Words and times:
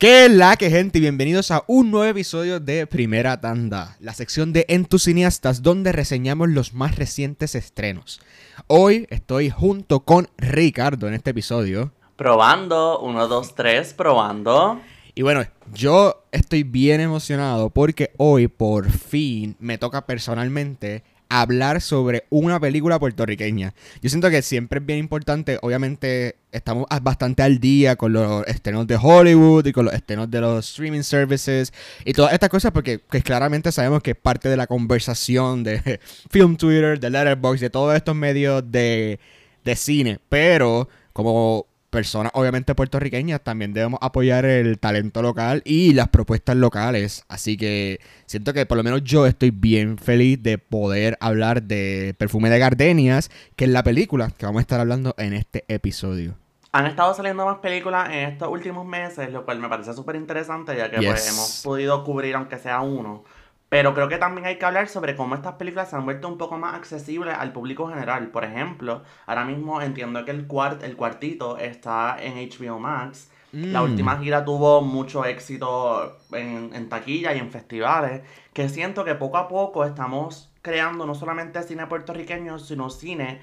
¿Qué 0.00 0.24
es 0.24 0.30
la 0.30 0.56
que 0.56 0.70
gente? 0.70 0.98
Bienvenidos 0.98 1.50
a 1.50 1.62
un 1.66 1.90
nuevo 1.90 2.06
episodio 2.06 2.58
de 2.58 2.86
Primera 2.86 3.38
Tanda, 3.38 3.98
la 4.00 4.14
sección 4.14 4.50
de 4.54 4.64
Entusiastas 4.70 5.60
donde 5.60 5.92
reseñamos 5.92 6.48
los 6.48 6.72
más 6.72 6.96
recientes 6.96 7.54
estrenos. 7.54 8.18
Hoy 8.66 9.06
estoy 9.10 9.50
junto 9.50 10.00
con 10.00 10.30
Ricardo 10.38 11.06
en 11.06 11.12
este 11.12 11.32
episodio. 11.32 11.92
Probando, 12.16 13.00
1, 13.00 13.28
2, 13.28 13.54
3, 13.54 13.92
probando. 13.92 14.80
Y 15.14 15.20
bueno, 15.20 15.44
yo 15.74 16.24
estoy 16.32 16.62
bien 16.62 17.02
emocionado 17.02 17.68
porque 17.68 18.12
hoy 18.16 18.48
por 18.48 18.90
fin 18.90 19.54
me 19.58 19.76
toca 19.76 20.06
personalmente 20.06 21.04
hablar 21.30 21.80
sobre 21.80 22.24
una 22.28 22.60
película 22.60 22.98
puertorriqueña. 22.98 23.72
Yo 24.02 24.10
siento 24.10 24.28
que 24.28 24.42
siempre 24.42 24.80
es 24.80 24.86
bien 24.86 24.98
importante, 24.98 25.58
obviamente 25.62 26.36
estamos 26.50 26.86
bastante 27.02 27.44
al 27.44 27.60
día 27.60 27.94
con 27.94 28.12
los 28.12 28.44
estrenos 28.48 28.86
de 28.88 28.98
Hollywood 29.00 29.64
y 29.64 29.72
con 29.72 29.84
los 29.84 29.94
estrenos 29.94 30.28
de 30.28 30.40
los 30.40 30.68
streaming 30.68 31.02
services 31.02 31.72
y 32.04 32.12
todas 32.12 32.32
estas 32.32 32.48
cosas 32.48 32.72
porque 32.72 32.98
pues, 32.98 33.22
claramente 33.22 33.70
sabemos 33.70 34.02
que 34.02 34.10
es 34.10 34.16
parte 34.16 34.48
de 34.48 34.56
la 34.56 34.66
conversación 34.66 35.62
de 35.62 36.00
Film 36.30 36.56
Twitter, 36.56 36.98
de 36.98 37.08
Letterboxd, 37.08 37.60
de 37.60 37.70
todos 37.70 37.94
estos 37.94 38.16
medios 38.16 38.64
de, 38.70 39.20
de 39.64 39.76
cine, 39.76 40.18
pero 40.28 40.88
como 41.12 41.69
personas 41.90 42.32
obviamente 42.34 42.74
puertorriqueñas, 42.74 43.42
también 43.42 43.74
debemos 43.74 43.98
apoyar 44.02 44.44
el 44.44 44.78
talento 44.78 45.22
local 45.22 45.62
y 45.64 45.92
las 45.92 46.08
propuestas 46.08 46.56
locales. 46.56 47.24
Así 47.28 47.56
que 47.56 48.00
siento 48.26 48.52
que 48.52 48.64
por 48.64 48.76
lo 48.76 48.84
menos 48.84 49.02
yo 49.04 49.26
estoy 49.26 49.50
bien 49.50 49.98
feliz 49.98 50.42
de 50.42 50.58
poder 50.58 51.18
hablar 51.20 51.62
de 51.62 52.14
Perfume 52.18 52.48
de 52.48 52.58
Gardenias, 52.58 53.30
que 53.56 53.64
es 53.64 53.70
la 53.70 53.82
película 53.82 54.30
que 54.30 54.46
vamos 54.46 54.60
a 54.60 54.62
estar 54.62 54.80
hablando 54.80 55.14
en 55.18 55.34
este 55.34 55.64
episodio. 55.68 56.36
Han 56.72 56.86
estado 56.86 57.12
saliendo 57.14 57.44
más 57.44 57.58
películas 57.58 58.08
en 58.10 58.28
estos 58.28 58.48
últimos 58.48 58.86
meses, 58.86 59.32
lo 59.32 59.44
cual 59.44 59.58
me 59.58 59.68
parece 59.68 59.92
súper 59.92 60.14
interesante, 60.14 60.76
ya 60.76 60.88
que 60.88 60.98
pues, 60.98 61.28
hemos 61.28 61.62
podido 61.64 62.04
cubrir 62.04 62.36
aunque 62.36 62.58
sea 62.58 62.80
uno. 62.80 63.24
Pero 63.70 63.94
creo 63.94 64.08
que 64.08 64.18
también 64.18 64.48
hay 64.48 64.58
que 64.58 64.66
hablar 64.66 64.88
sobre 64.88 65.14
cómo 65.14 65.36
estas 65.36 65.54
películas 65.54 65.88
se 65.88 65.96
han 65.96 66.04
vuelto 66.04 66.26
un 66.26 66.36
poco 66.36 66.58
más 66.58 66.74
accesibles 66.74 67.36
al 67.38 67.52
público 67.52 67.88
general. 67.88 68.26
Por 68.30 68.44
ejemplo, 68.44 69.04
ahora 69.26 69.44
mismo 69.44 69.80
entiendo 69.80 70.24
que 70.24 70.32
el, 70.32 70.48
cuart 70.48 70.82
el 70.82 70.96
cuartito 70.96 71.56
está 71.56 72.16
en 72.20 72.34
HBO 72.34 72.80
Max. 72.80 73.30
La 73.52 73.80
mm. 73.80 73.84
última 73.84 74.18
gira 74.18 74.44
tuvo 74.44 74.82
mucho 74.82 75.24
éxito 75.24 76.18
en, 76.32 76.74
en 76.74 76.88
taquilla 76.88 77.32
y 77.32 77.38
en 77.38 77.52
festivales. 77.52 78.22
Que 78.52 78.68
siento 78.68 79.04
que 79.04 79.14
poco 79.14 79.38
a 79.38 79.46
poco 79.46 79.84
estamos 79.84 80.52
creando 80.62 81.06
no 81.06 81.14
solamente 81.14 81.62
cine 81.62 81.86
puertorriqueño, 81.86 82.58
sino 82.58 82.90
cine 82.90 83.40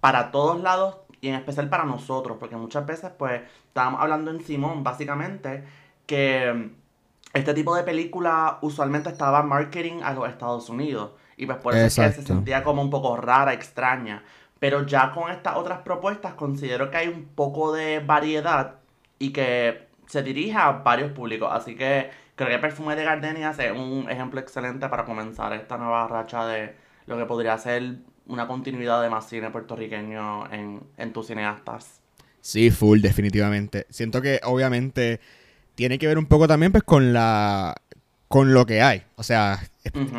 para 0.00 0.30
todos 0.30 0.58
lados 0.58 0.96
y 1.20 1.28
en 1.28 1.34
especial 1.34 1.68
para 1.68 1.84
nosotros. 1.84 2.38
Porque 2.40 2.56
muchas 2.56 2.86
veces, 2.86 3.10
pues, 3.18 3.42
estábamos 3.68 4.00
hablando 4.00 4.30
en 4.30 4.40
Simón, 4.40 4.82
básicamente, 4.82 5.64
que 6.06 6.70
este 7.36 7.54
tipo 7.54 7.74
de 7.76 7.82
película 7.82 8.58
usualmente 8.62 9.10
estaba 9.10 9.42
marketing 9.42 10.02
a 10.02 10.12
los 10.12 10.28
Estados 10.28 10.68
Unidos. 10.68 11.12
Y 11.36 11.46
pues 11.46 11.58
por 11.58 11.74
eso 11.74 12.02
es 12.02 12.16
que 12.16 12.22
se 12.22 12.26
sentía 12.26 12.62
como 12.62 12.82
un 12.82 12.90
poco 12.90 13.16
rara, 13.16 13.52
extraña. 13.52 14.24
Pero 14.58 14.86
ya 14.86 15.12
con 15.12 15.30
estas 15.30 15.56
otras 15.56 15.80
propuestas 15.80 16.34
considero 16.34 16.90
que 16.90 16.96
hay 16.96 17.08
un 17.08 17.26
poco 17.26 17.72
de 17.72 18.00
variedad 18.00 18.76
y 19.18 19.32
que 19.32 19.86
se 20.06 20.22
dirige 20.22 20.56
a 20.56 20.72
varios 20.72 21.12
públicos. 21.12 21.48
Así 21.52 21.76
que 21.76 22.10
creo 22.34 22.48
que 22.48 22.58
Perfume 22.58 22.96
de 22.96 23.04
Gardenias 23.04 23.58
es 23.58 23.72
un 23.72 24.06
ejemplo 24.10 24.40
excelente 24.40 24.88
para 24.88 25.04
comenzar 25.04 25.52
esta 25.52 25.76
nueva 25.76 26.08
racha 26.08 26.46
de 26.46 26.74
lo 27.06 27.18
que 27.18 27.26
podría 27.26 27.58
ser 27.58 27.98
una 28.26 28.46
continuidad 28.46 29.02
de 29.02 29.10
más 29.10 29.28
cine 29.28 29.50
puertorriqueño 29.50 30.50
en, 30.52 30.80
en 30.96 31.12
tus 31.12 31.26
cineastas. 31.26 32.00
Sí, 32.40 32.70
full, 32.70 33.00
definitivamente. 33.00 33.86
Siento 33.90 34.22
que 34.22 34.40
obviamente 34.44 35.20
tiene 35.76 35.98
que 35.98 36.08
ver 36.08 36.18
un 36.18 36.26
poco 36.26 36.48
también 36.48 36.72
pues 36.72 36.82
con 36.82 37.12
la 37.12 37.76
con 38.28 38.52
lo 38.52 38.66
que 38.66 38.82
hay. 38.82 39.04
O 39.14 39.22
sea, 39.22 39.62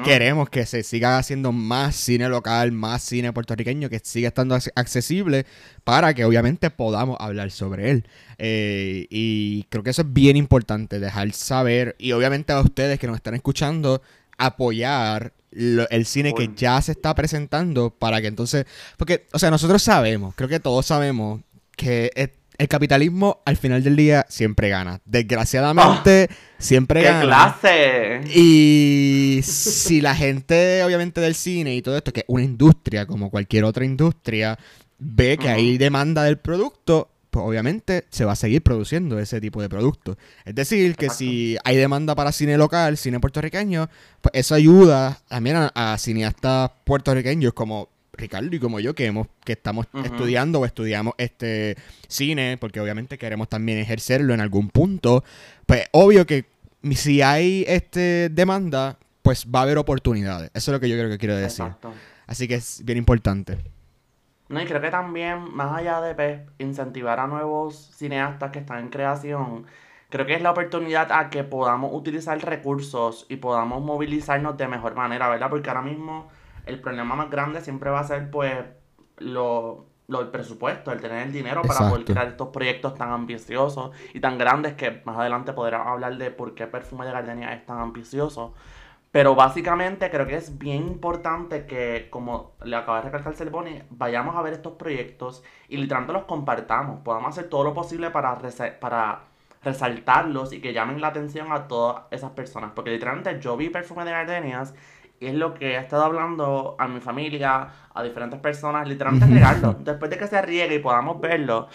queremos 0.06 0.50
que 0.50 0.66
se 0.66 0.84
siga 0.84 1.18
haciendo 1.18 1.52
más 1.52 1.96
cine 1.96 2.30
local, 2.30 2.72
más 2.72 3.04
cine 3.04 3.34
puertorriqueño, 3.34 3.90
que 3.90 4.00
siga 4.00 4.30
estando 4.30 4.56
accesible 4.76 5.46
para 5.84 6.14
que 6.14 6.24
obviamente 6.24 6.70
podamos 6.70 7.18
hablar 7.20 7.52
sobre 7.52 7.92
él. 7.92 8.08
Eh, 8.38 9.08
y 9.10 9.64
creo 9.64 9.84
que 9.84 9.90
eso 9.90 10.04
es 10.04 10.14
bien 10.14 10.38
importante, 10.38 11.00
dejar 11.00 11.34
saber, 11.34 11.96
y 12.00 12.14
obviamente 12.14 12.54
a 12.54 12.62
ustedes 12.62 12.98
que 12.98 13.08
nos 13.08 13.18
están 13.18 13.36
escuchando, 13.36 14.02
apoyar 14.38 15.34
el 15.52 16.06
cine 16.06 16.34
que 16.34 16.52
ya 16.56 16.82
se 16.82 16.92
está 16.92 17.16
presentando 17.16 17.90
para 17.90 18.22
que 18.22 18.28
entonces, 18.28 18.66
porque, 18.96 19.26
o 19.34 19.40
sea, 19.40 19.50
nosotros 19.50 19.82
sabemos, 19.82 20.36
creo 20.36 20.48
que 20.48 20.60
todos 20.60 20.86
sabemos 20.86 21.42
que 21.76 22.12
el 22.58 22.68
capitalismo 22.68 23.42
al 23.46 23.58
final 23.58 23.84
del 23.84 23.96
día 23.96 24.26
siempre 24.30 24.70
gana. 24.70 25.02
Desgraciadamente, 25.06 26.30
oh, 26.30 26.34
siempre 26.58 27.02
¡Qué 27.02 27.08
gana. 27.08 27.22
clase! 27.22 28.22
Y 28.34 29.42
si 29.44 30.02
la 30.02 30.16
gente, 30.16 30.84
obviamente, 30.84 31.22
del 31.22 31.36
cine 31.36 31.76
y 31.76 31.82
todo 31.82 31.98
esto, 31.98 32.12
que 32.12 32.22
es 32.22 32.26
una 32.28 32.44
industria 32.44 33.06
como 33.06 33.30
cualquier 33.30 33.64
otra 33.64 33.86
industria, 33.86 34.58
ve 34.98 35.38
que 35.38 35.50
hay 35.50 35.78
demanda 35.78 36.24
del 36.24 36.40
producto, 36.40 37.12
pues 37.30 37.46
obviamente 37.46 38.06
se 38.10 38.26
va 38.26 38.32
a 38.32 38.36
seguir 38.36 38.64
produciendo 38.64 39.20
ese 39.20 39.40
tipo 39.40 39.62
de 39.62 39.70
producto. 39.70 40.18
Es 40.44 40.56
decir, 40.56 40.96
que 40.96 41.10
si 41.10 41.58
hay 41.64 41.78
demanda 41.78 42.16
para 42.16 42.32
cine 42.32 42.58
local, 42.58 42.98
cine 42.98 43.20
puertorriqueño, 43.20 43.90
pues 44.22 44.32
eso 44.34 44.56
ayuda 44.56 45.20
también 45.28 45.58
a, 45.58 45.72
a 45.76 45.98
cineastas 46.00 46.72
puertorriqueños 46.84 47.54
como 47.54 47.90
Ricardo 48.18 48.56
y 48.56 48.60
como 48.60 48.80
yo 48.80 48.94
que 48.94 49.06
hemos 49.06 49.28
que 49.46 49.54
estamos 49.54 49.88
estudiando 50.04 50.60
o 50.60 50.66
estudiamos 50.66 51.14
este 51.18 51.76
cine 52.08 52.58
porque 52.60 52.80
obviamente 52.80 53.18
queremos 53.18 53.50
también 53.50 53.78
ejercerlo 53.78 54.34
en 54.34 54.42
algún 54.42 54.70
punto 54.70 55.24
pues 55.66 55.86
obvio 55.92 56.26
que 56.26 56.46
si 56.92 57.22
hay 57.22 57.64
este 57.68 58.30
demanda 58.30 58.98
pues 59.28 59.46
va 59.46 59.60
a 59.60 59.64
haber 59.64 59.78
oportunidades. 59.78 60.52
Eso 60.54 60.72
es 60.72 60.74
lo 60.74 60.80
que 60.80 60.88
yo 60.88 60.96
creo 60.96 61.10
que 61.10 61.18
quiero 61.18 61.36
decir. 61.36 61.66
Así 62.28 62.48
que 62.48 62.56
es 62.56 62.82
bien 62.86 62.98
importante. 62.98 63.58
No 64.48 64.62
y 64.62 64.66
creo 64.66 64.80
que 64.80 64.90
también 64.90 65.54
más 65.54 65.78
allá 65.78 66.00
de 66.00 66.16
pues, 66.16 66.40
incentivar 66.60 67.20
a 67.20 67.28
nuevos 67.28 67.92
cineastas 67.98 68.52
que 68.52 68.60
están 68.60 68.80
en 68.80 68.90
creación 68.90 69.66
creo 70.10 70.26
que 70.26 70.36
es 70.36 70.42
la 70.42 70.52
oportunidad 70.52 71.12
a 71.12 71.30
que 71.30 71.44
podamos 71.44 71.94
utilizar 71.94 72.40
recursos 72.40 73.26
y 73.28 73.38
podamos 73.38 73.84
movilizarnos 73.84 74.56
de 74.58 74.68
mejor 74.70 74.96
manera 74.96 75.28
verdad 75.28 75.50
porque 75.50 75.70
ahora 75.70 75.82
mismo 75.82 76.30
el 76.68 76.80
problema 76.82 77.16
más 77.16 77.30
grande 77.30 77.62
siempre 77.62 77.90
va 77.90 78.02
a 78.02 78.04
ser, 78.04 78.30
pues, 78.30 78.54
lo, 79.18 79.86
lo 80.08 80.22
el 80.22 80.28
presupuesto, 80.30 80.92
el 80.92 81.02
tener 81.02 81.28
el 81.28 81.34
dinero 81.34 81.62
para 81.64 81.90
poder 81.90 82.06
crear 82.06 82.28
estos 82.28 82.50
proyectos 82.50 82.96
tan 82.96 83.12
ambiciosos 83.12 83.92
y 84.14 84.20
tan 84.20 84.38
grandes 84.38 84.74
que 84.74 85.02
más 85.06 85.18
adelante 85.18 85.54
podremos 85.54 85.88
hablar 85.88 86.18
de 86.18 86.32
por 86.32 86.56
qué 86.56 86.68
Perfume 86.68 87.06
de 87.06 87.12
Gardenia 87.12 87.54
es 87.54 87.66
tan 87.66 87.80
ambicioso. 87.80 88.54
Pero 89.12 89.36
básicamente 89.36 90.12
creo 90.12 90.28
que 90.28 90.36
es 90.36 90.58
bien 90.58 90.86
importante 90.86 91.66
que, 91.66 92.08
como 92.10 92.54
le 92.64 92.76
acaba 92.76 92.98
de 92.98 93.06
recalcar 93.06 93.34
Selboni, 93.34 93.82
vayamos 93.90 94.36
a 94.36 94.42
ver 94.42 94.54
estos 94.54 94.74
proyectos 94.74 95.44
y 95.70 95.78
literalmente 95.78 96.14
los 96.14 96.26
compartamos. 96.26 97.02
Podamos 97.02 97.30
hacer 97.30 97.50
todo 97.50 97.64
lo 97.64 97.74
posible 97.74 98.12
para, 98.12 98.38
para 98.80 99.22
resaltarlos 99.64 100.54
y 100.54 100.62
que 100.62 100.74
llamen 100.74 101.02
la 101.02 101.08
atención 101.08 101.52
a 101.52 101.68
todas 101.68 102.04
esas 102.12 102.32
personas. 102.32 102.72
Porque 102.76 102.92
literalmente 102.92 103.40
yo 103.40 103.58
vi 103.58 103.70
Perfume 103.70 104.06
de 104.06 104.12
Gardenias 104.12 104.76
y 105.20 105.28
es 105.28 105.34
lo 105.34 105.54
que 105.54 105.74
he 105.74 105.78
estado 105.78 106.04
hablando 106.04 106.76
a 106.78 106.88
mi 106.88 107.00
familia, 107.00 107.70
a 107.94 108.04
diferentes 108.04 108.40
personas, 108.40 108.88
literalmente 108.88 109.34
regarlo. 109.34 109.74
Después 109.80 110.12
de 110.12 110.18
que 110.18 110.28
se 110.28 110.42
riegue 110.42 110.76
y 110.76 110.80
podamos 110.80 111.20
verlo 111.20 111.68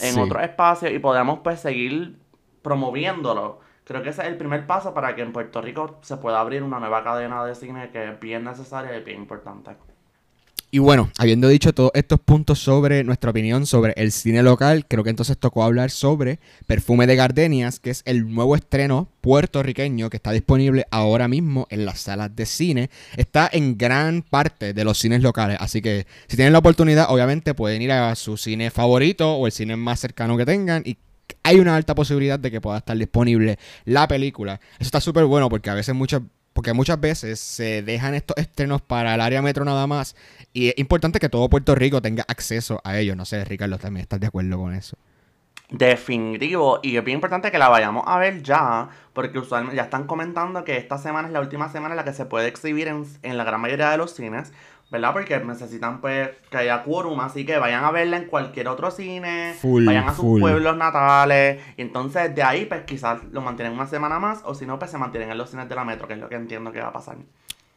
en 0.00 0.18
otro 0.18 0.40
espacio 0.40 0.90
y 0.90 0.98
podamos 0.98 1.40
pues 1.42 1.60
seguir 1.60 2.18
promoviéndolo. 2.62 3.60
Creo 3.84 4.02
que 4.02 4.10
ese 4.10 4.22
es 4.22 4.28
el 4.28 4.36
primer 4.36 4.66
paso 4.66 4.94
para 4.94 5.16
que 5.16 5.22
en 5.22 5.32
Puerto 5.32 5.60
Rico 5.60 5.98
se 6.02 6.16
pueda 6.18 6.40
abrir 6.40 6.62
una 6.62 6.78
nueva 6.78 7.02
cadena 7.02 7.44
de 7.44 7.54
cine 7.54 7.90
que 7.90 8.10
es 8.10 8.20
bien 8.20 8.44
necesaria 8.44 8.96
y 8.96 9.02
bien 9.02 9.20
importante. 9.20 9.76
Y 10.72 10.78
bueno, 10.78 11.10
habiendo 11.18 11.48
dicho 11.48 11.74
todos 11.74 11.90
estos 11.94 12.20
puntos 12.20 12.60
sobre 12.60 13.02
nuestra 13.02 13.32
opinión 13.32 13.66
sobre 13.66 13.92
el 13.96 14.12
cine 14.12 14.40
local, 14.44 14.86
creo 14.86 15.02
que 15.02 15.10
entonces 15.10 15.36
tocó 15.36 15.64
hablar 15.64 15.90
sobre 15.90 16.38
Perfume 16.68 17.08
de 17.08 17.16
Gardenias, 17.16 17.80
que 17.80 17.90
es 17.90 18.02
el 18.04 18.32
nuevo 18.32 18.54
estreno 18.54 19.08
puertorriqueño 19.20 20.10
que 20.10 20.18
está 20.18 20.30
disponible 20.30 20.86
ahora 20.92 21.26
mismo 21.26 21.66
en 21.70 21.84
las 21.84 21.98
salas 21.98 22.36
de 22.36 22.46
cine. 22.46 22.88
Está 23.16 23.50
en 23.52 23.78
gran 23.78 24.22
parte 24.22 24.72
de 24.72 24.84
los 24.84 24.96
cines 24.96 25.22
locales, 25.22 25.56
así 25.58 25.82
que 25.82 26.06
si 26.28 26.36
tienen 26.36 26.52
la 26.52 26.60
oportunidad, 26.60 27.10
obviamente 27.10 27.52
pueden 27.54 27.82
ir 27.82 27.90
a 27.90 28.14
su 28.14 28.36
cine 28.36 28.70
favorito 28.70 29.34
o 29.34 29.46
el 29.46 29.52
cine 29.52 29.74
más 29.74 29.98
cercano 29.98 30.36
que 30.36 30.46
tengan 30.46 30.84
y 30.86 30.98
hay 31.42 31.58
una 31.58 31.74
alta 31.74 31.96
posibilidad 31.96 32.38
de 32.38 32.50
que 32.50 32.60
pueda 32.60 32.78
estar 32.78 32.96
disponible 32.96 33.58
la 33.86 34.06
película. 34.06 34.60
Eso 34.74 34.86
está 34.86 35.00
súper 35.00 35.24
bueno 35.24 35.48
porque 35.48 35.70
a 35.70 35.74
veces 35.74 35.96
muchas 35.96 36.22
porque 36.52 36.72
muchas 36.72 37.00
veces 37.00 37.40
se 37.40 37.82
dejan 37.82 38.14
estos 38.14 38.36
estrenos 38.36 38.82
para 38.82 39.14
el 39.14 39.20
área 39.20 39.42
metro 39.42 39.64
nada 39.64 39.86
más 39.86 40.16
y 40.52 40.68
es 40.68 40.78
importante 40.78 41.18
que 41.18 41.28
todo 41.28 41.48
Puerto 41.48 41.74
Rico 41.74 42.02
tenga 42.02 42.24
acceso 42.28 42.80
a 42.84 42.98
ellos. 42.98 43.16
No 43.16 43.24
sé, 43.24 43.44
Ricardo, 43.44 43.78
también 43.78 44.02
estás 44.02 44.20
de 44.20 44.26
acuerdo 44.26 44.58
con 44.58 44.74
eso. 44.74 44.96
Definitivo, 45.70 46.80
y 46.82 46.96
es 46.96 47.04
bien 47.04 47.18
importante 47.18 47.52
que 47.52 47.58
la 47.58 47.68
vayamos 47.68 48.02
a 48.04 48.18
ver 48.18 48.42
ya, 48.42 48.88
porque 49.12 49.38
usualmente 49.38 49.76
ya 49.76 49.84
están 49.84 50.08
comentando 50.08 50.64
que 50.64 50.76
esta 50.76 50.98
semana 50.98 51.28
es 51.28 51.32
la 51.32 51.40
última 51.40 51.68
semana 51.68 51.92
en 51.92 51.96
la 51.96 52.04
que 52.04 52.12
se 52.12 52.26
puede 52.26 52.48
exhibir 52.48 52.88
en, 52.88 53.04
en 53.22 53.36
la 53.36 53.44
gran 53.44 53.60
mayoría 53.60 53.88
de 53.90 53.96
los 53.96 54.12
cines, 54.12 54.52
¿verdad? 54.90 55.12
Porque 55.12 55.38
necesitan 55.38 56.00
pues 56.00 56.30
que 56.50 56.56
haya 56.58 56.82
quórum, 56.82 57.20
así 57.20 57.46
que 57.46 57.58
vayan 57.58 57.84
a 57.84 57.90
verla 57.90 58.16
en 58.16 58.26
cualquier 58.26 58.68
otro 58.68 58.90
cine, 58.90 59.54
vayan 59.62 60.08
a 60.08 60.14
sus 60.14 60.40
pueblos 60.40 60.76
natales, 60.76 61.62
y 61.76 61.82
entonces 61.82 62.34
de 62.34 62.42
ahí 62.42 62.66
pues 62.66 62.82
quizás 62.82 63.22
lo 63.30 63.40
mantienen 63.40 63.74
una 63.74 63.86
semana 63.86 64.18
más, 64.18 64.42
o 64.44 64.54
si 64.54 64.66
no 64.66 64.78
pues 64.78 64.90
se 64.90 64.98
mantienen 64.98 65.30
en 65.30 65.38
los 65.38 65.50
cines 65.50 65.68
de 65.68 65.74
la 65.74 65.84
metro, 65.84 66.08
que 66.08 66.14
es 66.14 66.20
lo 66.20 66.28
que 66.28 66.34
entiendo 66.34 66.72
que 66.72 66.80
va 66.80 66.88
a 66.88 66.92
pasar. 66.92 67.16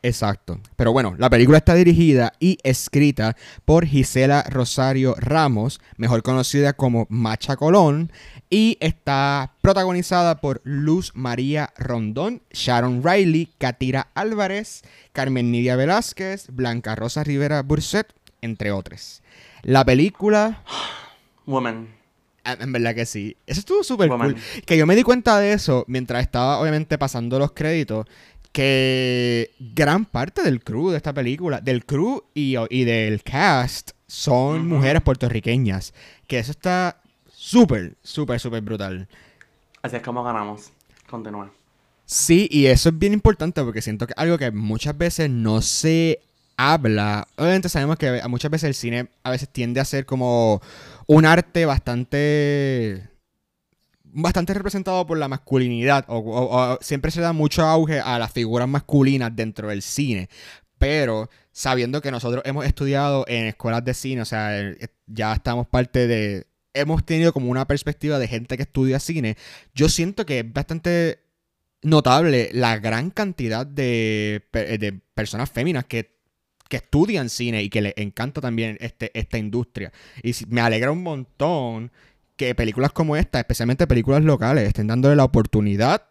Exacto. 0.03 0.59
Pero 0.75 0.91
bueno, 0.91 1.15
la 1.17 1.29
película 1.29 1.57
está 1.57 1.75
dirigida 1.75 2.33
y 2.37 2.57
escrita 2.63 3.37
por 3.63 3.85
Gisela 3.85 4.43
Rosario 4.49 5.15
Ramos, 5.17 5.79
mejor 5.95 6.23
conocida 6.23 6.73
como 6.73 7.07
Macha 7.09 7.55
Colón, 7.55 8.11
y 8.49 8.77
está 8.81 9.53
protagonizada 9.61 10.41
por 10.41 10.59
Luz 10.65 11.13
María 11.15 11.71
Rondón, 11.77 12.41
Sharon 12.51 13.01
Riley, 13.01 13.47
Katira 13.57 14.09
Álvarez, 14.13 14.83
Carmen 15.13 15.51
Nidia 15.51 15.77
Velázquez, 15.77 16.47
Blanca 16.51 16.95
Rosa 16.95 17.23
Rivera 17.23 17.61
Burset, 17.63 18.13
entre 18.41 18.73
otros. 18.73 19.23
La 19.61 19.85
película... 19.85 20.63
Woman. 21.45 22.03
Ah, 22.45 22.57
en 22.59 22.73
verdad 22.73 22.93
que 22.93 23.05
sí. 23.05 23.37
Eso 23.47 23.61
estuvo 23.61 23.83
súper 23.83 24.09
cool. 24.09 24.35
Que 24.65 24.77
yo 24.77 24.85
me 24.85 24.97
di 24.97 25.03
cuenta 25.03 25.39
de 25.39 25.53
eso 25.53 25.85
mientras 25.87 26.21
estaba 26.21 26.59
obviamente 26.59 26.97
pasando 26.97 27.39
los 27.39 27.53
créditos 27.53 28.05
que 28.53 29.51
gran 29.59 30.05
parte 30.05 30.43
del 30.43 30.63
crew 30.63 30.91
de 30.91 30.97
esta 30.97 31.11
película, 31.11 31.59
del 31.59 31.85
crew 31.85 32.23
y, 32.33 32.55
del 32.85 33.23
cast, 33.23 33.91
son 34.07 34.67
mujeres 34.67 35.01
puertorriqueñas. 35.01 35.93
Que 36.27 36.39
eso 36.39 36.51
está 36.51 37.01
súper, 37.27 37.95
súper, 38.03 38.39
súper 38.39 38.61
brutal. 38.61 39.09
Así 39.81 39.97
es 39.97 40.01
como 40.03 40.23
ganamos. 40.23 40.71
Continúa. 41.09 41.51
Sí, 42.05 42.47
y 42.51 42.67
eso 42.67 42.89
es 42.89 42.99
bien 42.99 43.13
importante 43.13 43.63
porque 43.63 43.81
siento 43.81 44.05
que 44.05 44.13
algo 44.15 44.37
que 44.37 44.51
muchas 44.51 44.95
veces 44.97 45.29
no 45.31 45.61
se 45.61 46.19
habla. 46.55 47.27
Obviamente 47.37 47.69
sabemos 47.69 47.97
que 47.97 48.21
muchas 48.29 48.51
veces 48.51 48.67
el 48.67 48.75
cine 48.75 49.09
a 49.23 49.31
veces 49.31 49.49
tiende 49.49 49.79
a 49.79 49.85
ser 49.85 50.05
como 50.05 50.61
un 51.07 51.25
arte 51.25 51.65
bastante 51.65 53.09
bastante 54.13 54.53
representado 54.53 55.05
por 55.05 55.17
la 55.17 55.27
masculinidad, 55.27 56.05
o, 56.07 56.77
siempre 56.81 57.11
se 57.11 57.21
da 57.21 57.33
mucho 57.33 57.63
auge 57.63 57.99
a 57.99 58.19
las 58.19 58.31
figuras 58.31 58.67
masculinas 58.67 59.35
dentro 59.35 59.69
del 59.69 59.81
cine, 59.81 60.29
pero 60.77 61.29
sabiendo 61.51 62.01
que 62.01 62.11
nosotros 62.11 62.43
hemos 62.45 62.65
estudiado 62.65 63.25
en 63.27 63.45
escuelas 63.45 63.83
de 63.83 63.93
cine, 63.93 64.21
o 64.21 64.25
sea, 64.25 64.59
eh, 64.59 64.87
ya 65.07 65.33
estamos 65.33 65.67
parte 65.67 66.07
de... 66.07 66.47
Hemos 66.75 67.05
tenido 67.05 67.33
como 67.33 67.51
una 67.51 67.67
perspectiva 67.67 68.17
de 68.17 68.27
gente 68.27 68.57
que 68.57 68.63
estudia 68.63 68.99
cine. 68.99 69.37
Yo 69.75 69.89
siento 69.89 70.25
que 70.25 70.39
es 70.39 70.53
bastante 70.53 71.19
notable 71.83 72.49
la 72.51 72.79
gran 72.79 73.11
cantidad 73.11 73.65
de, 73.65 74.43
de 74.51 74.99
personas 75.13 75.51
féminas 75.51 75.85
que, 75.85 76.17
que, 76.69 76.77
estudian 76.77 77.29
cine 77.29 77.61
y 77.61 77.69
que 77.69 77.81
les 77.81 77.93
encanta 77.97 78.41
también 78.41 78.77
este, 78.81 79.11
esta 79.17 79.37
industria. 79.37 79.91
Y 80.23 80.33
me 80.47 80.61
alegra 80.61 80.91
un 80.91 81.03
montón 81.03 81.91
que 82.35 82.55
películas 82.55 82.91
como 82.91 83.15
esta, 83.15 83.39
especialmente 83.39 83.87
películas 83.87 84.23
locales, 84.23 84.67
estén 84.67 84.87
dándole 84.87 85.15
la 85.15 85.23
oportunidad 85.23 86.09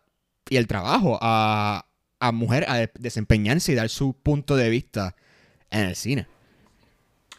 y 0.49 0.57
el 0.57 0.67
trabajo 0.67 1.19
a, 1.21 1.87
a 2.21 2.33
mujeres 2.33 2.69
a 2.69 2.87
desempeñarse 2.99 3.73
y 3.73 3.75
dar 3.75 3.89
su 3.89 4.15
punto 4.15 4.57
de 4.57 4.71
vista 4.71 5.17
en 5.71 5.87
el 5.87 5.97
cine. 5.97 6.27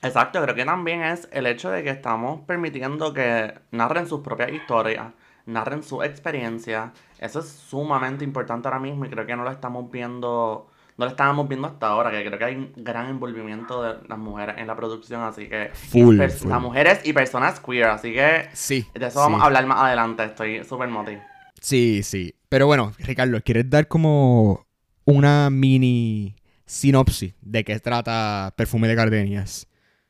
Exacto, 0.02 0.42
creo 0.42 0.54
que 0.54 0.66
también 0.66 1.02
es 1.02 1.30
el 1.32 1.48
hecho 1.48 1.72
de 1.72 1.82
que 1.82 1.90
estamos 1.90 2.42
permitiendo 2.42 3.14
que 3.14 3.54
narren 3.72 4.06
sus 4.06 4.20
propias 4.20 4.52
historias, 4.52 5.14
narren 5.46 5.82
su 5.82 6.04
experiencia. 6.04 6.92
Eso 7.20 7.40
es 7.40 7.48
sumamente 7.48 8.26
importante 8.26 8.68
ahora 8.68 8.82
mismo 8.82 9.06
y 9.06 9.10
creo 9.10 9.26
que 9.26 9.36
no 9.38 9.46
lo 9.46 9.52
estamos 9.52 9.90
viendo 9.90 10.68
no 10.98 11.06
lo 11.06 11.12
estábamos 11.12 11.48
viendo 11.48 11.68
hasta 11.68 11.88
ahora, 11.88 12.12
que 12.12 12.24
creo 12.26 12.38
que 12.38 12.46
hay 12.46 12.56
un 12.56 12.72
gran 12.76 13.10
envolvimiento 13.10 13.82
de 13.82 14.08
las 14.08 14.18
mujeres 14.18 14.56
en 14.58 14.68
la 14.68 14.76
producción, 14.76 15.22
así 15.24 15.48
que... 15.48 15.72
Full, 15.74 16.18
Las 16.18 16.62
mujeres 16.62 17.02
y 17.04 17.14
personas 17.14 17.60
queer, 17.60 17.86
así 17.86 18.14
que... 18.14 18.48
Sí. 18.54 18.88
De 18.94 19.08
eso 19.08 19.20
vamos 19.20 19.42
a 19.42 19.46
hablar 19.46 19.66
más 19.66 19.80
adelante, 19.80 20.24
estoy 20.24 20.64
súper 20.64 20.90
motivado. 20.90 21.26
Sí, 21.60 22.04
sí. 22.04 22.36
Pero 22.50 22.68
bueno, 22.68 22.92
Ricardo, 23.00 23.42
¿quieres 23.42 23.70
dar 23.70 23.88
como 23.88 24.68
una 25.06 25.50
mini 25.50 26.36
sinopsis 26.66 27.34
de 27.42 27.64
qué 27.64 27.80
trata 27.80 28.54
Perfume 28.56 28.88
de 28.88 28.96
Gardenias? 28.96 29.68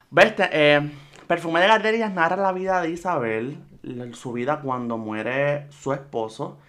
Veste, 0.10 0.50
eh, 0.52 0.92
Perfume 1.28 1.62
de 1.62 1.68
Gardenias 1.68 2.14
narra 2.14 2.36
la 2.36 2.52
vida 2.52 2.82
de 2.82 2.90
Isabel, 2.90 3.58
su 4.14 4.34
vida 4.34 4.60
cuando 4.62 4.98
muere 4.98 5.68
su 5.72 5.94
esposo 5.94 6.60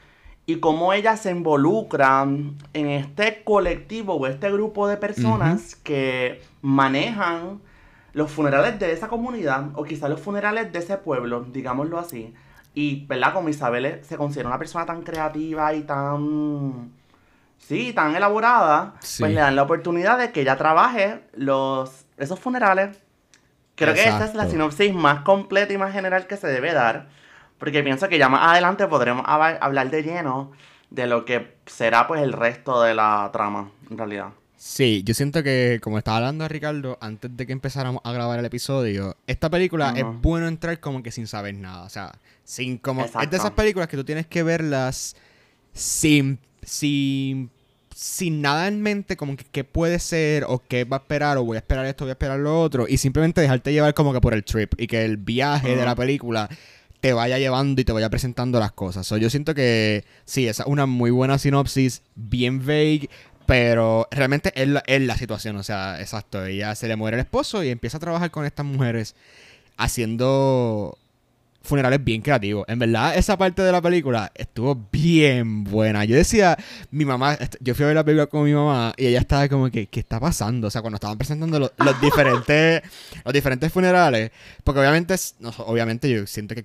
y 0.46 0.61
cómo 0.61 0.93
ella 0.93 1.17
se 1.17 1.31
involucra 1.31 2.23
en 2.23 2.88
este 2.88 3.43
colectivo 3.44 4.14
o 4.14 4.26
este 4.26 4.50
grupo 4.52 4.87
de 4.87 4.96
personas 4.96 5.75
que 5.76 6.43
manejan 6.61 7.61
los 8.12 8.31
funerales 8.31 8.79
de 8.79 8.93
esa 8.93 9.08
comunidad 9.08 9.70
o 9.75 9.85
quizás 9.85 10.11
los 10.11 10.20
funerales 10.20 10.70
de 10.73 10.79
ese 10.79 10.99
pueblo, 10.99 11.46
digámoslo 11.50 11.99
así. 11.99 12.35
Y, 12.75 13.06
¿verdad? 13.06 13.32
Como 13.32 13.49
Isabel 13.49 14.00
se 14.05 14.17
considera 14.17 14.49
una 14.49 14.58
persona 14.58 14.85
tan 14.85 15.02
creativa 15.02 15.73
y 15.75 15.82
tan... 15.82 16.93
Sí, 17.58 17.94
tan 17.94 18.14
elaborada, 18.14 18.94
pues 19.00 19.32
le 19.32 19.41
dan 19.41 19.56
la 19.56 19.62
oportunidad 19.62 20.19
de 20.19 20.32
que 20.32 20.43
ella 20.43 20.56
trabaje 20.56 21.23
los, 21.32 22.05
esos 22.19 22.38
funerales. 22.38 22.99
Creo 23.75 23.94
que 23.94 24.06
esta 24.06 24.26
es 24.26 24.35
la 24.35 24.46
sinopsis 24.49 24.93
más 24.94 25.23
completa 25.23 25.73
y 25.73 25.79
más 25.79 25.93
general 25.93 26.26
que 26.26 26.37
se 26.37 26.46
debe 26.46 26.75
dar. 26.75 27.08
Porque 27.65 27.83
pienso 27.83 28.11
que 28.11 28.19
ya 28.19 28.29
más 28.29 28.51
adelante 28.51 28.87
podremos 28.89 29.25
hablar 29.27 29.91
de 29.91 30.03
lleno 30.03 30.53
de 30.91 31.07
lo 31.07 31.25
que 31.25 31.55
será 31.65 32.07
pues 32.07 32.21
el 32.21 32.35
resto 32.35 32.83
de 32.83 32.95
la 32.95 33.31
trama, 33.33 33.71
en 33.91 33.97
realidad. 33.97 34.27
Sí, 34.55 35.03
yo 35.03 35.15
siento 35.15 35.43
que, 35.43 35.81
como 35.83 35.97
estaba 35.97 36.19
hablando 36.19 36.47
Ricardo, 36.47 36.99
antes 37.01 37.35
de 37.35 37.47
que 37.47 37.55
empezáramos 37.55 38.03
a 38.05 38.13
grabar 38.13 38.39
el 38.39 38.45
episodio, 38.45 39.17
esta 39.27 39.49
película 39.49 39.95
es 39.97 40.05
bueno 40.21 40.47
entrar 40.47 40.79
como 40.79 41.03
que 41.03 41.11
sin 41.11 41.27
saber 41.27 41.55
nada. 41.55 41.85
O 41.85 41.89
sea, 41.89 42.13
sin 42.45 42.77
como. 42.77 43.03
Es 43.03 43.31
de 43.31 43.37
esas 43.39 43.53
películas 43.53 43.89
que 43.89 43.97
tú 43.97 44.05
tienes 44.05 44.27
que 44.27 44.43
verlas 44.43 45.17
sin. 45.73 46.39
sin. 46.63 47.49
sin 47.95 48.43
nada 48.43 48.69
en 48.69 48.83
mente, 48.83 49.17
como 49.17 49.39
que 49.39 49.45
qué 49.51 49.65
puede 49.65 49.99
ser, 50.01 50.45
o 50.49 50.59
qué 50.59 50.85
va 50.85 50.99
a 50.99 51.01
esperar, 51.01 51.39
o 51.39 51.45
voy 51.45 51.57
a 51.57 51.61
esperar 51.61 51.87
esto, 51.87 52.05
voy 52.05 52.11
a 52.11 52.13
esperar 52.13 52.39
lo 52.41 52.61
otro, 52.61 52.85
y 52.87 52.99
simplemente 52.99 53.41
dejarte 53.41 53.73
llevar 53.73 53.95
como 53.95 54.13
que 54.13 54.21
por 54.21 54.35
el 54.35 54.45
trip. 54.45 54.75
Y 54.77 54.87
que 54.87 55.03
el 55.07 55.17
viaje 55.17 55.77
de 55.77 55.85
la 55.87 55.95
película 55.95 56.51
te 57.05 57.12
vaya 57.12 57.39
llevando 57.39 57.83
y 57.83 57.85
te 57.85 57.93
vaya 57.93 58.09
presentando 58.09 58.59
las 58.59 58.73
cosas. 58.73 59.06
yo 59.21 59.29
siento 59.29 59.55
que 59.55 60.06
sí, 60.25 60.49
esa 60.49 60.62
es 60.62 60.67
una 60.67 60.87
muy 60.87 61.11
buena 61.11 61.37
sinopsis, 61.37 62.01
bien 62.15 62.61
vague, 62.61 63.11
pero 63.45 64.09
realmente 64.11 64.55
es 64.55 64.69
la, 64.69 64.83
es 64.87 65.03
la 65.03 65.15
situación. 65.19 65.56
O 65.56 65.62
sea, 65.62 66.01
exacto, 66.01 66.47
ella 66.47 66.75
se 66.75 66.89
le 66.89 66.97
muere 66.97 67.19
el 67.19 67.21
esposo 67.21 67.62
y 67.62 67.69
empieza 67.69 67.99
a 67.99 68.01
trabajar 68.01 68.31
con 68.31 68.47
estas 68.47 68.65
mujeres 68.65 69.17
haciendo 69.77 70.97
funerales 71.61 72.03
bien 72.03 72.23
creativos. 72.23 72.65
En 72.69 72.79
verdad, 72.79 73.15
esa 73.15 73.37
parte 73.37 73.61
de 73.61 73.70
la 73.70 73.82
película 73.82 74.32
estuvo 74.34 74.75
bien 74.91 75.63
buena. 75.63 76.06
Yo 76.06 76.17
decía, 76.17 76.56
mi 76.91 77.05
mamá, 77.05 77.37
yo 77.61 77.75
fui 77.75 77.84
a 77.84 77.89
ver 77.89 77.96
la 77.96 78.05
película 78.05 78.29
con 78.29 78.44
mi 78.44 78.55
mamá 78.55 78.94
y 78.96 79.08
ella 79.08 79.20
estaba 79.20 79.46
como 79.51 79.70
que, 79.70 79.89
¿qué 79.89 80.01
está 80.01 80.19
pasando? 80.19 80.69
O 80.69 80.70
sea, 80.70 80.81
cuando 80.81 80.94
estaban 80.94 81.19
presentando 81.19 81.58
los, 81.58 81.73
diferentes 82.01 82.81
los 83.27 83.34
diferentes 83.34 83.70
funerales, 83.70 84.31
porque 84.65 84.81
obviamente, 84.81 85.15
obviamente 85.58 86.08
yo 86.08 86.27
siento 86.27 86.55
que 86.55 86.65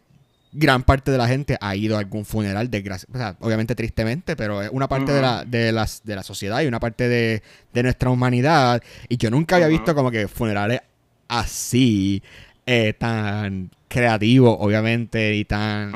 gran 0.52 0.84
parte 0.84 1.12
de 1.12 1.18
la 1.18 1.28
gente 1.28 1.58
ha 1.62 1.76
ido 1.76 1.96
a 1.96 2.00
algún 2.00 2.26
funeral, 2.26 2.70
desgracia, 2.70 3.08
o 3.14 3.18
sea, 3.18 3.36
obviamente 3.40 3.76
tristemente, 3.76 4.36
pero 4.36 4.62
es 4.62 4.70
una 4.72 4.88
parte 4.88 5.12
de, 5.12 5.22
la, 5.22 5.46
de, 5.46 5.72
las, 5.72 6.02
de 6.04 6.16
la 6.16 6.24
sociedad 6.24 6.62
y 6.62 6.68
una 6.68 6.80
parte 6.80 7.08
de, 7.08 7.42
nuestra 7.84 8.10
humanidad. 8.10 8.82
Y 9.08 9.18
yo 9.18 9.30
nunca 9.30 9.56
había 9.56 9.68
visto 9.68 9.94
como 9.94 10.12
que 10.12 10.28
funerales 10.28 10.82
así, 11.28 12.24
eh, 12.66 12.94
tan 12.98 13.70
creativos, 13.88 14.56
obviamente, 14.60 15.36
y 15.36 15.46
tan... 15.46 15.94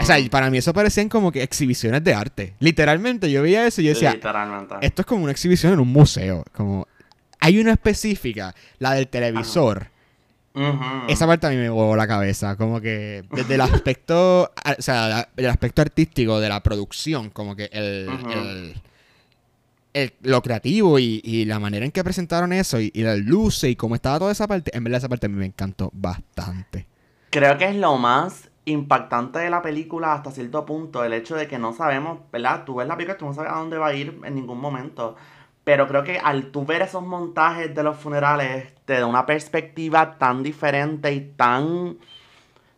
O 0.00 0.04
sea, 0.04 0.16
para 0.30 0.50
mí 0.50 0.58
eso 0.58 0.72
parecían 0.72 1.08
como 1.08 1.32
que 1.32 1.42
exhibiciones 1.42 2.02
de 2.04 2.14
arte. 2.14 2.54
Literalmente, 2.60 3.30
yo 3.30 3.42
veía 3.42 3.66
eso 3.66 3.80
y 3.80 3.84
yo 3.84 3.90
decía, 3.90 4.18
esto 4.80 5.02
es 5.02 5.06
como 5.06 5.24
una 5.24 5.32
exhibición 5.32 5.72
en 5.72 5.80
un 5.80 5.88
museo. 5.88 6.44
Como, 6.52 6.86
hay 7.40 7.58
una 7.58 7.72
específica, 7.72 8.54
la 8.78 8.92
del 8.92 9.08
televisor. 9.08 9.88
Esa 11.08 11.26
parte 11.26 11.46
a 11.46 11.50
mí 11.50 11.56
me 11.56 11.68
voló 11.68 11.94
la 11.94 12.08
cabeza, 12.08 12.56
como 12.56 12.80
que 12.80 13.22
desde 13.30 13.54
el 13.54 13.60
aspecto, 13.60 14.42
o 14.42 14.82
sea, 14.82 15.28
el 15.36 15.46
aspecto 15.46 15.82
artístico 15.82 16.40
de 16.40 16.48
la 16.48 16.60
producción, 16.60 17.30
como 17.30 17.54
que 17.54 17.70
el, 17.72 18.74
lo 20.22 20.42
creativo 20.42 20.98
y, 20.98 21.44
la 21.44 21.60
manera 21.60 21.84
en 21.84 21.92
que 21.92 22.02
presentaron 22.02 22.52
eso 22.52 22.80
y, 22.80 22.90
la 22.94 23.16
luz 23.16 23.62
y 23.64 23.76
cómo 23.76 23.94
estaba 23.94 24.18
toda 24.18 24.32
esa 24.32 24.48
parte, 24.48 24.76
en 24.76 24.82
verdad 24.82 24.98
esa 24.98 25.08
parte 25.08 25.26
a 25.26 25.28
mí 25.28 25.36
me 25.36 25.46
encantó 25.46 25.90
bastante. 25.92 26.86
Creo 27.30 27.56
que 27.56 27.68
es 27.68 27.76
lo 27.76 27.96
más 27.96 28.50
impactante 28.64 29.38
de 29.38 29.50
la 29.50 29.62
película 29.62 30.14
hasta 30.14 30.32
cierto 30.32 30.66
punto, 30.66 31.04
el 31.04 31.12
hecho 31.12 31.36
de 31.36 31.46
que 31.46 31.58
no 31.58 31.72
sabemos, 31.72 32.18
¿verdad? 32.32 32.64
Tú 32.64 32.76
ves 32.76 32.88
la 32.88 32.96
película 32.96 33.14
y 33.14 33.18
tú 33.18 33.26
no 33.26 33.34
sabes 33.34 33.52
a 33.52 33.58
dónde 33.58 33.78
va 33.78 33.88
a 33.88 33.94
ir 33.94 34.20
en 34.24 34.34
ningún 34.34 34.60
momento. 34.60 35.16
Pero 35.70 35.86
creo 35.86 36.02
que 36.02 36.18
al 36.18 36.46
tú 36.46 36.66
ver 36.66 36.82
esos 36.82 37.06
montajes 37.06 37.72
de 37.72 37.84
los 37.84 37.96
funerales, 37.96 38.74
te 38.86 38.94
da 38.94 39.06
una 39.06 39.24
perspectiva 39.24 40.18
tan 40.18 40.42
diferente 40.42 41.12
y 41.12 41.20
tan, 41.20 41.96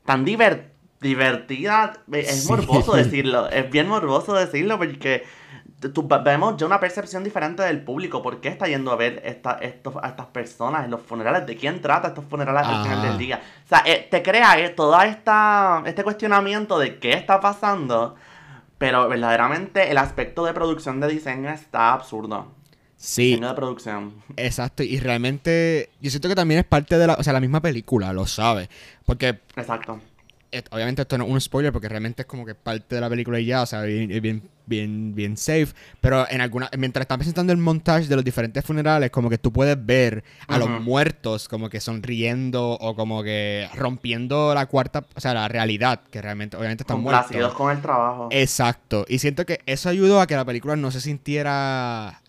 tan 0.04 0.26
divertida. 0.26 1.94
Es 2.12 2.44
morboso 2.50 2.92
decirlo, 2.94 3.48
es 3.48 3.70
bien 3.70 3.88
morboso 3.88 4.34
decirlo 4.34 4.76
porque 4.76 5.24
vemos 6.22 6.58
ya 6.58 6.66
una 6.66 6.78
percepción 6.80 7.24
diferente 7.24 7.62
del 7.62 7.82
público. 7.82 8.20
¿Por 8.20 8.42
qué 8.42 8.50
está 8.50 8.66
yendo 8.66 8.92
a 8.92 8.96
ver 8.96 9.22
esta, 9.24 9.52
estos, 9.52 9.96
a 9.96 10.08
estas 10.08 10.26
personas 10.26 10.84
en 10.84 10.90
los 10.90 11.00
funerales? 11.00 11.46
¿De 11.46 11.56
quién 11.56 11.80
trata 11.80 12.08
estos 12.08 12.26
funerales 12.26 12.66
al 12.66 12.82
final 12.82 13.00
del 13.00 13.16
día? 13.16 13.40
O 13.64 13.68
sea, 13.70 13.82
eh, 13.86 14.06
te 14.10 14.22
crea 14.22 14.58
eh, 14.58 14.68
todo 14.68 15.00
esta, 15.00 15.82
este 15.86 16.04
cuestionamiento 16.04 16.78
de 16.78 16.98
qué 16.98 17.14
está 17.14 17.40
pasando. 17.40 18.16
Pero 18.76 19.08
verdaderamente 19.08 19.90
el 19.90 19.96
aspecto 19.96 20.44
de 20.44 20.52
producción 20.52 21.00
de 21.00 21.08
diseño 21.08 21.48
está 21.48 21.94
absurdo. 21.94 22.60
Sí. 23.02 23.30
Diseño 23.30 23.48
de 23.48 23.54
producción. 23.54 24.14
Exacto. 24.36 24.84
Y 24.84 25.00
realmente 25.00 25.90
yo 26.00 26.08
siento 26.08 26.28
que 26.28 26.36
también 26.36 26.60
es 26.60 26.66
parte 26.66 26.96
de 26.96 27.08
la, 27.08 27.14
o 27.14 27.22
sea, 27.24 27.32
la 27.32 27.40
misma 27.40 27.60
película, 27.60 28.12
lo 28.12 28.26
sabe. 28.26 28.68
Porque... 29.04 29.40
Exacto 29.56 30.00
obviamente 30.70 31.02
esto 31.02 31.16
no 31.18 31.24
es 31.24 31.30
un 31.30 31.40
spoiler 31.40 31.72
porque 31.72 31.88
realmente 31.88 32.22
es 32.22 32.26
como 32.26 32.44
que 32.44 32.54
parte 32.54 32.94
de 32.94 33.00
la 33.00 33.08
película 33.08 33.40
y 33.40 33.46
ya, 33.46 33.62
o 33.62 33.66
sea, 33.66 33.82
bien, 33.82 34.08
bien, 34.20 34.42
bien, 34.66 35.14
bien 35.14 35.36
safe. 35.36 35.68
Pero 36.00 36.28
en 36.28 36.40
alguna, 36.40 36.68
mientras 36.76 37.02
están 37.02 37.18
presentando 37.18 37.52
el 37.52 37.58
montaje 37.58 38.06
de 38.06 38.16
los 38.16 38.24
diferentes 38.24 38.64
funerales, 38.64 39.10
como 39.10 39.30
que 39.30 39.38
tú 39.38 39.52
puedes 39.52 39.84
ver 39.84 40.24
a 40.48 40.58
los 40.58 40.68
muertos 40.68 41.48
como 41.48 41.70
que 41.70 41.80
sonriendo 41.80 42.72
o 42.72 42.94
como 42.94 43.22
que 43.22 43.68
rompiendo 43.74 44.54
la 44.54 44.66
cuarta, 44.66 45.06
o 45.14 45.20
sea, 45.20 45.34
la 45.34 45.48
realidad, 45.48 46.02
que 46.10 46.20
realmente, 46.20 46.56
obviamente 46.56 46.82
están 46.82 47.00
muertos. 47.00 47.54
con 47.54 47.74
el 47.74 47.80
trabajo. 47.80 48.28
Exacto. 48.30 49.06
Y 49.08 49.18
siento 49.20 49.46
que 49.46 49.60
eso 49.66 49.88
ayudó 49.88 50.20
a 50.20 50.26
que 50.26 50.36
la 50.36 50.44
película 50.44 50.76
no 50.76 50.90
se 50.90 51.00
sintiera 51.00 52.21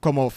como 0.00 0.32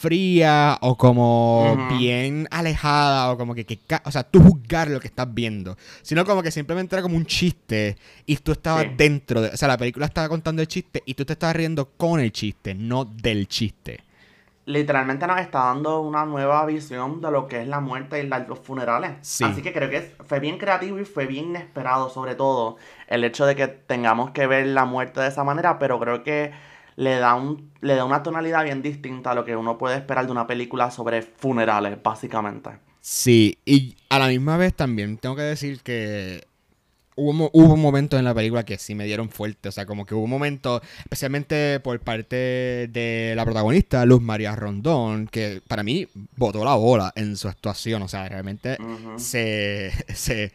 fría 0.00 0.78
o 0.80 0.96
como 0.96 1.76
bien 1.98 2.48
alejada 2.50 3.30
o 3.30 3.36
como 3.36 3.54
que, 3.54 3.78
o 4.04 4.10
sea, 4.10 4.22
tú 4.22 4.40
juzgar 4.40 4.88
lo 4.88 4.98
que 4.98 5.08
estás 5.08 5.32
viendo, 5.32 5.76
sino 6.00 6.24
como 6.24 6.42
que 6.42 6.50
simplemente 6.50 6.94
era 6.96 7.02
como 7.02 7.16
un 7.16 7.26
chiste 7.26 7.98
y 8.24 8.36
tú 8.38 8.52
estabas 8.52 8.86
dentro 8.96 9.42
de, 9.42 9.48
o 9.50 9.56
sea, 9.58 9.68
la 9.68 9.76
película 9.76 10.06
estaba 10.06 10.28
contando 10.28 10.62
el 10.62 10.68
chiste 10.68 11.02
y 11.04 11.12
tú 11.12 11.26
te 11.26 11.34
estabas 11.34 11.54
riendo 11.54 11.90
con 11.98 12.18
el 12.18 12.32
chiste, 12.32 12.74
no 12.74 13.04
del 13.04 13.46
chiste. 13.46 14.00
Literalmente 14.64 15.26
nos 15.26 15.40
está 15.40 15.64
dando 15.64 16.00
una 16.00 16.24
nueva 16.24 16.64
visión 16.64 17.20
de 17.20 17.30
lo 17.30 17.46
que 17.46 17.60
es 17.60 17.68
la 17.68 17.80
muerte 17.80 18.22
y 18.22 18.26
los 18.26 18.58
funerales. 18.60 19.42
Así 19.42 19.60
que 19.60 19.72
creo 19.72 19.90
que 19.90 20.14
fue 20.26 20.40
bien 20.40 20.58
creativo 20.58 20.98
y 20.98 21.04
fue 21.04 21.26
bien 21.26 21.46
inesperado, 21.46 22.08
sobre 22.08 22.36
todo 22.36 22.76
el 23.08 23.24
hecho 23.24 23.44
de 23.44 23.54
que 23.56 23.66
tengamos 23.68 24.30
que 24.30 24.46
ver 24.46 24.66
la 24.68 24.84
muerte 24.86 25.20
de 25.20 25.28
esa 25.28 25.44
manera, 25.44 25.78
pero 25.78 25.98
creo 25.98 26.22
que 26.22 26.52
le 27.00 27.18
da, 27.18 27.34
un, 27.34 27.70
le 27.80 27.94
da 27.94 28.04
una 28.04 28.22
tonalidad 28.22 28.62
bien 28.62 28.82
distinta 28.82 29.30
a 29.30 29.34
lo 29.34 29.42
que 29.42 29.56
uno 29.56 29.78
puede 29.78 29.96
esperar 29.96 30.26
de 30.26 30.32
una 30.32 30.46
película 30.46 30.90
sobre 30.90 31.22
funerales, 31.22 31.96
básicamente. 32.02 32.72
Sí, 33.00 33.58
y 33.64 33.96
a 34.10 34.18
la 34.18 34.28
misma 34.28 34.58
vez 34.58 34.74
también 34.74 35.16
tengo 35.16 35.34
que 35.34 35.40
decir 35.40 35.80
que 35.80 36.44
hubo, 37.14 37.48
hubo 37.54 37.76
momentos 37.78 38.18
en 38.18 38.26
la 38.26 38.34
película 38.34 38.66
que 38.66 38.76
sí 38.76 38.94
me 38.94 39.06
dieron 39.06 39.30
fuerte. 39.30 39.70
O 39.70 39.72
sea, 39.72 39.86
como 39.86 40.04
que 40.04 40.14
hubo 40.14 40.26
momentos, 40.26 40.82
especialmente 40.98 41.80
por 41.80 41.98
parte 42.00 42.36
de 42.36 43.32
la 43.34 43.46
protagonista, 43.46 44.04
Luz 44.04 44.20
María 44.20 44.54
Rondón, 44.54 45.26
que 45.26 45.62
para 45.66 45.82
mí 45.82 46.06
botó 46.36 46.62
la 46.66 46.74
bola 46.74 47.14
en 47.16 47.38
su 47.38 47.48
actuación. 47.48 48.02
O 48.02 48.08
sea, 48.08 48.28
realmente 48.28 48.76
se, 49.16 49.90
se 50.14 50.52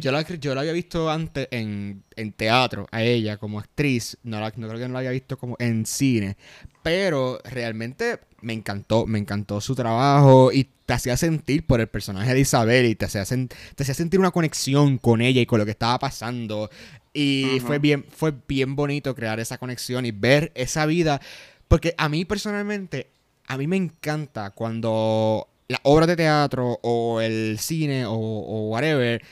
yo 0.00 0.12
la, 0.12 0.22
yo 0.22 0.54
la 0.54 0.60
había 0.60 0.72
visto 0.72 1.10
antes 1.10 1.48
en, 1.50 2.02
teatro, 2.36 2.86
a 2.90 3.02
ella 3.02 3.36
como 3.36 3.58
actriz. 3.58 4.18
No, 4.22 4.40
no 4.40 4.68
creo 4.68 4.78
que 4.78 4.88
no 4.88 4.94
la 4.94 4.98
había 5.00 5.10
visto 5.10 5.38
como 5.38 5.56
en 5.58 5.86
cine. 5.86 6.36
Pero 6.82 7.40
realmente 7.44 8.20
me 8.40 8.52
encantó, 8.52 9.06
me 9.06 9.18
encantó 9.18 9.60
su 9.60 9.74
trabajo 9.74 10.52
y 10.52 10.68
te 10.86 10.94
hacía 10.94 11.16
sentir 11.16 11.66
por 11.66 11.80
el 11.80 11.88
personaje 11.88 12.32
de 12.34 12.40
Isabel 12.40 12.86
y 12.86 12.94
te 12.94 13.04
hacía, 13.06 13.24
te 13.24 13.82
hacía 13.82 13.94
sentir 13.94 14.20
una 14.20 14.30
conexión 14.30 14.98
con 14.98 15.20
ella 15.20 15.40
y 15.40 15.46
con 15.46 15.58
lo 15.58 15.64
que 15.64 15.72
estaba 15.72 15.98
pasando. 15.98 16.70
Y 17.12 17.60
fue, 17.66 17.78
bien, 17.78 18.04
fue 18.08 18.32
bien 18.46 18.76
bonito 18.76 19.14
crear 19.14 19.40
esa 19.40 19.58
conexión 19.58 20.06
y 20.06 20.12
ver 20.12 20.52
esa 20.54 20.86
vida. 20.86 21.20
Porque 21.66 21.94
a 21.98 22.08
mí 22.08 22.24
personalmente, 22.24 23.10
a 23.46 23.58
mí 23.58 23.66
me 23.66 23.76
encanta 23.76 24.50
cuando 24.50 25.48
la 25.68 25.80
obra 25.82 26.06
de 26.06 26.16
teatro 26.16 26.78
o 26.82 27.20
el 27.20 27.58
cine 27.58 28.06
o, 28.06 28.14
o 28.14 28.68
whatever 28.68 29.22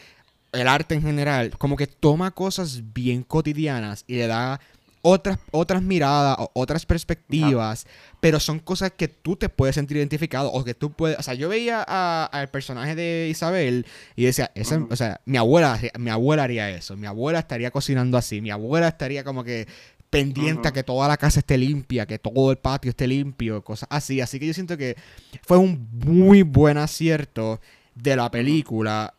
el 0.53 0.69
arte 0.69 0.95
en 0.95 1.03
general, 1.03 1.57
como 1.59 1.77
que 1.77 1.87
toma 1.87 2.31
cosas 2.31 2.83
bien 2.93 3.23
cotidianas 3.23 4.05
y 4.07 4.17
le 4.17 4.27
da 4.27 4.61
otras, 5.03 5.39
otras 5.53 5.83
miradas 5.83 6.37
o 6.41 6.51
otras 6.55 6.85
perspectivas, 6.85 7.87
pero 8.21 8.41
son 8.41 8.59
cosas 8.59 8.91
que 8.97 9.07
tú 9.07 9.37
te 9.37 9.49
puedes 9.49 9.77
sentir 9.77 9.99
identificado 9.99 10.51
o 10.51 10.65
que 10.65 10.75
tú 10.75 10.91
puedes, 10.91 11.17
o 11.17 11.23
sea, 11.23 11.35
yo 11.35 11.49
veía 11.49 11.83
al 11.83 12.49
personaje 12.49 12.97
de 12.97 13.29
Isabel 13.31 13.87
y 14.17 14.25
decía, 14.25 14.51
esa, 14.57 14.85
o 14.91 14.97
sea, 14.97 15.21
mi 15.25 15.37
abuela, 15.37 15.79
mi 15.99 16.11
abuela 16.11 16.43
haría 16.43 16.71
eso, 16.71 16.97
mi 16.97 17.07
abuela 17.07 17.39
estaría 17.39 17.71
cocinando 17.71 18.19
así, 18.19 18.41
mi 18.41 18.51
abuela 18.51 18.89
estaría 18.89 19.23
como 19.23 19.45
que 19.45 19.69
pendiente 20.11 20.67
a 20.67 20.73
que 20.73 20.83
toda 20.83 21.07
la 21.07 21.17
casa 21.17 21.39
esté 21.39 21.57
limpia, 21.57 22.07
que 22.07 22.19
todo 22.19 22.51
el 22.51 22.57
patio 22.57 22.91
esté 22.91 23.07
limpio, 23.07 23.63
cosas 23.63 23.89
así, 23.93 24.21
así 24.21 24.41
que 24.41 24.47
yo 24.49 24.55
siento 24.55 24.77
que 24.77 24.97
fue 25.43 25.59
un 25.59 25.89
muy 25.93 26.43
buen 26.43 26.79
acierto 26.79 27.61
de 27.95 28.17
la 28.17 28.29
película 28.31 29.15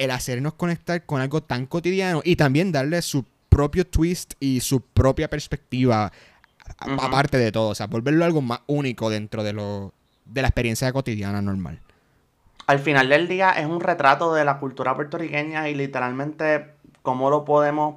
el 0.00 0.10
hacernos 0.10 0.54
conectar 0.54 1.04
con 1.04 1.20
algo 1.20 1.42
tan 1.42 1.66
cotidiano 1.66 2.22
y 2.24 2.36
también 2.36 2.72
darle 2.72 3.02
su 3.02 3.26
propio 3.50 3.86
twist 3.86 4.32
y 4.40 4.60
su 4.60 4.80
propia 4.80 5.28
perspectiva 5.28 6.10
aparte 6.78 7.36
de 7.36 7.52
todo, 7.52 7.68
o 7.68 7.74
sea, 7.74 7.86
volverlo 7.86 8.24
algo 8.24 8.40
más 8.40 8.60
único 8.66 9.10
dentro 9.10 9.44
de 9.44 9.52
lo 9.52 9.92
de 10.24 10.40
la 10.40 10.48
experiencia 10.48 10.90
cotidiana 10.92 11.42
normal. 11.42 11.80
Al 12.66 12.78
final 12.78 13.10
del 13.10 13.28
día 13.28 13.50
es 13.50 13.66
un 13.66 13.80
retrato 13.80 14.32
de 14.32 14.44
la 14.46 14.58
cultura 14.58 14.94
puertorriqueña 14.96 15.68
y 15.68 15.74
literalmente 15.74 16.70
cómo 17.02 17.28
lo 17.28 17.44
podemos 17.44 17.96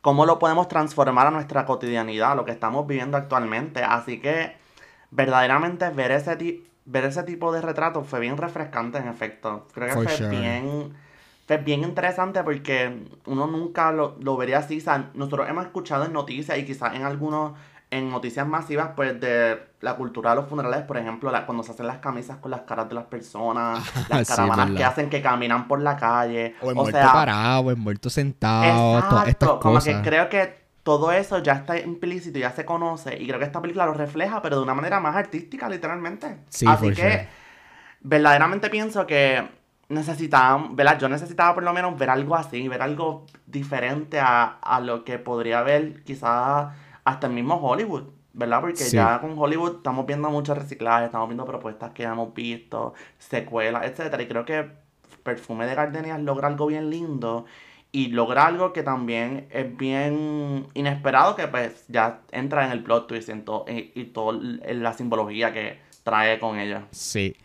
cómo 0.00 0.24
lo 0.24 0.38
podemos 0.38 0.68
transformar 0.68 1.26
a 1.26 1.30
nuestra 1.30 1.66
cotidianidad, 1.66 2.36
lo 2.36 2.46
que 2.46 2.52
estamos 2.52 2.86
viviendo 2.86 3.18
actualmente, 3.18 3.82
así 3.82 4.18
que 4.18 4.56
verdaderamente 5.10 5.90
ver 5.90 6.10
ese 6.12 6.64
ver 6.86 7.04
ese 7.04 7.22
tipo 7.24 7.52
de 7.52 7.60
retrato 7.60 8.02
fue 8.02 8.20
bien 8.20 8.38
refrescante 8.38 8.96
en 8.96 9.08
efecto. 9.08 9.66
Creo 9.74 10.00
que 10.00 10.08
fue 10.08 10.28
bien 10.28 11.03
es 11.48 11.64
bien 11.64 11.82
interesante 11.82 12.42
porque 12.42 13.06
uno 13.26 13.46
nunca 13.46 13.92
lo, 13.92 14.36
vería 14.36 14.58
así. 14.58 14.78
O 14.78 14.80
sea, 14.80 15.10
nosotros 15.14 15.48
hemos 15.48 15.66
escuchado 15.66 16.04
en 16.04 16.12
noticias 16.12 16.56
y 16.58 16.64
quizás 16.64 16.94
en 16.94 17.02
algunos, 17.02 17.52
en 17.90 18.10
noticias 18.10 18.46
masivas, 18.46 18.90
pues 18.96 19.20
de 19.20 19.58
la 19.80 19.96
cultura 19.96 20.30
de 20.30 20.36
los 20.36 20.48
funerales, 20.48 20.82
por 20.82 20.96
ejemplo, 20.96 21.30
cuando 21.44 21.62
se 21.62 21.72
hacen 21.72 21.86
las 21.86 21.98
camisas 21.98 22.38
con 22.38 22.50
las 22.50 22.62
caras 22.62 22.88
de 22.88 22.94
las 22.94 23.04
personas, 23.04 23.80
las 24.08 24.26
caravanas 24.26 24.70
que 24.70 24.84
hacen 24.84 25.10
que 25.10 25.20
caminan 25.20 25.68
por 25.68 25.82
la 25.82 25.96
calle. 25.96 26.54
O 26.62 26.70
el 26.70 26.76
muerto 26.76 26.98
parado, 26.98 27.60
o 27.60 27.70
el 27.70 27.76
muerto 27.76 28.08
sentado, 28.08 29.02
todas 29.08 29.28
estas 29.28 29.50
como 29.60 29.80
que 29.80 30.00
creo 30.02 30.28
que 30.28 30.64
todo 30.82 31.12
eso 31.12 31.38
ya 31.38 31.54
está 31.54 31.78
implícito, 31.78 32.38
ya 32.38 32.52
se 32.52 32.64
conoce, 32.64 33.16
y 33.20 33.26
creo 33.26 33.38
que 33.38 33.46
esta 33.46 33.60
película 33.60 33.86
lo 33.86 33.94
refleja, 33.94 34.40
pero 34.42 34.56
de 34.56 34.62
una 34.62 34.74
manera 34.74 35.00
más 35.00 35.16
artística, 35.16 35.68
literalmente. 35.68 36.38
Sí, 36.48 36.66
Así 36.68 36.92
que, 36.92 37.26
verdaderamente 38.02 38.68
pienso 38.68 39.06
que 39.06 39.63
necesitaba, 39.88 40.68
¿verdad? 40.72 40.98
Yo 40.98 41.08
necesitaba 41.08 41.54
por 41.54 41.62
lo 41.62 41.72
menos 41.72 41.98
ver 41.98 42.10
algo 42.10 42.34
así, 42.34 42.68
ver 42.68 42.82
algo 42.82 43.26
diferente 43.46 44.18
a, 44.20 44.80
lo 44.82 45.04
que 45.04 45.18
podría 45.18 45.62
ver 45.62 46.02
quizás 46.04 46.74
hasta 47.04 47.26
el 47.26 47.32
mismo 47.32 47.56
Hollywood, 47.56 48.04
¿verdad? 48.32 48.60
Porque 48.60 48.84
ya 48.90 49.20
con 49.20 49.38
Hollywood 49.38 49.76
estamos 49.76 50.06
viendo 50.06 50.30
mucho 50.30 50.54
reciclaje, 50.54 51.06
estamos 51.06 51.28
viendo 51.28 51.44
propuestas 51.44 51.92
que 51.92 52.04
ya 52.04 52.12
hemos 52.12 52.32
visto, 52.34 52.94
secuelas, 53.18 53.84
etcétera, 53.84 54.22
y 54.22 54.28
creo 54.28 54.44
que 54.44 54.68
Perfume 55.22 55.66
de 55.66 55.74
Gardenias 55.74 56.20
logra 56.20 56.48
algo 56.48 56.66
bien 56.66 56.90
lindo 56.90 57.46
y 57.92 58.08
logra 58.08 58.46
algo 58.46 58.72
que 58.72 58.82
también 58.82 59.46
es 59.50 59.76
bien 59.76 60.66
inesperado, 60.74 61.36
que 61.36 61.46
pues 61.46 61.84
ya 61.88 62.20
entra 62.32 62.66
en 62.66 62.72
el 62.72 62.82
plot 62.82 63.06
twist 63.06 63.30
y, 63.30 63.92
y 63.94 64.04
toda 64.06 64.38
la 64.38 64.92
simbología 64.94 65.52
que 65.52 65.78
trae 66.02 66.38
con 66.40 66.58
ella. 66.58 66.86
Sí 66.90 67.36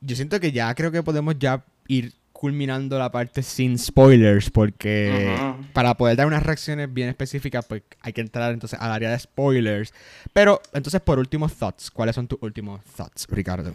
yo 0.00 0.16
siento 0.16 0.40
que 0.40 0.52
ya 0.52 0.74
creo 0.74 0.90
que 0.90 1.02
podemos 1.02 1.38
ya 1.38 1.64
ir 1.88 2.12
culminando 2.36 2.98
la 2.98 3.10
parte 3.10 3.42
sin 3.42 3.78
spoilers 3.78 4.50
porque 4.50 5.34
para 5.72 5.96
poder 5.96 6.18
dar 6.18 6.26
unas 6.26 6.42
reacciones 6.42 6.92
bien 6.92 7.08
específicas 7.08 7.64
pues 7.64 7.82
hay 8.02 8.12
que 8.12 8.20
entrar 8.20 8.52
entonces 8.52 8.78
al 8.78 8.92
área 8.92 9.10
de 9.10 9.18
spoilers. 9.18 9.94
Pero 10.34 10.60
entonces 10.74 11.00
por 11.00 11.18
últimos 11.18 11.54
thoughts, 11.54 11.90
¿cuáles 11.90 12.14
son 12.14 12.28
tus 12.28 12.38
últimos 12.42 12.82
thoughts, 12.84 13.26
Ricardo? 13.30 13.74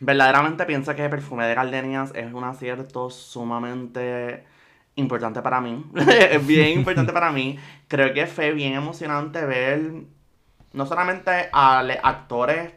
verdaderamente 0.00 0.66
pienso 0.66 0.94
que 0.94 1.04
el 1.04 1.10
perfume 1.10 1.46
de 1.46 1.54
Gardenias 1.54 2.12
es 2.14 2.32
un 2.32 2.44
acierto 2.44 3.10
sumamente 3.10 4.44
importante 4.94 5.42
para 5.42 5.60
mí. 5.60 5.84
es 6.30 6.46
bien 6.46 6.68
importante 6.78 7.12
para 7.12 7.32
mí. 7.32 7.58
Creo 7.88 8.14
que 8.14 8.26
fue 8.26 8.52
bien 8.52 8.74
emocionante 8.74 9.44
ver 9.44 9.92
no 10.72 10.86
solamente 10.86 11.48
a 11.52 11.80
actores 12.02 12.70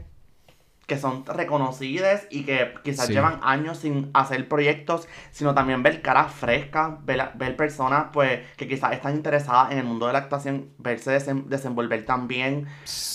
que 0.88 0.98
son 0.98 1.26
reconocidas 1.26 2.26
y 2.32 2.44
que 2.44 2.74
quizás 2.82 3.10
llevan 3.10 3.42
años 3.44 3.80
sin 3.80 4.10
hacer 4.14 4.48
proyectos, 4.48 5.08
sino 5.32 5.54
también 5.54 5.84
ver 5.84 6.02
caras 6.02 6.32
frescas, 6.34 6.94
ver, 7.06 7.56
personas 7.58 8.08
pues 8.14 8.40
que 8.56 8.70
quizás 8.70 8.94
están 8.94 9.14
interesadas 9.14 9.74
en 9.74 9.80
el 9.80 9.84
mundo 9.84 10.08
de 10.08 10.14
la 10.14 10.20
actuación, 10.20 10.70
verse 10.78 11.12
desenvolver 11.46 12.06
también. 12.06 12.68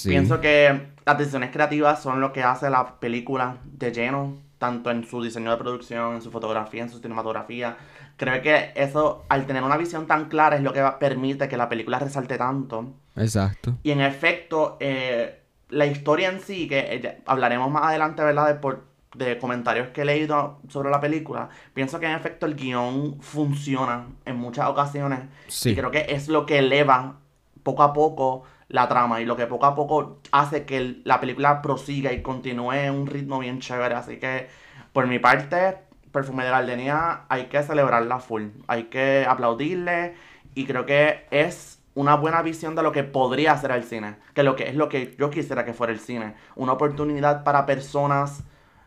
Pienso 0.05 0.41
que 0.41 0.89
las 1.07 1.19
decisiones 1.19 1.51
creativas 1.51 2.03
son 2.03 2.21
lo 2.21 2.33
que 2.33 2.43
hace 2.43 2.69
la 2.69 3.01
película 3.01 3.57
de 3.65 3.91
lleno. 3.91 4.37
tanto 4.59 4.93
en 4.93 5.05
su 5.05 5.21
diseño 5.21 5.51
de 5.51 5.57
producción, 5.57 6.15
en 6.15 6.23
su 6.23 6.31
fotografía, 6.31 6.85
en 6.85 6.89
su 6.89 7.01
cinematografía. 7.01 7.77
Creo 8.17 8.41
que 8.43 8.71
eso, 8.77 9.25
al 9.29 9.45
tener 9.45 9.65
una 9.65 9.77
visión 9.77 10.07
tan 10.07 10.29
clara, 10.29 10.55
es 10.55 10.63
lo 10.63 10.73
que 10.73 10.85
permite 11.01 11.49
que 11.49 11.57
la 11.57 11.69
película 11.69 11.99
resalte 11.99 12.39
tanto. 12.39 12.93
Exacto. 13.17 13.77
Y 13.83 13.91
en 13.91 14.01
efecto, 14.01 14.77
eh, 14.79 15.42
la 15.73 15.87
historia 15.87 16.29
en 16.29 16.41
sí, 16.41 16.69
que 16.69 16.79
eh, 16.79 17.23
hablaremos 17.27 17.71
más 17.71 17.85
adelante, 17.85 18.23
¿verdad? 18.23 18.47
De, 18.47 18.55
por, 18.55 18.85
de 19.15 19.39
comentarios 19.39 19.89
que 19.89 20.03
he 20.03 20.05
leído 20.05 20.61
sobre 20.69 20.91
la 20.91 21.01
película, 21.01 21.49
pienso 21.75 21.99
que 21.99 22.07
en 22.07 22.13
efecto 22.13 22.47
el 22.47 22.55
guion 22.55 23.21
funciona 23.21 24.07
en 24.25 24.37
muchas 24.37 24.69
ocasiones. 24.69 25.21
Sí. 25.49 25.71
Y 25.71 25.75
creo 25.75 25.91
que 25.91 26.07
es 26.11 26.29
lo 26.29 26.47
que 26.47 26.59
eleva 26.59 27.17
poco 27.63 27.83
a 27.83 27.93
poco 27.93 28.45
la 28.69 28.89
trama 28.89 29.21
y 29.21 29.25
lo 29.25 29.37
que 29.37 29.47
poco 29.47 29.67
a 29.67 29.75
poco 29.75 30.21
hace 30.31 30.65
que 30.65 31.01
la 31.05 31.21
película 31.21 31.61
prosiga 31.63 32.13
y 32.13 32.23
continúe 32.23 32.73
en 32.73 32.95
un 32.95 33.07
ritmo 33.07 33.39
bien 33.39 33.61
chévere. 33.61 33.95
Así 33.95 34.19
que, 34.19 34.49
por 34.93 35.07
mi 35.07 35.19
parte, 35.19 35.79
Perfume 36.11 36.45
de 36.45 36.51
Gardenia 36.51 37.23
hay 37.29 37.47
que 37.47 37.63
celebrarla 37.63 38.21
full. 38.21 38.49
Hay 38.67 38.85
que 38.85 39.27
aplaudirle 39.29 40.15
y 40.55 40.65
creo 40.65 40.87
que 40.87 41.27
es 41.31 41.82
una 41.95 42.17
buena 42.17 42.43
visión 42.43 42.75
de 42.75 42.83
lo 42.83 42.93
que 42.93 43.05
podría 43.05 43.57
ser 43.57 43.73
el 43.73 43.85
cine. 43.85 44.17
Que 44.35 44.43
lo 44.43 44.57
que 44.57 44.69
es 44.69 44.75
lo 44.75 44.89
que 44.89 45.15
yo 45.19 45.31
quisiera 45.31 45.65
que 45.65 45.75
fuera 45.75 45.93
el 45.93 46.01
cine. 46.01 46.35
Una 46.57 46.73
oportunidad 46.73 47.45
para 47.45 47.67
personas 47.67 48.43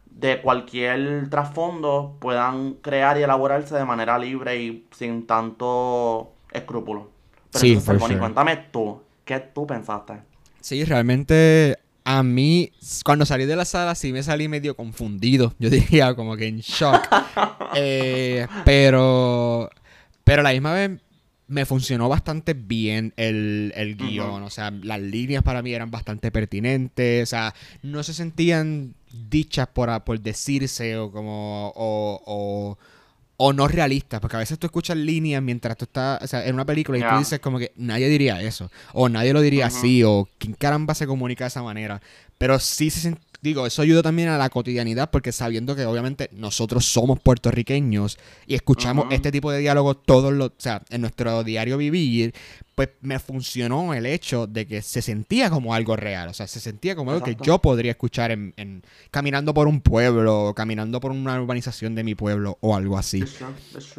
de 0.06 0.42
cualquier 0.42 1.30
trasfondo 1.30 2.18
puedan 2.20 2.76
crear 2.76 3.18
y 3.18 3.24
elaborarse 3.24 3.76
de 3.76 3.86
manera 3.86 4.18
libre 4.18 4.62
y 4.62 4.88
sin 4.92 5.28
tanto 5.28 6.34
escrúpulo. 6.52 7.12
Pero 7.52 7.82
sí, 7.82 8.18
cuéntame 8.18 8.58
tú, 8.72 9.02
¿qué 9.24 9.40
tú 9.40 9.68
pensaste? 9.68 10.22
Sí, 10.62 10.84
realmente 10.84 11.78
a 12.06 12.22
mí, 12.22 12.72
cuando 13.04 13.26
salí 13.26 13.46
de 13.46 13.56
la 13.56 13.66
sala, 13.66 13.96
sí 13.96 14.14
me 14.14 14.24
salí 14.24 14.48
medio 14.48 14.76
confundido. 14.76 15.54
Yo 15.60 15.70
diría 15.72 16.16
como 16.16 16.38
que 16.38 16.48
en 16.48 16.60
shock. 16.60 17.08
Eh, 17.78 18.48
pero, 18.64 19.70
pero 20.24 20.40
a 20.40 20.44
la 20.44 20.52
misma 20.52 20.72
vez 20.72 20.92
me 21.48 21.66
funcionó 21.66 22.10
bastante 22.10 22.54
bien 22.54 23.14
el, 23.18 23.72
el 23.76 23.96
guion. 23.96 24.44
O 24.44 24.50
sea, 24.50 24.72
las 24.72 25.00
líneas 25.00 25.44
para 25.44 25.62
mí 25.62 25.74
eran 25.74 25.92
bastante 25.92 26.32
pertinentes. 26.32 27.24
O 27.24 27.30
sea, 27.30 27.54
no 27.84 28.04
se 28.04 28.14
sentían 28.14 28.96
dichas 29.30 29.68
por, 29.68 30.04
por 30.04 30.20
decirse 30.20 30.98
o 30.98 31.12
como... 31.12 31.72
o, 31.76 32.78
o 33.38 33.54
no 33.54 33.68
realistas, 33.68 34.20
porque 34.22 34.38
a 34.38 34.40
veces 34.40 34.58
tú 34.58 34.66
escuchas 34.68 34.96
líneas 34.98 35.42
mientras 35.44 35.76
tú 35.78 35.86
estás, 35.86 36.22
o 36.24 36.28
sea, 36.28 36.46
en 36.46 36.56
una 36.56 36.66
película 36.66 36.98
y 36.98 37.02
tú 37.02 37.18
dices 37.18 37.40
como 37.40 37.60
que 37.60 37.74
nadie 37.76 38.08
diría 38.08 38.42
eso, 38.42 38.72
o 38.94 39.10
nadie 39.10 39.34
lo 39.34 39.42
diría 39.42 39.66
así, 39.66 40.04
o 40.04 40.30
quién 40.38 40.54
caramba 40.54 40.96
se 40.96 41.06
comunica 41.06 41.44
de 41.44 41.50
esa 41.50 41.62
manera. 41.62 42.02
Pero 42.38 42.60
sí 42.60 42.90
se, 42.90 43.16
digo, 43.46 43.66
eso 43.66 43.82
ayuda 43.82 44.02
también 44.02 44.30
a 44.30 44.38
la 44.38 44.50
cotidianidad 44.50 45.12
porque 45.12 45.32
sabiendo 45.32 45.76
que 45.76 45.86
obviamente 45.86 46.30
nosotros 46.34 46.86
somos 46.86 47.20
puertorriqueños 47.20 48.18
y 48.48 48.56
escuchamos 48.56 49.06
este 49.12 49.32
tipo 49.32 49.52
de 49.52 49.60
diálogos 49.60 49.98
todos 50.04 50.34
los, 50.34 50.50
o 50.50 50.54
sea, 50.58 50.82
en 50.90 51.02
nuestro 51.02 51.44
diario 51.44 51.78
vivir, 51.78 52.34
pues 52.74 52.90
me 53.02 53.20
funcionó 53.20 53.94
el 53.94 54.06
hecho 54.06 54.48
de 54.48 54.66
que 54.66 54.82
se 54.82 55.02
sentía 55.02 55.50
como 55.50 55.74
algo 55.74 55.96
real, 55.96 56.28
o 56.30 56.34
sea, 56.34 56.48
se 56.48 56.60
sentía 56.60 56.96
como 56.96 57.12
algo 57.12 57.24
que 57.24 57.38
yo 57.42 57.62
podría 57.62 57.92
escuchar 57.92 58.32
en, 58.32 58.84
caminando 59.12 59.54
por 59.54 59.68
un 59.68 59.80
pueblo, 59.80 60.54
caminando 60.56 61.00
por 61.00 61.12
una 61.12 61.40
urbanización 61.40 61.96
de 61.96 62.04
mi 62.04 62.16
pueblo 62.16 62.58
o 62.62 62.76
algo 62.76 62.98
así. 62.98 63.24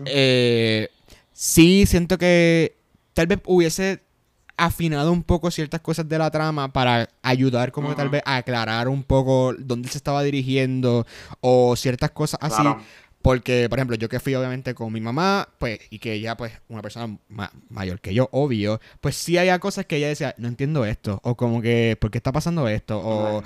Eh, 0.04 0.88
sí, 1.32 1.86
siento 1.86 2.18
que 2.18 2.76
tal 3.14 3.28
vez 3.28 3.40
hubiese 3.46 4.05
afinado 4.56 5.12
un 5.12 5.22
poco 5.22 5.50
ciertas 5.50 5.80
cosas 5.80 6.08
de 6.08 6.18
la 6.18 6.30
trama 6.30 6.72
para 6.72 7.08
ayudar 7.22 7.72
como 7.72 7.90
que 7.90 7.94
tal 7.94 8.08
vez 8.08 8.22
a 8.24 8.36
aclarar 8.36 8.88
un 8.88 9.02
poco 9.02 9.54
dónde 9.58 9.88
se 9.88 9.98
estaba 9.98 10.22
dirigiendo 10.22 11.06
o 11.40 11.76
ciertas 11.76 12.10
cosas 12.10 12.40
así. 12.42 12.62
Porque, 13.22 13.68
por 13.68 13.80
ejemplo, 13.80 13.96
yo 13.96 14.08
que 14.08 14.20
fui 14.20 14.36
obviamente 14.36 14.72
con 14.72 14.92
mi 14.92 15.00
mamá, 15.00 15.48
pues, 15.58 15.80
y 15.90 15.98
que 15.98 16.12
ella, 16.12 16.36
pues, 16.36 16.52
una 16.68 16.80
persona 16.80 17.18
mayor 17.70 18.00
que 18.00 18.14
yo, 18.14 18.28
obvio, 18.30 18.80
pues 19.00 19.16
sí 19.16 19.36
había 19.36 19.58
cosas 19.58 19.84
que 19.84 19.96
ella 19.96 20.06
decía, 20.06 20.32
no 20.38 20.46
entiendo 20.46 20.84
esto, 20.84 21.18
o 21.24 21.36
como 21.36 21.60
que, 21.60 21.96
¿por 22.00 22.12
qué 22.12 22.18
está 22.18 22.30
pasando 22.30 22.68
esto? 22.68 23.00
O, 23.00 23.42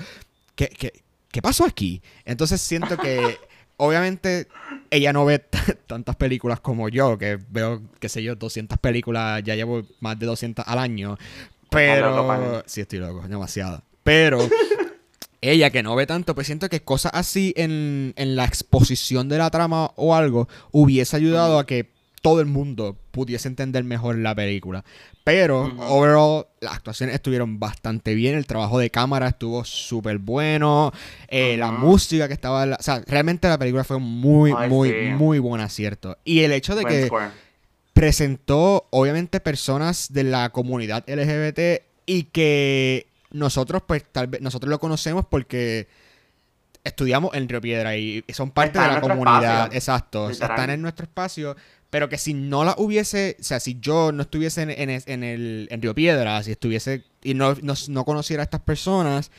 ¿qué, 0.53 0.67
qué, 0.67 1.01
qué 1.31 1.41
pasó 1.41 1.65
aquí? 1.65 1.99
Entonces 2.25 2.61
siento 2.61 2.95
que 2.95 3.39
obviamente 3.81 4.47
ella 4.91 5.11
no 5.11 5.25
ve 5.25 5.39
tantas 5.87 6.15
películas 6.15 6.59
como 6.59 6.87
yo, 6.87 7.17
que 7.17 7.39
veo, 7.49 7.81
qué 7.99 8.09
sé 8.09 8.21
yo, 8.21 8.35
200 8.35 8.77
películas, 8.77 9.41
ya 9.43 9.55
llevo 9.55 9.81
más 9.99 10.17
de 10.19 10.27
200 10.27 10.65
al 10.67 10.77
año. 10.77 11.17
Pero... 11.69 12.63
sí, 12.67 12.81
estoy 12.81 12.99
loco, 12.99 13.27
demasiado. 13.27 13.81
Pero 14.03 14.39
ella 15.41 15.71
que 15.71 15.81
no 15.81 15.95
ve 15.95 16.05
tanto, 16.05 16.35
pues 16.35 16.45
siento 16.45 16.69
que 16.69 16.81
cosas 16.81 17.11
así 17.15 17.53
en, 17.57 18.13
en 18.17 18.35
la 18.35 18.45
exposición 18.45 19.29
de 19.29 19.39
la 19.39 19.49
trama 19.49 19.91
o 19.95 20.13
algo 20.15 20.47
hubiese 20.71 21.15
ayudado 21.15 21.57
a 21.57 21.65
que 21.65 21.90
todo 22.21 22.39
el 22.39 22.45
mundo 22.45 22.95
pudiese 23.11 23.47
entender 23.47 23.83
mejor 23.83 24.17
la 24.17 24.33
película. 24.35 24.85
Pero, 25.23 25.65
overall, 25.87 26.47
las 26.61 26.75
actuaciones 26.75 27.15
estuvieron 27.15 27.59
bastante 27.59 28.15
bien. 28.15 28.35
El 28.35 28.47
trabajo 28.47 28.79
de 28.79 28.89
cámara 28.89 29.27
estuvo 29.27 29.63
súper 29.65 30.17
bueno. 30.17 30.91
Eh, 31.27 31.57
la 31.57 31.71
música 31.71 32.27
que 32.27 32.33
estaba. 32.33 32.63
o 32.63 32.81
sea, 32.81 33.03
realmente 33.05 33.47
la 33.47 33.57
película 33.57 33.83
fue 33.83 33.99
muy, 33.99 34.53
muy, 34.67 35.11
muy 35.11 35.39
buen 35.39 35.61
acierto. 35.61 36.17
Y 36.23 36.41
el 36.41 36.51
hecho 36.51 36.75
de 36.75 36.85
que 36.85 37.09
presentó, 37.93 38.87
obviamente, 38.91 39.39
personas 39.39 40.11
de 40.11 40.23
la 40.23 40.49
comunidad 40.49 41.03
LGBT 41.07 41.83
y 42.05 42.23
que 42.23 43.07
nosotros, 43.31 43.83
pues, 43.85 44.03
tal 44.11 44.27
vez, 44.27 44.41
nosotros 44.41 44.69
lo 44.69 44.79
conocemos 44.79 45.25
porque 45.29 45.87
estudiamos 46.83 47.35
en 47.35 47.47
Río 47.47 47.61
Piedra 47.61 47.95
y 47.95 48.23
son 48.33 48.49
parte 48.49 48.79
de 48.79 48.87
la 48.87 49.01
comunidad. 49.01 49.73
exacto. 49.73 50.29
están 50.29 50.71
en 50.71 50.81
nuestro 50.81 51.03
espacio 51.03 51.55
pero 51.91 52.07
que 52.07 52.17
si 52.17 52.33
no 52.33 52.63
la 52.63 52.73
hubiese, 52.77 53.37
o 53.39 53.43
sea, 53.43 53.59
si 53.59 53.77
yo 53.79 54.13
no 54.13 54.23
estuviese 54.23 54.61
en, 54.61 54.89
en, 54.89 55.23
el, 55.23 55.67
en 55.69 55.81
Río 55.81 55.93
Piedra, 55.93 56.41
si 56.41 56.51
estuviese 56.51 57.03
y 57.21 57.33
no, 57.33 57.53
no, 57.61 58.05
conociera 58.05 58.41
a 58.41 58.45
estas 58.45 58.61
personas, 58.61 59.29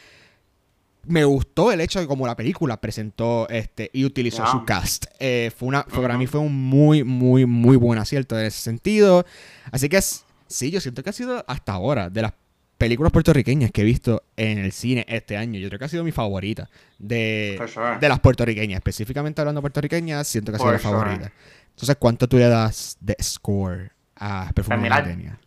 me 1.06 1.24
gustó 1.24 1.72
el 1.72 1.80
hecho 1.80 1.98
de 1.98 2.06
cómo 2.06 2.26
la 2.26 2.36
película 2.36 2.78
presentó 2.78 3.48
este 3.48 3.90
y 3.94 4.04
utilizó 4.04 4.46
su 4.46 4.64
cast. 4.66 5.06
Eh, 5.18 5.50
fue 5.56 5.66
una, 5.66 5.84
para 5.84 6.18
mí 6.18 6.26
fue 6.26 6.40
un 6.40 6.54
muy, 6.54 7.02
muy, 7.02 7.46
muy 7.46 7.76
buen 7.76 7.98
acierto 7.98 8.38
en 8.38 8.44
ese 8.44 8.60
sentido. 8.60 9.24
Así 9.72 9.88
que 9.88 9.98
sí, 10.46 10.70
yo 10.70 10.80
siento 10.80 11.02
que 11.02 11.08
ha 11.08 11.14
sido 11.14 11.42
hasta 11.48 11.72
ahora 11.72 12.10
de 12.10 12.20
las 12.20 12.34
películas 12.76 13.12
puertorriqueñas 13.12 13.70
que 13.70 13.80
he 13.80 13.84
visto 13.84 14.24
en 14.36 14.58
el 14.58 14.72
cine 14.72 15.06
este 15.08 15.36
año. 15.36 15.58
Yo 15.58 15.68
creo 15.68 15.78
que 15.78 15.84
ha 15.86 15.88
sido 15.88 16.04
mi 16.04 16.12
favorita 16.12 16.68
de, 16.98 17.58
de 17.98 18.08
las 18.08 18.20
puertorriqueñas. 18.20 18.76
Específicamente 18.76 19.40
hablando 19.40 19.60
puertorriqueñas, 19.62 20.28
siento 20.28 20.52
que 20.52 20.56
ha 20.56 20.58
sido 20.58 20.72
mi 20.72 20.78
favorita. 20.78 21.32
Entonces, 21.72 21.96
¿cuánto 21.98 22.28
tú 22.28 22.37
le 22.37 22.48
das 22.48 22.96
de 23.00 23.16
score 23.20 23.90
a 24.16 24.50
Perfume 24.54 24.78
pues 24.78 24.90
Gardenia? 24.90 25.38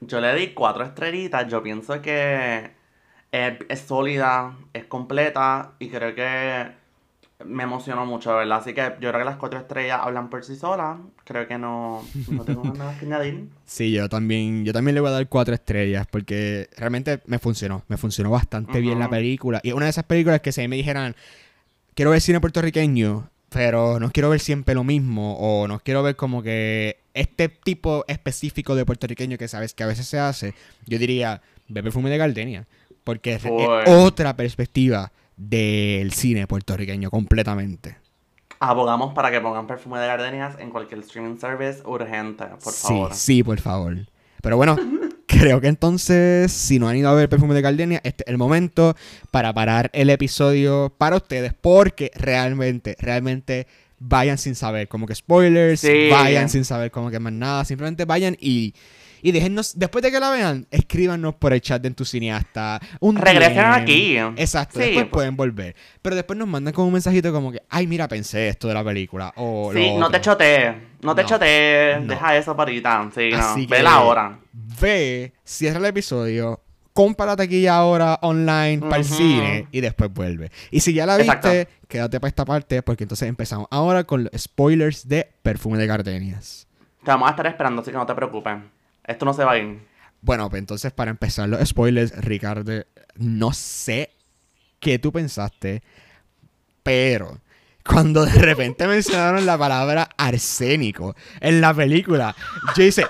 Yo 0.00 0.20
le 0.20 0.34
di 0.34 0.48
cuatro 0.54 0.84
estrellitas. 0.84 1.48
Yo 1.48 1.62
pienso 1.62 2.00
que 2.02 2.70
es, 3.32 3.80
sólida, 3.80 4.56
es 4.72 4.84
completa 4.86 5.72
y 5.78 5.88
creo 5.88 6.14
que 6.14 6.80
me 7.44 7.62
emocionó 7.62 8.04
mucho, 8.04 8.34
¿verdad? 8.34 8.58
Así 8.58 8.74
que 8.74 8.82
yo 9.00 9.08
creo 9.10 9.18
que 9.18 9.24
las 9.24 9.36
cuatro 9.36 9.58
estrellas 9.58 10.00
hablan 10.02 10.28
por 10.28 10.44
sí 10.44 10.56
solas. 10.56 10.98
Creo 11.24 11.46
que 11.46 11.56
no, 11.58 12.02
no 12.28 12.44
tengo 12.44 12.64
nada 12.74 12.98
que 12.98 13.06
añadir. 13.06 13.48
Sí, 13.64 13.92
yo 13.92 14.08
también, 14.08 14.64
yo 14.64 14.72
también 14.72 14.96
le 14.96 15.00
voy 15.00 15.10
a 15.10 15.12
dar 15.12 15.28
cuatro 15.28 15.54
estrellas 15.54 16.04
porque 16.10 16.68
realmente 16.76 17.20
me 17.26 17.38
funcionó. 17.38 17.84
Me 17.86 17.96
funcionó 17.96 18.30
bastante 18.30 18.80
bien 18.80 18.98
la 18.98 19.08
película. 19.08 19.60
Y 19.62 19.70
una 19.70 19.84
de 19.84 19.90
esas 19.90 20.04
películas 20.04 20.40
que 20.40 20.50
si 20.50 20.66
me 20.66 20.74
dijeran, 20.74 21.14
quiero 21.94 22.10
ver 22.10 22.20
cine 22.20 22.40
puertorriqueño, 22.40 23.30
pero 23.50 24.00
no 24.00 24.10
quiero 24.10 24.30
ver 24.30 24.40
siempre 24.40 24.74
lo 24.74 24.84
mismo 24.84 25.36
o 25.38 25.68
no 25.68 25.80
quiero 25.80 26.02
ver 26.02 26.16
como 26.16 26.42
que 26.42 27.00
este 27.14 27.48
tipo 27.48 28.04
específico 28.08 28.74
de 28.74 28.86
puertorriqueño 28.86 29.36
que 29.36 29.48
sabes 29.48 29.74
que 29.74 29.82
a 29.82 29.86
veces 29.86 30.06
se 30.06 30.18
hace, 30.18 30.54
yo 30.86 30.98
diría, 30.98 31.42
ve 31.68 31.82
perfume 31.82 32.10
de 32.10 32.18
Gardenia, 32.18 32.66
porque 33.04 33.34
es, 33.34 33.42
otra 33.86 34.36
perspectiva 34.36 35.12
del 35.36 36.12
cine 36.12 36.46
puertorriqueño 36.46 37.10
completamente. 37.10 37.98
Abogamos 38.60 39.14
para 39.14 39.30
que 39.30 39.40
pongan 39.40 39.66
perfume 39.66 39.98
de 39.98 40.06
gardenias 40.06 40.58
en 40.58 40.70
cualquier 40.70 41.00
streaming 41.00 41.38
service 41.38 41.82
urgente, 41.86 42.44
por 42.62 42.72
favor. 42.74 43.14
Sí, 43.14 43.36
sí, 43.36 43.42
por 43.42 43.58
favor. 43.58 43.96
Pero 44.42 44.58
bueno, 44.58 44.76
creo 45.30 45.60
que 45.60 45.68
entonces, 45.68 46.52
si 46.52 46.78
no 46.78 46.88
han 46.88 46.96
ido 46.96 47.08
a 47.08 47.14
ver 47.14 47.28
Perfume 47.28 47.54
de 47.54 47.62
Gardenia, 47.62 48.00
este 48.02 48.24
es 48.24 48.30
el 48.30 48.38
momento 48.38 48.96
para 49.30 49.52
parar 49.52 49.90
el 49.92 50.10
episodio 50.10 50.92
para 50.98 51.16
ustedes, 51.16 51.54
porque 51.58 52.10
realmente, 52.14 52.96
realmente 52.98 53.66
vayan 54.00 54.38
sin 54.38 54.54
saber 54.54 54.88
como 54.88 55.06
que 55.06 55.14
spoilers, 55.14 55.86
vayan 56.10 56.48
sin 56.48 56.64
saber 56.64 56.90
como 56.90 57.10
que 57.10 57.20
más 57.20 57.32
nada, 57.32 57.64
simplemente 57.64 58.04
vayan 58.04 58.36
y 58.40 58.74
y 59.22 59.32
déjennos, 59.32 59.78
después 59.78 60.02
de 60.02 60.10
que 60.10 60.20
la 60.20 60.30
vean, 60.30 60.66
escríbanos 60.70 61.34
por 61.34 61.52
el 61.52 61.60
chat 61.60 61.80
de 61.82 61.88
Entusiasta. 61.88 62.80
Un 63.00 63.16
Regresen 63.16 63.64
aquí. 63.64 64.16
Exacto, 64.36 64.78
después 64.78 65.04
pues. 65.04 65.12
pueden 65.12 65.36
volver. 65.36 65.74
Pero 66.02 66.16
después 66.16 66.38
nos 66.38 66.48
mandan 66.48 66.72
como 66.74 66.88
un 66.88 66.92
mensajito 66.92 67.32
como 67.32 67.52
que, 67.52 67.62
ay, 67.68 67.86
mira, 67.86 68.08
pensé 68.08 68.48
esto 68.48 68.68
de 68.68 68.74
la 68.74 68.84
película. 68.84 69.32
O 69.36 69.72
sí, 69.72 69.94
no 69.96 70.10
te 70.10 70.20
chotees. 70.20 70.74
No 71.02 71.14
te 71.14 71.24
chotees. 71.24 72.06
Deja 72.06 72.36
eso 72.36 72.56
para 72.56 72.70
ahorita. 72.70 73.10
Sí, 73.14 73.30
no. 73.30 73.66
Ve 73.68 73.82
la 73.82 74.00
hora. 74.00 74.38
Ve, 74.52 75.32
cierra 75.44 75.78
el 75.78 75.86
episodio, 75.86 76.60
compra 76.92 77.26
la 77.26 77.36
taquilla 77.36 77.76
ahora 77.76 78.18
online 78.22 78.78
para 78.78 78.98
el 78.98 79.04
cine 79.04 79.68
y 79.70 79.80
después 79.80 80.12
vuelve. 80.12 80.50
Y 80.70 80.80
si 80.80 80.92
ya 80.92 81.06
la 81.06 81.16
viste, 81.16 81.68
quédate 81.88 82.20
para 82.20 82.28
esta 82.28 82.44
parte 82.44 82.82
porque 82.82 83.04
entonces 83.04 83.28
empezamos 83.28 83.66
ahora 83.70 84.04
con 84.04 84.24
los 84.24 84.32
spoilers 84.36 85.08
de 85.08 85.28
Perfume 85.42 85.78
de 85.78 85.86
Gardenias. 85.86 86.66
Te 87.04 87.10
vamos 87.10 87.28
a 87.28 87.30
estar 87.30 87.46
esperando, 87.46 87.82
así 87.82 87.90
que 87.90 87.96
no 87.96 88.06
te 88.06 88.14
preocupes. 88.14 88.58
Esto 89.10 89.24
no 89.24 89.34
se 89.34 89.44
va 89.44 89.58
ir. 89.58 89.80
Bueno, 90.22 90.48
pues 90.48 90.60
entonces 90.60 90.92
para 90.92 91.10
empezar 91.10 91.48
los 91.48 91.66
spoilers, 91.68 92.16
Ricardo, 92.16 92.84
no 93.16 93.52
sé 93.52 94.10
qué 94.78 94.98
tú 95.00 95.10
pensaste, 95.10 95.82
pero 96.82 97.40
cuando 97.84 98.24
de 98.24 98.32
repente 98.32 98.86
mencionaron 98.86 99.44
la 99.46 99.58
palabra 99.58 100.10
arsénico 100.16 101.16
en 101.40 101.60
la 101.60 101.74
película, 101.74 102.36
yo 102.76 102.84
hice... 102.84 103.04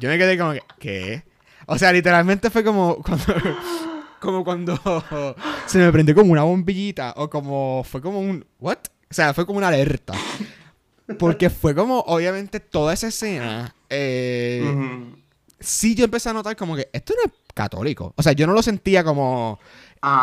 Yo, 0.00 0.08
me 0.08 0.18
quedé 0.18 0.36
como 0.36 0.52
que, 0.52 0.62
¿qué? 0.80 1.22
O 1.66 1.78
sea, 1.78 1.92
literalmente 1.92 2.50
fue 2.50 2.64
como 2.64 3.00
cuando, 3.00 3.34
como 4.18 4.42
cuando 4.42 5.36
se 5.66 5.78
me 5.78 5.92
prendió 5.92 6.16
como 6.16 6.32
una 6.32 6.42
bombillita 6.42 7.14
o 7.16 7.30
como 7.30 7.84
fue 7.84 8.00
como 8.02 8.18
un 8.18 8.44
what? 8.58 8.78
O 9.08 9.14
sea, 9.14 9.32
fue 9.34 9.46
como 9.46 9.58
una 9.58 9.68
alerta. 9.68 10.14
Porque 11.18 11.50
fue 11.50 11.74
como 11.74 12.00
obviamente 12.00 12.60
toda 12.60 12.92
esa 12.92 13.08
escena 13.08 13.74
eh, 13.88 14.62
sí 15.58 15.94
yo 15.94 16.04
empecé 16.04 16.28
a 16.28 16.32
notar 16.32 16.56
como 16.56 16.76
que 16.76 16.88
esto 16.92 17.14
no 17.16 17.30
es 17.30 17.38
católico. 17.54 18.12
O 18.16 18.22
sea, 18.22 18.32
yo 18.32 18.46
no 18.46 18.52
lo 18.52 18.62
sentía 18.62 19.02
como 19.02 19.58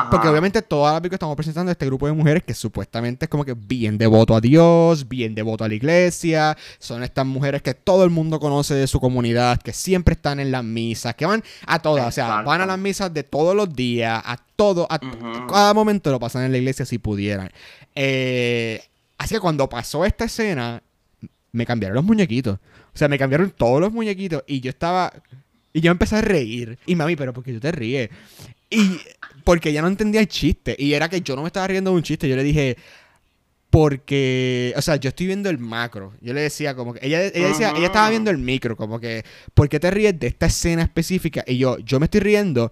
porque 0.09 0.27
obviamente 0.27 0.61
toda 0.61 0.93
la 0.93 1.01
película 1.01 1.15
estamos 1.15 1.35
presentando 1.35 1.69
a 1.69 1.73
este 1.73 1.85
grupo 1.85 2.07
de 2.07 2.13
mujeres 2.13 2.43
que 2.43 2.53
supuestamente 2.53 3.25
es 3.25 3.29
como 3.29 3.43
que 3.43 3.53
bien 3.53 3.97
devoto 3.97 4.35
a 4.35 4.41
Dios, 4.41 5.07
bien 5.07 5.35
devoto 5.35 5.63
a 5.63 5.67
la 5.67 5.73
iglesia. 5.73 6.57
Son 6.79 7.03
estas 7.03 7.25
mujeres 7.25 7.61
que 7.61 7.73
todo 7.73 8.03
el 8.03 8.09
mundo 8.09 8.39
conoce 8.39 8.73
de 8.73 8.87
su 8.87 8.99
comunidad, 8.99 9.61
que 9.61 9.73
siempre 9.73 10.13
están 10.13 10.39
en 10.39 10.51
las 10.51 10.63
misas, 10.63 11.15
que 11.15 11.25
van 11.25 11.43
a 11.65 11.79
todas, 11.79 12.07
o 12.07 12.11
sea, 12.11 12.41
van 12.41 12.61
a 12.61 12.65
las 12.65 12.79
misas 12.79 13.13
de 13.13 13.23
todos 13.23 13.55
los 13.55 13.73
días, 13.73 14.21
a 14.23 14.37
todo, 14.55 14.87
a 14.89 14.99
cada 15.47 15.73
momento 15.73 16.11
lo 16.11 16.19
pasan 16.19 16.43
en 16.43 16.51
la 16.51 16.57
iglesia 16.57 16.85
si 16.85 16.97
pudieran. 16.97 17.51
Eh, 17.95 18.81
así 19.17 19.35
que 19.35 19.41
cuando 19.41 19.67
pasó 19.69 20.05
esta 20.05 20.25
escena, 20.25 20.81
me 21.51 21.65
cambiaron 21.65 21.95
los 21.95 22.03
muñequitos. 22.03 22.59
O 22.93 22.97
sea, 22.97 23.07
me 23.07 23.17
cambiaron 23.17 23.51
todos 23.51 23.81
los 23.81 23.91
muñequitos 23.91 24.43
y 24.47 24.61
yo 24.61 24.69
estaba... 24.69 25.11
Y 25.73 25.81
yo 25.81 25.91
empecé 25.91 26.15
a 26.15 26.21
reír. 26.21 26.79
Y 26.85 26.95
mami, 26.95 27.15
pero 27.17 27.33
¿por 27.33 27.43
qué 27.43 27.51
tú 27.51 27.59
te 27.59 27.71
ríes? 27.71 28.09
Y 28.69 28.97
porque 29.43 29.69
ella 29.69 29.81
no 29.81 29.89
entendía 29.89 30.21
el 30.21 30.27
chiste. 30.27 30.75
Y 30.79 30.93
era 30.93 31.09
que 31.09 31.19
yo 31.19 31.35
no 31.35 31.41
me 31.41 31.47
estaba 31.47 31.67
riendo 31.67 31.91
de 31.91 31.97
un 31.97 32.03
chiste. 32.03 32.29
Yo 32.29 32.35
le 32.37 32.43
dije, 32.43 32.77
porque, 33.69 34.73
o 34.77 34.81
sea, 34.81 34.95
yo 34.95 35.09
estoy 35.09 35.27
viendo 35.27 35.49
el 35.49 35.57
macro. 35.57 36.13
Yo 36.21 36.33
le 36.33 36.39
decía 36.39 36.75
como 36.75 36.93
que, 36.93 37.05
ella, 37.05 37.25
ella 37.25 37.47
decía, 37.49 37.73
ella 37.75 37.87
estaba 37.87 38.09
viendo 38.09 38.31
el 38.31 38.37
micro, 38.37 38.77
como 38.77 39.01
que, 39.01 39.25
¿por 39.53 39.67
qué 39.67 39.81
te 39.81 39.91
ríes 39.91 40.17
de 40.17 40.27
esta 40.27 40.45
escena 40.45 40.83
específica? 40.83 41.43
Y 41.45 41.57
yo, 41.57 41.77
yo 41.79 41.99
me 41.99 42.05
estoy 42.05 42.21
riendo 42.21 42.71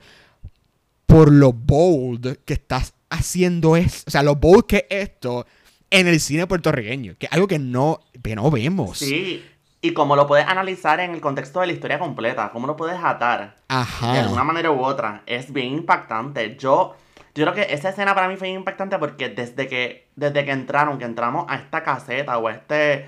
por 1.05 1.29
lo 1.29 1.51
bold 1.51 2.37
que 2.45 2.53
estás 2.53 2.93
haciendo 3.09 3.75
es, 3.75 4.05
o 4.07 4.11
sea, 4.11 4.23
lo 4.23 4.37
bold 4.37 4.65
que 4.65 4.87
es 4.89 5.09
esto 5.09 5.45
en 5.93 6.07
el 6.07 6.19
cine 6.19 6.47
puertorriqueño, 6.47 7.15
que 7.19 7.27
es 7.27 7.31
algo 7.31 7.47
que 7.47 7.59
no, 7.59 7.99
que 8.23 8.35
no 8.35 8.49
vemos. 8.49 8.97
Sí, 8.97 9.45
y 9.79 9.93
cómo 9.93 10.15
lo 10.15 10.25
puedes 10.25 10.47
analizar 10.47 10.99
en 10.99 11.11
el 11.11 11.21
contexto 11.21 11.59
de 11.59 11.67
la 11.67 11.73
historia 11.73 11.99
completa, 11.99 12.49
cómo 12.51 12.65
lo 12.65 12.75
puedes 12.75 12.97
atar 13.01 13.57
de 13.69 14.19
alguna 14.19 14.43
manera 14.43 14.71
u 14.71 14.83
otra, 14.83 15.21
es 15.27 15.53
bien 15.53 15.67
impactante. 15.67 16.57
Yo, 16.57 16.95
yo 17.35 17.45
creo 17.45 17.53
que 17.53 17.73
esa 17.73 17.89
escena 17.89 18.15
para 18.15 18.27
mí 18.27 18.37
fue 18.37 18.49
impactante 18.49 18.97
porque 18.97 19.29
desde 19.29 19.67
que, 19.67 20.07
desde 20.15 20.43
que 20.43 20.51
entraron, 20.51 20.97
que 20.97 21.05
entramos 21.05 21.45
a 21.47 21.57
esta 21.57 21.83
caseta 21.83 22.39
o 22.39 22.49
este, 22.49 23.05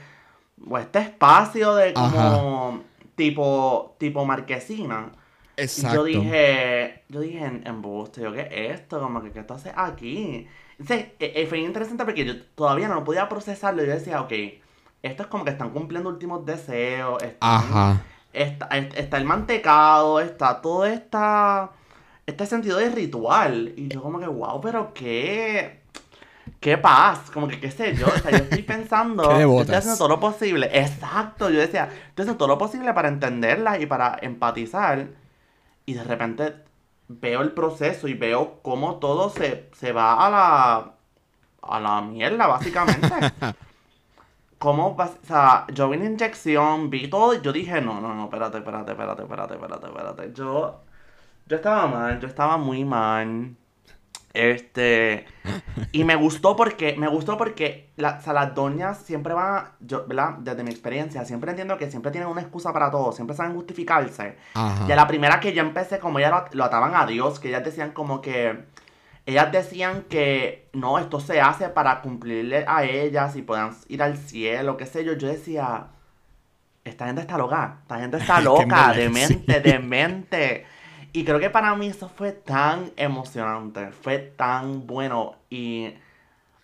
o 0.69 0.77
este 0.77 0.99
espacio 0.99 1.73
de 1.73 1.91
como 1.93 2.83
tipo, 3.15 3.95
tipo 3.97 4.25
marquesina. 4.25 5.11
Exacto. 5.57 5.95
Yo 5.95 6.03
dije, 6.03 7.03
yo 7.09 7.21
dije 7.21 7.45
en, 7.45 7.65
embuste, 7.65 8.21
yo, 8.21 8.31
¿qué 8.31 8.41
es 8.51 8.79
esto? 8.79 8.99
Como 8.99 9.23
que, 9.23 9.31
¿qué 9.31 9.41
tú 9.41 9.55
haces 9.55 9.73
aquí? 9.75 10.47
Entonces, 10.79 11.07
e, 11.19 11.33
e, 11.35 11.47
fue 11.47 11.59
interesante 11.59 12.03
porque 12.03 12.25
yo 12.25 12.41
todavía 12.55 12.87
no 12.87 13.03
podía 13.03 13.29
procesarlo. 13.29 13.83
Yo 13.83 13.91
decía, 13.91 14.21
ok, 14.21 14.33
esto 15.01 15.23
es 15.23 15.29
como 15.29 15.45
que 15.45 15.51
están 15.51 15.69
cumpliendo 15.69 16.09
últimos 16.09 16.45
deseos. 16.45 17.23
Ajá. 17.39 18.01
Está, 18.33 18.67
está, 18.77 19.17
el 19.17 19.25
mantecado, 19.25 20.19
está 20.19 20.61
todo 20.61 20.85
esta, 20.85 21.71
este 22.25 22.45
sentido 22.45 22.77
de 22.77 22.89
ritual. 22.89 23.73
Y 23.77 23.87
yo 23.87 24.01
como 24.01 24.19
que, 24.19 24.27
wow, 24.27 24.59
pero 24.61 24.93
qué... 24.93 25.83
Qué 26.59 26.77
paz, 26.77 27.31
como 27.31 27.47
que 27.47 27.59
qué 27.59 27.71
sé 27.71 27.95
yo, 27.95 28.05
o 28.05 28.19
sea, 28.19 28.29
yo 28.29 28.37
estoy 28.37 28.61
pensando, 28.63 29.23
yo 29.39 29.61
estoy 29.61 29.75
haciendo 29.75 29.97
todo 29.97 30.09
lo 30.09 30.19
posible, 30.19 30.69
exacto, 30.73 31.49
yo 31.49 31.59
decía, 31.59 31.85
estoy 31.85 32.23
haciendo 32.23 32.37
todo 32.37 32.47
lo 32.47 32.57
posible 32.59 32.93
para 32.93 33.07
entenderla 33.07 33.79
y 33.79 33.87
para 33.87 34.17
empatizar, 34.21 35.07
y 35.87 35.93
de 35.93 36.03
repente 36.03 36.53
veo 37.07 37.41
el 37.41 37.51
proceso 37.53 38.07
y 38.07 38.13
veo 38.13 38.59
cómo 38.61 38.97
todo 38.99 39.29
se, 39.29 39.69
se 39.73 39.91
va 39.91 40.25
a 40.25 40.29
la, 40.29 40.93
a 41.61 41.79
la 41.79 42.01
mierda, 42.01 42.47
básicamente. 42.47 43.09
cómo, 44.57 44.95
o 44.97 45.25
sea, 45.27 45.67
yo 45.73 45.89
vi 45.89 45.97
una 45.97 46.07
inyección, 46.07 46.89
vi 46.89 47.07
todo 47.09 47.33
y 47.35 47.41
yo 47.41 47.51
dije, 47.53 47.81
no, 47.81 48.01
no, 48.01 48.13
no, 48.15 48.25
espérate, 48.25 48.57
espérate, 48.59 48.91
espérate, 48.91 49.23
espérate, 49.23 49.53
espérate, 49.55 49.87
espérate. 49.87 50.33
Yo, 50.33 50.81
yo 51.47 51.55
estaba 51.57 51.87
mal, 51.87 52.19
yo 52.19 52.27
estaba 52.27 52.57
muy 52.57 52.83
mal. 52.85 53.55
Este, 54.35 55.25
y 55.91 56.03
me 56.03 56.15
gustó 56.15 56.55
porque, 56.55 56.95
me 56.97 57.07
gustó 57.07 57.37
porque 57.37 57.89
la, 57.95 58.17
o 58.19 58.21
sea, 58.21 58.33
las 58.33 58.53
doñas 58.53 58.97
siempre 58.99 59.33
van, 59.33 59.69
yo, 59.79 60.05
¿verdad? 60.05 60.35
Desde 60.39 60.63
mi 60.63 60.71
experiencia, 60.71 61.23
siempre 61.25 61.51
entiendo 61.51 61.77
que 61.77 61.89
siempre 61.89 62.11
tienen 62.11 62.29
una 62.29 62.41
excusa 62.41 62.73
para 62.73 62.91
todo, 62.91 63.11
siempre 63.13 63.35
saben 63.35 63.55
justificarse. 63.55 64.37
Y 64.87 64.91
a 64.91 64.95
la 64.95 65.07
primera 65.07 65.39
que 65.39 65.53
yo 65.53 65.61
empecé, 65.61 65.99
como 65.99 66.19
ellas 66.19 66.31
lo, 66.31 66.45
lo 66.51 66.63
ataban 66.65 66.95
a 66.95 67.05
Dios, 67.05 67.39
que 67.39 67.47
ellas 67.47 67.63
decían 67.63 67.91
como 67.91 68.21
que, 68.21 68.65
ellas 69.25 69.51
decían 69.51 70.03
que 70.03 70.67
no, 70.73 70.99
esto 70.99 71.19
se 71.19 71.41
hace 71.41 71.69
para 71.69 72.01
cumplirle 72.01 72.65
a 72.67 72.83
ellas 72.83 73.35
y 73.35 73.41
puedan 73.41 73.71
ir 73.87 74.03
al 74.03 74.17
cielo, 74.17 74.77
qué 74.77 74.85
sé 74.85 75.03
yo. 75.03 75.13
Yo 75.13 75.27
decía, 75.27 75.87
esta 76.83 77.07
gente 77.07 77.21
está 77.21 77.37
loca, 77.37 77.79
esta 77.81 77.99
gente 77.99 78.17
está 78.17 78.41
loca, 78.41 78.93
demente, 78.93 79.59
demente. 79.61 80.65
Y 81.15 81.23
creo 81.23 81.39
que 81.39 81.49
para 81.49 81.73
mí 81.75 81.87
eso 81.87 82.09
fue 82.09 82.33
tan 82.33 82.91
emocionante, 82.97 83.91
fue 83.91 84.17
tan 84.17 84.85
bueno 84.85 85.35
y... 85.49 85.93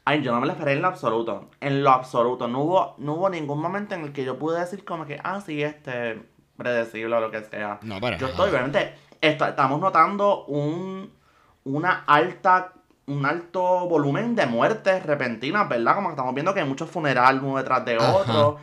Ay, 0.04 0.22
yo 0.24 0.34
no 0.34 0.42
me 0.42 0.48
lo 0.48 0.52
esperé 0.52 0.74
en 0.74 0.82
lo 0.82 0.90
absoluto, 0.90 1.50
en 1.62 1.84
lo 1.84 1.92
absoluto. 1.92 2.50
No 2.50 2.60
hubo, 2.60 2.96
no 2.98 3.14
hubo 3.14 3.30
ningún 3.30 3.62
momento 3.62 3.96
en 3.96 4.02
el 4.02 4.12
que 4.12 4.26
yo 4.26 4.38
pude 4.38 4.60
decir 4.60 4.84
como 4.84 5.06
que, 5.06 5.22
ah, 5.24 5.40
sí, 5.40 5.64
este, 5.64 6.22
predecible 6.58 7.16
o 7.16 7.22
lo 7.22 7.32
que 7.32 7.44
sea. 7.44 7.80
No, 7.84 8.02
para 8.02 8.18
Yo 8.18 8.28
estoy, 8.28 8.50
obviamente, 8.50 8.94
estamos 9.22 9.80
notando 9.80 10.44
un 10.46 11.10
una 11.64 12.04
alta, 12.06 12.74
un 13.06 13.26
alto 13.26 13.88
volumen 13.88 14.36
de 14.36 14.48
muertes 14.48 15.06
repentinas, 15.06 15.70
¿verdad? 15.70 15.96
Como 15.96 16.10
estamos 16.10 16.34
viendo 16.34 16.54
que 16.54 16.60
hay 16.60 16.68
muchos 16.68 16.90
funerales 16.90 17.42
uno 17.42 17.58
detrás 17.58 17.86
de 17.86 17.98
otro. 17.98 18.58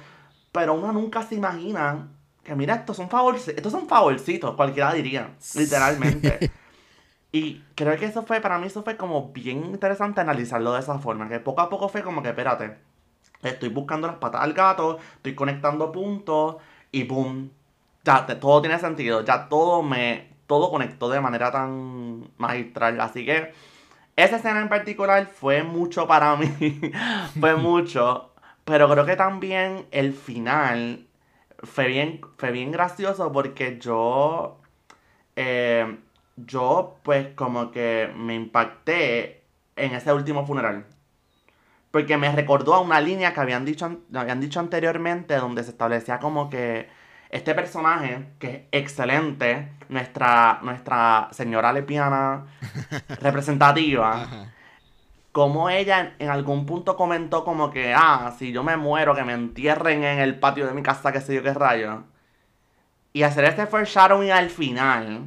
Pero 0.53 0.75
uno 0.75 0.93
nunca 0.93 1.23
se 1.23 1.37
imagina 1.37 2.09
que, 2.49 2.57
mira, 2.57 2.75
estos 2.75 2.97
son, 2.97 3.09
favorcitos, 3.09 3.55
estos 3.55 3.73
son 3.73 3.87
favorcitos, 3.87 4.55
cualquiera 4.57 4.93
diría, 4.93 5.31
literalmente. 5.55 6.51
Y 7.31 7.63
creo 7.75 7.99
que 7.99 8.07
eso 8.07 8.23
fue, 8.23 8.41
para 8.41 8.59
mí 8.59 8.69
eso 8.69 8.83
fue 8.83 8.97
como 8.97 9.33
bien 9.33 9.67
interesante 9.67 10.23
analizarlo 10.23 10.73
de 10.73 10.81
esa 10.81 10.99
forma, 10.99 11.29
que 11.29 11.39
poco 11.41 11.61
a 11.61 11.69
poco 11.69 11.91
fue 11.91 12.03
como 12.03 12.23
que, 12.23 12.31
espérate, 12.31 12.79
estoy 13.43 13.69
buscando 13.69 14.07
las 14.07 14.17
patas 14.17 14.41
al 14.41 14.55
gato, 14.55 14.99
estoy 15.17 15.35
conectando 15.35 15.93
puntos 15.93 16.57
y 16.91 17.05
boom, 17.05 17.51
ya 18.03 18.25
todo 18.41 18.63
tiene 18.63 18.79
sentido, 18.79 19.25
ya 19.27 19.47
todo 19.47 19.83
me, 19.83 20.31
todo 20.47 20.71
conectó 20.71 21.11
de 21.11 21.21
manera 21.21 21.53
tan 21.53 22.31
magistral. 22.39 23.01
Así 23.01 23.27
que 23.27 23.53
esa 24.17 24.37
escena 24.37 24.61
en 24.61 24.69
particular 24.69 25.27
fue 25.27 25.63
mucho 25.63 26.09
para 26.09 26.35
mí. 26.37 26.49
fue 27.39 27.55
mucho. 27.57 28.33
Pero 28.65 28.89
creo 28.91 29.07
que 29.07 29.17
también 29.17 29.87
el 29.91 30.13
final 30.13 31.07
fue 31.63 31.87
bien, 31.89 32.21
fue 32.37 32.51
bien 32.51 32.73
gracioso 32.73 33.33
porque 33.33 33.79
yo. 33.79 34.61
Eh, 35.37 35.99
yo, 36.47 36.99
pues, 37.03 37.29
como 37.35 37.71
que 37.71 38.13
me 38.17 38.35
impacté 38.35 39.43
en 39.77 39.95
ese 39.95 40.13
último 40.13 40.47
funeral. 40.47 40.87
Porque 41.91 42.17
me 42.17 42.31
recordó 42.31 42.75
a 42.75 42.81
una 42.81 43.01
línea 43.01 43.33
que 43.33 43.41
habían 43.41 43.65
dicho, 43.65 43.99
habían 44.15 44.41
dicho 44.41 44.61
anteriormente, 44.61 45.37
donde 45.37 45.65
se 45.65 45.71
establecía 45.71 46.19
como 46.19 46.51
que 46.51 46.89
este 47.31 47.55
personaje, 47.55 48.27
que 48.39 48.69
es 48.71 48.83
excelente, 48.83 49.73
nuestra, 49.89 50.61
nuestra 50.63 51.29
señora 51.33 51.73
lepiana 51.73 52.47
representativa, 53.21 54.49
como 55.33 55.71
ella 55.71 56.15
en 56.19 56.31
algún 56.31 56.67
punto 56.67 56.97
comentó 56.97 57.45
como 57.45 57.71
que, 57.71 57.95
ah, 57.95 58.35
si 58.39 58.53
yo 58.53 58.63
me 58.63 58.77
muero, 58.77 59.15
que 59.15 59.25
me 59.25 59.35
entierren 59.35 60.05
en 60.05 60.19
el 60.19 60.39
patio 60.39 60.67
de 60.67 60.73
mi 60.73 60.83
casa, 60.83 61.13
qué 61.13 61.21
sé 61.21 61.35
yo 61.35 61.43
qué 61.43 61.55
rayo. 61.55 62.05
Y 63.13 63.23
hacer 63.23 63.45
este 63.45 63.67
foreshadowing 63.67 64.31
al 64.31 64.51
final, 64.51 65.25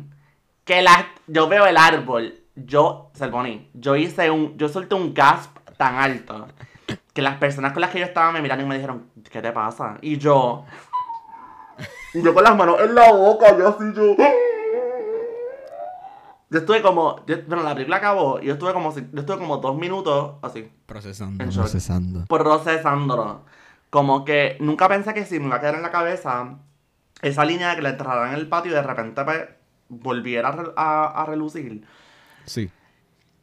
que 0.66 0.82
la, 0.82 1.08
yo 1.28 1.48
veo 1.48 1.66
el 1.66 1.78
árbol, 1.78 2.40
yo, 2.56 3.12
Selboni, 3.14 3.70
yo 3.74 3.96
hice 3.96 4.30
un, 4.30 4.58
yo 4.58 4.70
solté 4.70 4.96
un 4.96 5.14
gasp 5.14 5.58
tan 5.78 5.96
alto, 5.96 6.48
que 7.14 7.22
las 7.22 7.38
personas 7.38 7.74
con 7.74 7.82
las 7.82 7.92
que 7.92 8.00
yo 8.00 8.06
estaba 8.06 8.32
me 8.32 8.42
miraron 8.42 8.66
y 8.66 8.68
me 8.68 8.76
dijeron, 8.76 9.10
¿qué 9.30 9.42
te 9.42 9.52
pasa? 9.52 9.98
Y 10.02 10.18
yo... 10.18 10.66
Y 12.14 12.22
yo 12.22 12.34
con 12.34 12.44
las 12.44 12.56
manos 12.56 12.80
en 12.82 12.94
la 12.94 13.12
boca, 13.12 13.58
yo 13.58 13.70
así, 13.70 13.86
yo. 13.96 14.16
Yo 16.52 16.60
estuve 16.60 16.82
como, 16.82 17.24
bueno, 17.48 17.64
la 17.64 17.74
película 17.74 17.98
acabó 17.98 18.42
y 18.42 18.48
yo 18.48 18.54
estuve 18.54 18.74
como, 18.74 18.94
yo 18.94 19.22
estuve 19.22 19.38
como 19.38 19.58
dos 19.58 19.78
minutos 19.78 20.34
así. 20.42 20.70
Procesando, 20.86 21.46
procesando. 21.46 22.26
Procesándolo. 22.26 23.46
Como 23.90 24.26
que 24.26 24.58
nunca 24.60 24.90
pensé 24.90 25.14
que 25.14 25.26
si 25.26 25.40
me 25.40 25.48
iba 25.48 25.56
a 25.56 25.60
quedar 25.62 25.76
en 25.76 25.82
la 25.82 25.92
cabeza 25.92 26.58
esa 27.22 27.46
línea 27.46 27.70
de 27.70 27.78
que 27.78 27.82
la 27.84 27.92
enterraran 27.92 28.34
en 28.34 28.40
el 28.40 28.50
patio 28.50 28.74
y 28.74 28.76
de 28.76 28.84
repente 28.84 29.24
pues, 29.24 29.48
volviera 29.88 30.54
a, 30.76 31.22
a, 31.22 31.26
relucir. 31.26 31.86
Sí. 32.44 32.70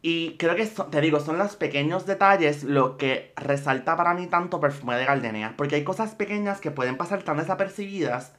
Y 0.03 0.37
creo 0.37 0.55
que, 0.55 0.67
te 0.67 1.01
digo, 1.01 1.19
son 1.21 1.39
los 1.39 1.57
pequeños 1.57 2.05
detalles 2.05 2.63
lo 2.63 2.99
que 2.99 3.33
resalta 3.37 3.97
para 3.97 4.13
mí 4.13 4.27
tanto 4.27 4.61
perfume 4.61 4.97
de 4.97 5.07
gardenia. 5.07 5.55
Porque 5.57 5.77
hay 5.77 5.85
cosas 5.85 6.15
pequeñas 6.15 6.61
que 6.61 6.71
pueden 6.71 6.99
pasar 6.99 7.23
tan 7.23 7.39
desapercibidas 7.39 8.35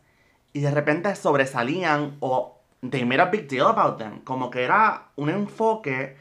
y 0.54 0.60
de 0.60 0.70
repente 0.70 1.16
sobresalían 1.16 2.18
o 2.20 2.59
they 2.82 3.06
made 3.06 3.20
a 3.20 3.26
big 3.26 3.48
deal 3.48 3.68
about 3.68 3.98
them. 3.98 4.20
Como 4.24 4.50
que 4.50 4.64
era 4.64 5.12
un 5.16 5.30
enfoque 5.30 6.16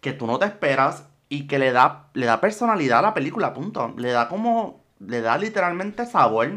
que 0.00 0.12
tú 0.12 0.26
no 0.26 0.38
te 0.38 0.46
esperas 0.46 1.04
y 1.28 1.46
que 1.46 1.58
le 1.58 1.72
da, 1.72 2.08
le 2.14 2.26
da 2.26 2.40
personalidad 2.40 3.00
a 3.00 3.02
la 3.02 3.14
película, 3.14 3.52
punto. 3.52 3.94
Le 3.96 4.10
da 4.10 4.28
como, 4.28 4.84
le 5.00 5.20
da 5.20 5.38
literalmente 5.38 6.06
sabor. 6.06 6.50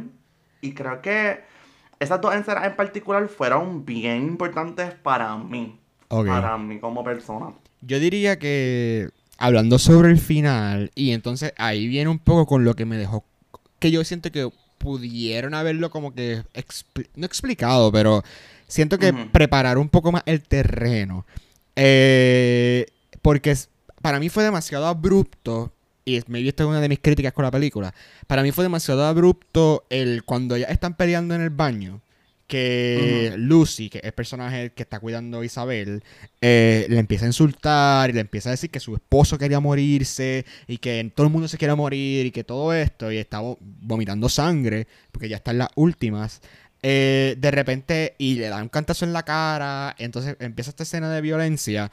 Y 0.62 0.74
creo 0.74 1.02
que 1.02 1.42
esas 2.00 2.22
dos 2.22 2.34
escenas 2.36 2.66
en 2.66 2.76
particular 2.76 3.28
fueron 3.28 3.86
bien 3.86 4.24
importantes 4.24 4.94
para 4.94 5.36
mí. 5.38 5.80
Para 6.08 6.58
mí 6.58 6.80
como 6.80 7.04
persona. 7.04 7.54
Yo 7.82 8.00
diría 8.00 8.40
que 8.40 9.10
hablando 9.38 9.80
sobre 9.80 10.10
el 10.10 10.20
final, 10.20 10.92
y 10.96 11.12
entonces 11.12 11.54
ahí 11.58 11.88
viene 11.88 12.10
un 12.10 12.20
poco 12.20 12.46
con 12.46 12.66
lo 12.66 12.76
que 12.76 12.86
me 12.86 12.98
dejó, 12.98 13.24
que 13.80 13.92
yo 13.92 14.04
siento 14.04 14.32
que 14.32 14.50
pudieron 14.78 15.54
haberlo 15.54 15.90
como 15.90 16.14
que, 16.14 16.44
no 17.16 17.26
explicado, 17.26 17.92
pero 17.92 18.24
siento 18.70 18.98
que 18.98 19.12
preparar 19.12 19.78
un 19.78 19.90
poco 19.90 20.14
más 20.14 20.24
el 20.26 20.42
terreno. 20.42 21.26
Eh, 21.76 22.86
porque 23.22 23.54
para 24.02 24.20
mí 24.20 24.30
fue 24.30 24.44
demasiado 24.44 24.88
abrupto, 24.88 25.74
y 26.06 26.22
me 26.28 26.48
esta 26.48 26.64
es 26.64 26.70
una 26.70 26.80
de 26.80 26.88
mis 26.88 27.00
críticas 27.00 27.34
con 27.34 27.44
la 27.44 27.52
película, 27.52 27.94
para 28.28 28.44
mí 28.44 28.52
fue 28.52 28.64
demasiado 28.64 29.06
abrupto 29.06 29.86
el 29.90 30.24
cuando 30.24 30.56
ya 30.56 30.68
están 30.68 30.96
peleando 30.96 31.36
en 31.36 31.42
el 31.42 31.50
baño 31.50 32.02
que 32.50 33.36
Lucy, 33.38 33.90
que 33.90 34.00
es 34.00 34.06
el 34.06 34.12
personaje 34.12 34.72
que 34.72 34.82
está 34.82 35.00
cuidando 35.00 35.40
a 35.40 35.46
Isabel, 35.46 36.04
eh, 36.42 36.88
le 36.90 36.98
empieza 36.98 37.26
a 37.26 37.28
insultar 37.28 38.10
y 38.10 38.14
le 38.14 38.22
empieza 38.22 38.50
a 38.50 38.52
decir 38.52 38.72
que 38.72 38.80
su 38.80 38.96
esposo 38.96 39.38
quería 39.38 39.60
morirse 39.60 40.46
y 40.68 40.80
que 40.80 41.12
todo 41.16 41.28
el 41.28 41.32
mundo 41.32 41.48
se 41.48 41.60
quiere 41.60 41.76
morir 41.76 42.26
y 42.26 42.32
que 42.32 42.44
todo 42.44 42.74
esto 42.74 43.12
y 43.12 43.18
está 43.18 43.40
vomitando 43.60 44.30
sangre 44.30 44.88
porque 45.12 45.30
ya 45.30 45.36
está 45.36 45.52
en 45.52 45.60
las 45.60 45.70
últimas. 45.76 46.42
Eh, 46.82 47.36
de 47.38 47.52
repente, 47.52 48.16
y 48.18 48.36
le 48.36 48.48
da 48.48 48.62
un 48.62 48.70
cantazo 48.70 49.06
en 49.06 49.14
la 49.14 49.24
cara, 49.24 49.96
entonces 49.98 50.38
empieza 50.40 50.70
esta 50.70 50.84
escena 50.84 51.10
de 51.12 51.22
violencia 51.22 51.92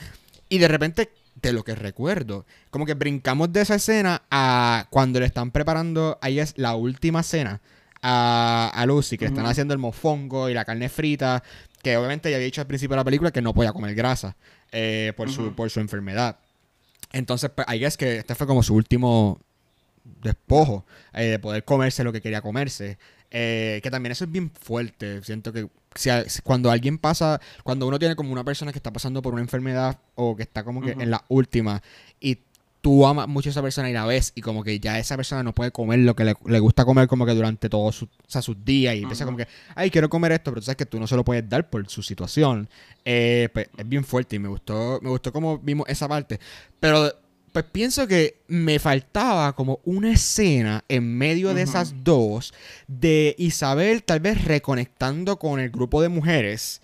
y 0.48 0.58
de 0.58 0.68
repente 0.68 1.10
de 1.42 1.52
lo 1.52 1.64
que 1.64 1.74
recuerdo. 1.74 2.46
Como 2.70 2.86
que 2.86 2.94
brincamos 2.94 3.52
de 3.52 3.62
esa 3.62 3.74
escena 3.74 4.22
a 4.30 4.86
cuando 4.90 5.20
le 5.20 5.26
están 5.26 5.50
preparando, 5.50 6.18
ahí 6.20 6.38
es 6.38 6.54
la 6.56 6.74
última 6.76 7.20
escena 7.20 7.60
a, 8.02 8.84
Lucy, 8.86 9.18
que 9.18 9.24
le 9.24 9.30
están 9.30 9.46
haciendo 9.46 9.74
el 9.74 9.78
mofongo 9.78 10.48
y 10.48 10.54
la 10.54 10.64
carne 10.64 10.88
frita, 10.88 11.42
que 11.82 11.96
obviamente 11.96 12.30
ya 12.30 12.36
había 12.36 12.46
dicho 12.46 12.60
al 12.60 12.66
principio 12.66 12.94
de 12.94 13.00
la 13.00 13.04
película 13.04 13.32
que 13.32 13.42
no 13.42 13.52
podía 13.52 13.72
comer 13.72 13.94
grasa 13.94 14.36
eh, 14.70 15.12
por, 15.16 15.30
su, 15.30 15.54
por 15.54 15.70
su 15.70 15.80
enfermedad. 15.80 16.38
Entonces, 17.12 17.50
pues, 17.54 17.66
ahí 17.68 17.84
es 17.84 17.96
que 17.96 18.18
este 18.18 18.34
fue 18.34 18.46
como 18.46 18.62
su 18.62 18.74
último 18.74 19.40
despojo 20.22 20.84
eh, 21.12 21.24
de 21.24 21.38
poder 21.38 21.64
comerse 21.64 22.04
lo 22.04 22.12
que 22.12 22.20
quería 22.20 22.40
comerse. 22.40 22.98
Eh, 23.30 23.80
que 23.82 23.90
también 23.90 24.12
eso 24.12 24.24
es 24.24 24.30
bien 24.30 24.50
fuerte. 24.50 25.22
Siento 25.22 25.52
que 25.52 25.68
si, 25.94 26.10
cuando 26.42 26.70
alguien 26.70 26.98
pasa, 26.98 27.40
cuando 27.62 27.86
uno 27.86 27.98
tiene 27.98 28.16
como 28.16 28.32
una 28.32 28.44
persona 28.44 28.72
que 28.72 28.78
está 28.78 28.92
pasando 28.92 29.22
por 29.22 29.32
una 29.32 29.42
enfermedad 29.42 29.98
o 30.14 30.36
que 30.36 30.42
está 30.42 30.64
como 30.64 30.80
que 30.80 30.92
en 30.92 31.10
la 31.10 31.24
última 31.28 31.82
y 32.20 32.38
tú 32.86 33.04
amas 33.04 33.26
mucho 33.26 33.48
a 33.48 33.50
esa 33.50 33.62
persona 33.62 33.90
y 33.90 33.92
la 33.92 34.06
ves 34.06 34.30
y 34.36 34.42
como 34.42 34.62
que 34.62 34.78
ya 34.78 34.98
esa 35.00 35.16
persona 35.16 35.42
no 35.42 35.52
puede 35.52 35.72
comer 35.72 35.98
lo 35.98 36.14
que 36.14 36.24
le, 36.24 36.60
gusta 36.60 36.84
comer 36.84 37.08
como 37.08 37.26
que 37.26 37.32
durante 37.34 37.68
todos 37.68 38.06
sus 38.28 38.64
días 38.64 38.94
y 38.94 39.02
empieza 39.02 39.24
como 39.24 39.36
que, 39.36 39.48
ay, 39.74 39.90
quiero 39.90 40.08
comer 40.08 40.30
esto, 40.30 40.52
pero 40.52 40.60
tú 40.60 40.66
sabes 40.66 40.76
que 40.76 40.86
tú 40.86 41.00
no 41.00 41.08
se 41.08 41.16
lo 41.16 41.24
puedes 41.24 41.48
dar 41.48 41.68
por 41.68 41.88
su 41.88 42.02
situación. 42.02 42.68
Eh, 43.04 43.48
pues, 43.52 43.68
es 43.76 43.88
bien 43.88 44.04
fuerte 44.04 44.36
y 44.36 44.38
me 44.38 44.48
gustó, 44.48 45.00
me 45.02 45.10
gustó 45.10 45.32
cómo 45.32 45.58
vimos 45.58 45.88
esa 45.88 46.06
parte. 46.06 46.38
Pero 46.78 47.12
pues 47.56 47.64
pienso 47.72 48.06
que 48.06 48.42
me 48.48 48.78
faltaba 48.78 49.54
como 49.54 49.80
una 49.86 50.12
escena 50.12 50.84
en 50.90 51.16
medio 51.16 51.54
de 51.54 51.62
esas 51.62 52.04
dos 52.04 52.52
de 52.86 53.34
Isabel 53.38 54.02
tal 54.02 54.20
vez 54.20 54.44
reconectando 54.44 55.38
con 55.38 55.58
el 55.58 55.70
grupo 55.70 56.02
de 56.02 56.10
mujeres 56.10 56.82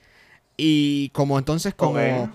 y 0.57 1.11
como 1.11 1.39
entonces 1.39 1.75
como 1.75 2.33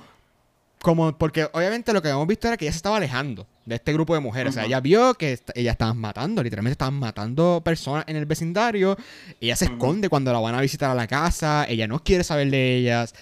como 0.84 1.18
porque 1.18 1.50
obviamente 1.52 1.92
lo 1.94 2.04
que 2.04 2.10
habíamos 2.10 2.28
visto 2.28 2.48
era 2.48 2.58
que 2.58 2.66
ella 2.66 2.74
se 2.74 2.78
estaba 2.78 2.98
alejando 2.98 3.48
de 3.66 3.74
este 3.74 3.92
grupo 3.92 4.14
de 4.14 4.20
mujeres. 4.20 4.52
O 4.52 4.54
sea, 4.54 4.66
ella 4.66 4.82
vio 4.82 5.16
que 5.16 5.40
ella 5.56 5.72
estaban 5.72 5.98
matando, 5.98 6.44
literalmente 6.44 6.74
estaban 6.74 6.94
matando 6.94 7.64
personas 7.66 8.04
en 8.06 8.18
el 8.18 8.28
vecindario. 8.28 8.96
Ella 9.42 9.56
se 9.56 9.66
esconde 9.66 10.10
cuando 10.10 10.32
la 10.32 10.40
van 10.40 10.54
a 10.54 10.62
visitar 10.62 10.92
a 10.92 10.94
la 10.94 11.08
casa, 11.08 11.66
ella 11.68 11.88
no 11.88 12.04
quiere 12.04 12.24
saber 12.24 12.52
de 12.52 12.76
ellas. 12.76 13.16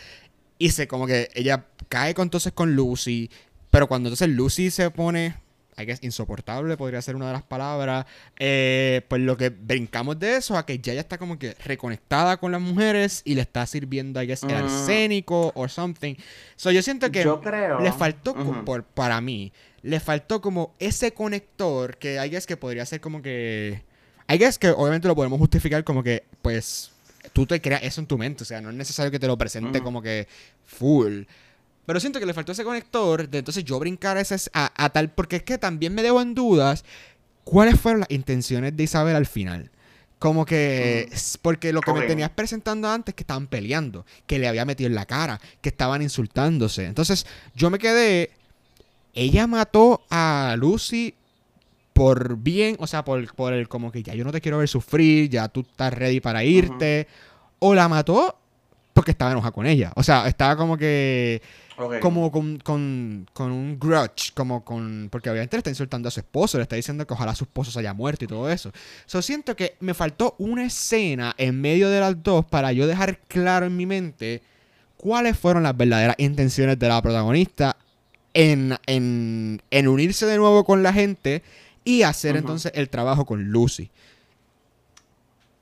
Y 0.58 0.72
se 0.72 0.90
como 0.90 1.08
que 1.08 1.30
ella 1.36 1.68
cae 1.88 2.14
con, 2.14 2.24
entonces 2.24 2.52
con 2.52 2.76
Lucy, 2.76 3.30
pero 3.76 3.88
cuando 3.88 4.08
entonces 4.08 4.30
Lucy 4.30 4.72
se 4.72 4.90
pone 4.90 5.36
hay 5.76 5.86
que 5.86 5.98
insoportable, 6.02 6.78
podría 6.78 7.02
ser 7.02 7.18
una 7.18 7.28
de 7.28 7.34
las 7.34 7.44
palabras. 7.44 8.06
Eh, 8.40 9.02
pues 9.10 9.22
lo 9.22 9.36
que 9.36 9.50
brincamos 9.50 10.18
de 10.18 10.38
eso 10.38 10.58
a 10.58 10.66
que 10.66 10.80
ya 10.80 10.94
ella 10.94 11.02
está 11.02 11.18
como 11.18 11.38
que 11.38 11.56
reconectada 11.56 12.38
con 12.38 12.54
las 12.54 12.62
mujeres 12.62 13.22
y 13.26 13.36
le 13.36 13.42
está 13.42 13.66
sirviendo, 13.66 14.24
I 14.24 14.28
guess, 14.28 14.44
el 14.44 14.54
mm. 14.54 14.66
arsénico 14.66 15.52
o 15.56 15.68
something. 15.68 16.16
So 16.56 16.72
yo 16.72 16.82
siento 16.82 17.12
que 17.12 17.26
le 17.26 17.92
faltó, 17.92 18.34
por, 18.64 18.86
para 18.86 19.20
mí, 19.20 19.52
le 19.82 20.00
faltó 20.00 20.40
como 20.40 20.74
ese 20.80 21.12
conector 21.14 21.98
que 21.98 22.18
hay 22.18 22.30
guess 22.30 22.46
que 22.46 22.56
podría 22.56 22.86
ser 22.86 23.02
como 23.02 23.22
que. 23.22 23.84
Hay 24.28 24.38
guess 24.38 24.58
que 24.58 24.70
obviamente 24.70 25.10
lo 25.10 25.16
podemos 25.16 25.38
justificar 25.38 25.84
como 25.84 26.02
que, 26.02 26.24
pues, 26.42 26.94
tú 27.34 27.46
te 27.46 27.60
creas 27.60 27.84
eso 27.84 28.00
en 28.00 28.08
tu 28.08 28.18
mente. 28.18 28.44
O 28.44 28.46
sea, 28.46 28.62
no 28.62 28.70
es 28.70 28.76
necesario 28.78 29.12
que 29.12 29.20
te 29.20 29.28
lo 29.28 29.38
presente 29.38 29.82
como 29.82 30.02
que 30.02 30.30
full. 30.64 31.24
Pero 31.86 32.00
siento 32.00 32.20
que 32.20 32.26
le 32.26 32.34
faltó 32.34 32.52
ese 32.52 32.64
conector 32.64 33.30
de 33.30 33.40
entonces 33.40 33.64
yo 33.64 33.80
brincar 33.80 34.18
a, 34.54 34.90
tal. 34.90 35.12
Porque 35.12 35.38
es 35.38 35.44
que 35.44 35.58
también 35.58 35.94
me 35.94 36.04
debo 36.04 36.22
en 36.22 36.34
dudas 36.34 36.84
cuáles 37.44 37.80
fueron 37.80 38.02
las 38.02 38.12
intenciones 38.12 38.76
de 38.76 38.84
Isabel 38.84 39.16
al 39.16 39.26
final. 39.26 39.72
Como 40.18 40.46
que. 40.46 41.10
Mm. 41.12 41.16
Porque 41.42 41.74
lo 41.74 41.82
que 41.82 41.94
me 41.94 42.02
tenías 42.02 42.32
presentando 42.32 42.90
antes 42.90 43.14
que 43.14 43.24
estaban 43.24 43.48
peleando, 43.48 44.06
que 44.26 44.40
le 44.40 44.48
había 44.48 44.66
metido 44.66 44.88
en 44.88 44.96
la 44.96 45.06
cara, 45.06 45.40
que 45.62 45.70
estaban 45.70 46.02
insultándose. 46.02 46.86
Entonces 46.86 47.26
yo 47.56 47.70
me 47.70 47.78
quedé. 47.78 48.32
Ella 49.14 49.48
mató 49.48 50.04
a 50.10 50.56
Lucy 50.58 51.14
por 51.94 52.36
bien, 52.38 52.76
o 52.80 52.88
sea, 52.88 53.06
por, 53.06 53.34
por 53.36 53.54
el 53.54 53.70
como 53.70 53.90
que 53.90 54.04
ya 54.04 54.14
yo 54.14 54.26
no 54.26 54.34
te 54.34 54.42
quiero 54.42 54.58
ver 54.58 54.68
sufrir, 54.68 55.30
ya 55.30 55.48
tú 55.48 55.62
estás 55.62 55.94
ready 55.94 56.20
para 56.20 56.44
irte. 56.44 57.08
O 57.60 57.74
la 57.74 57.88
mató 57.88 58.38
porque 58.94 59.12
estaba 59.12 59.32
enojada 59.32 59.52
con 59.52 59.66
ella. 59.66 59.92
O 59.96 60.04
sea, 60.04 60.28
estaba 60.28 60.56
como 60.56 60.78
que 60.78 61.42
como 62.02 62.32
con, 62.32 62.58
con, 62.60 63.28
con, 63.34 63.52
un 63.52 63.80
grudge, 63.80 64.32
como 64.34 64.64
con. 64.64 65.10
Porque 65.12 65.30
obviamente 65.30 65.58
le 65.58 65.60
está 65.60 65.70
insultando 65.70 66.08
a 66.08 66.12
su 66.12 66.20
esposo, 66.20 66.58
le 66.58 66.64
está 66.64 66.76
diciendo 66.76 67.06
que 67.06 67.14
ojalá 67.14 67.36
su 67.36 67.44
esposo 67.44 67.72
se 67.72 67.80
haya 67.80 67.94
muerto 67.94 68.26
y 68.26 68.28
todo 68.28 68.50
eso. 68.50 68.72
So 69.06 69.22
siento 69.22 69.56
que 69.56 69.76
me 69.80 69.94
faltó 69.94 70.36
una 70.38 70.66
escena 70.66 71.34
en 71.38 71.60
medio 71.60 71.90
de 71.90 72.00
las 72.00 72.22
dos 72.22 72.46
para 72.46 72.72
yo 72.72 72.88
dejar 72.88 73.20
claro 73.28 73.66
en 73.66 73.76
mi 73.76 73.86
mente 73.86 74.42
cuáles 74.98 75.38
fueron 75.38 75.64
las 75.64 75.76
verdaderas 75.76 76.16
intenciones 76.18 76.80
de 76.80 76.88
la 76.88 77.02
protagonista 77.02 77.78
en, 78.34 78.78
en, 78.86 79.62
en 79.72 79.88
unirse 79.88 80.26
de 80.26 80.38
nuevo 80.38 80.64
con 80.64 80.84
la 80.84 80.94
gente 80.94 81.44
y 81.84 82.02
hacer 82.02 82.36
entonces 82.36 82.72
el 82.76 82.90
trabajo 82.90 83.26
con 83.26 83.44
Lucy. 83.44 83.92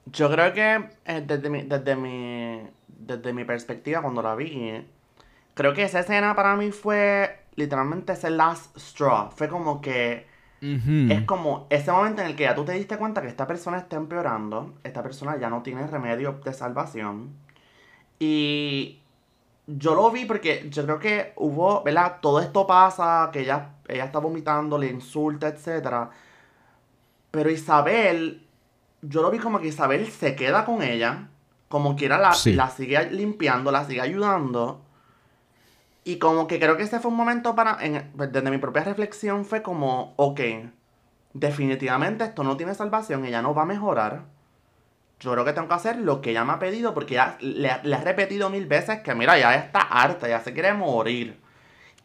Yo 0.06 0.30
creo 0.32 0.54
que 0.54 0.90
eh, 1.06 1.24
desde, 1.26 1.50
mi, 1.50 1.64
desde, 1.64 1.96
mi, 1.96 2.62
desde 2.88 3.34
mi 3.34 3.46
perspectiva, 3.46 4.02
cuando 4.02 4.22
la 4.22 4.36
vi, 4.36 4.84
creo 5.54 5.74
que 5.74 5.84
esa 5.84 6.00
escena 6.00 6.36
para 6.36 6.56
mí 6.56 6.72
fue 6.72 7.44
literalmente 7.56 8.14
ese 8.14 8.30
last 8.30 8.76
straw. 8.78 9.32
Fue 9.32 9.48
como 9.48 9.82
que. 9.82 10.32
Es 11.10 11.24
como 11.24 11.68
ese 11.70 11.92
momento 11.92 12.22
en 12.22 12.30
el 12.30 12.38
que 12.38 12.44
ya 12.44 12.56
tú 12.56 12.64
te 12.64 12.72
diste 12.72 12.98
cuenta 12.98 13.22
que 13.22 13.28
esta 13.28 13.46
persona 13.46 13.78
está 13.78 13.98
empeorando. 13.98 14.76
Esta 14.86 15.04
persona 15.04 15.38
ya 15.38 15.50
no 15.50 15.62
tiene 15.62 15.86
remedio 15.88 16.40
de 16.42 16.54
salvación. 16.54 17.34
Y 18.18 19.02
yo 19.68 19.94
lo 19.94 20.10
vi 20.10 20.24
porque 20.24 20.68
yo 20.70 20.86
creo 20.86 21.00
que 21.00 21.34
hubo, 21.36 21.84
¿verdad? 21.84 22.20
Todo 22.22 22.40
esto 22.40 22.66
pasa, 22.66 23.30
que 23.34 23.42
ella, 23.42 23.72
ella 23.90 24.06
está 24.06 24.20
vomitando, 24.20 24.78
le 24.78 24.88
insulta, 24.88 25.50
etc. 25.50 26.10
Pero 27.30 27.50
Isabel, 27.50 28.48
yo 29.02 29.22
lo 29.22 29.32
vi 29.32 29.40
como 29.40 29.60
que 29.60 29.68
Isabel 29.68 30.08
se 30.08 30.34
queda 30.36 30.64
con 30.64 30.82
ella, 30.82 31.28
como 31.68 31.98
quiera 31.98 32.18
la, 32.18 32.34
la 32.46 32.70
sigue 32.70 33.12
limpiando, 33.12 33.70
la 33.70 33.84
sigue 33.84 34.00
ayudando. 34.00 34.82
Y 36.04 36.18
como 36.18 36.48
que 36.48 36.60
creo 36.60 36.76
que 36.78 36.84
ese 36.84 37.00
fue 37.00 37.12
un 37.12 37.18
momento 37.18 37.56
para, 37.56 37.78
pues, 38.16 38.32
desde 38.32 38.52
mi 38.52 38.58
propia 38.58 38.84
reflexión 38.84 39.46
fue 39.46 39.62
como, 39.62 40.14
ok, 40.18 40.42
definitivamente 41.34 42.26
esto 42.26 42.44
no 42.44 42.58
tiene 42.58 42.76
salvación, 42.76 43.26
ella 43.26 43.42
no 43.42 43.54
va 43.54 43.64
a 43.64 43.66
mejorar. 43.66 44.24
yo 45.20 45.32
creo 45.32 45.46
que 45.46 45.54
tengo 45.54 45.70
que 45.70 45.74
hacer 45.74 45.98
lo 45.98 46.22
que 46.22 46.32
ella 46.32 46.44
me 46.44 46.54
ha 46.54 46.60
pedido 46.60 46.94
porque 46.94 47.16
ya 47.16 47.38
le, 47.40 47.72
le 47.84 47.96
he 47.96 48.02
repetido 48.02 48.50
mil 48.50 48.66
veces 48.66 49.00
que 49.02 49.16
mira, 49.16 49.38
ya 49.40 49.56
está 49.56 49.80
harta, 49.82 50.28
ya 50.28 50.42
se 50.42 50.54
quiere 50.54 50.74
morir. 50.74 51.40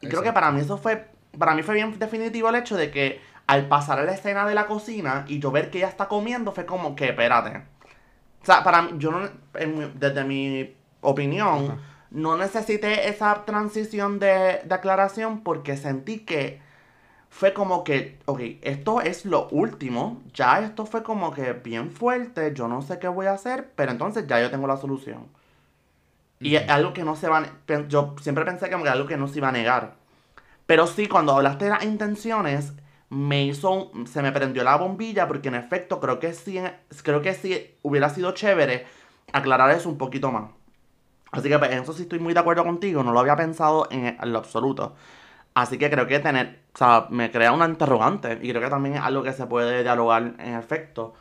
Y 0.00 0.08
creo 0.08 0.22
que 0.22 0.32
para 0.32 0.52
mí 0.52 0.60
eso 0.60 0.78
fue, 0.78 1.08
para 1.36 1.54
mí 1.54 1.62
fue 1.62 1.74
bien 1.74 1.98
definitivo 1.98 2.48
el 2.48 2.54
hecho 2.54 2.76
de 2.76 2.90
que 2.90 3.20
al 3.48 3.66
pasar 3.66 3.98
a 3.98 4.04
la 4.04 4.12
escena 4.12 4.46
de 4.46 4.54
la 4.54 4.66
cocina 4.66 5.24
y 5.26 5.40
yo 5.40 5.50
ver 5.50 5.70
que 5.70 5.78
ella 5.78 5.88
está 5.88 6.06
comiendo, 6.06 6.52
fue 6.52 6.66
como 6.66 6.94
que, 6.94 7.08
espérate. 7.08 7.62
O 8.42 8.44
sea, 8.44 8.62
para 8.62 8.82
mí, 8.82 8.92
yo 8.98 9.10
no, 9.10 9.28
desde 9.94 10.24
mi 10.24 10.76
opinión, 11.00 11.80
no 12.10 12.36
necesité 12.36 13.08
esa 13.08 13.44
transición 13.44 14.18
de, 14.18 14.60
de 14.64 14.74
aclaración 14.74 15.42
porque 15.42 15.76
sentí 15.76 16.20
que 16.20 16.60
fue 17.30 17.54
como 17.54 17.84
que, 17.84 18.18
ok, 18.26 18.40
esto 18.62 19.00
es 19.00 19.24
lo 19.26 19.48
último, 19.50 20.22
ya 20.34 20.60
esto 20.60 20.86
fue 20.86 21.02
como 21.02 21.32
que 21.32 21.52
bien 21.52 21.90
fuerte, 21.92 22.52
yo 22.54 22.68
no 22.68 22.82
sé 22.82 22.98
qué 22.98 23.08
voy 23.08 23.26
a 23.26 23.34
hacer, 23.34 23.72
pero 23.76 23.92
entonces 23.92 24.26
ya 24.26 24.40
yo 24.40 24.50
tengo 24.50 24.66
la 24.66 24.76
solución. 24.76 25.28
Y 26.40 26.56
es 26.56 26.68
algo 26.68 26.92
que 26.92 27.02
no 27.04 27.16
se 27.16 27.28
va, 27.28 27.44
yo 27.88 28.14
siempre 28.20 28.44
pensé 28.44 28.68
que 28.68 28.74
era 28.76 28.92
algo 28.92 29.06
que 29.08 29.16
no 29.16 29.26
se 29.28 29.38
iba 29.38 29.48
a 29.48 29.52
negar. 29.52 29.96
Pero 30.66 30.86
sí, 30.86 31.08
cuando 31.08 31.34
hablaste 31.34 31.66
de 31.66 31.70
las 31.72 31.84
intenciones, 31.84 32.74
me 33.10 33.44
hizo, 33.46 33.92
se 34.06 34.22
me 34.22 34.32
prendió 34.32 34.64
la 34.64 34.76
bombilla 34.76 35.28
porque 35.28 35.48
en 35.48 35.56
efecto 35.56 36.00
creo 36.00 36.20
que 36.20 36.34
sí, 36.34 36.60
creo 37.02 37.22
que 37.22 37.34
sí 37.34 37.76
hubiera 37.82 38.10
sido 38.10 38.32
chévere 38.32 38.86
aclarar 39.32 39.70
eso 39.72 39.88
un 39.88 39.98
poquito 39.98 40.32
más. 40.32 40.52
Así 41.30 41.48
que 41.48 41.58
pues, 41.58 41.70
eso 41.72 41.92
sí 41.92 42.02
estoy 42.02 42.18
muy 42.18 42.34
de 42.34 42.40
acuerdo 42.40 42.64
contigo, 42.64 43.02
no 43.02 43.12
lo 43.12 43.20
había 43.20 43.36
pensado 43.36 43.86
en, 43.90 44.06
en 44.06 44.32
lo 44.32 44.38
absoluto. 44.38 44.94
Así 45.54 45.76
que 45.76 45.90
creo 45.90 46.06
que 46.06 46.20
tener, 46.20 46.60
o 46.74 46.78
sea, 46.78 47.06
me 47.10 47.30
crea 47.30 47.52
una 47.52 47.66
interrogante 47.66 48.38
y 48.40 48.50
creo 48.50 48.62
que 48.62 48.70
también 48.70 48.94
es 48.94 49.02
algo 49.02 49.22
que 49.22 49.32
se 49.32 49.46
puede 49.46 49.82
dialogar 49.82 50.34
en 50.38 50.54
efecto. 50.54 51.14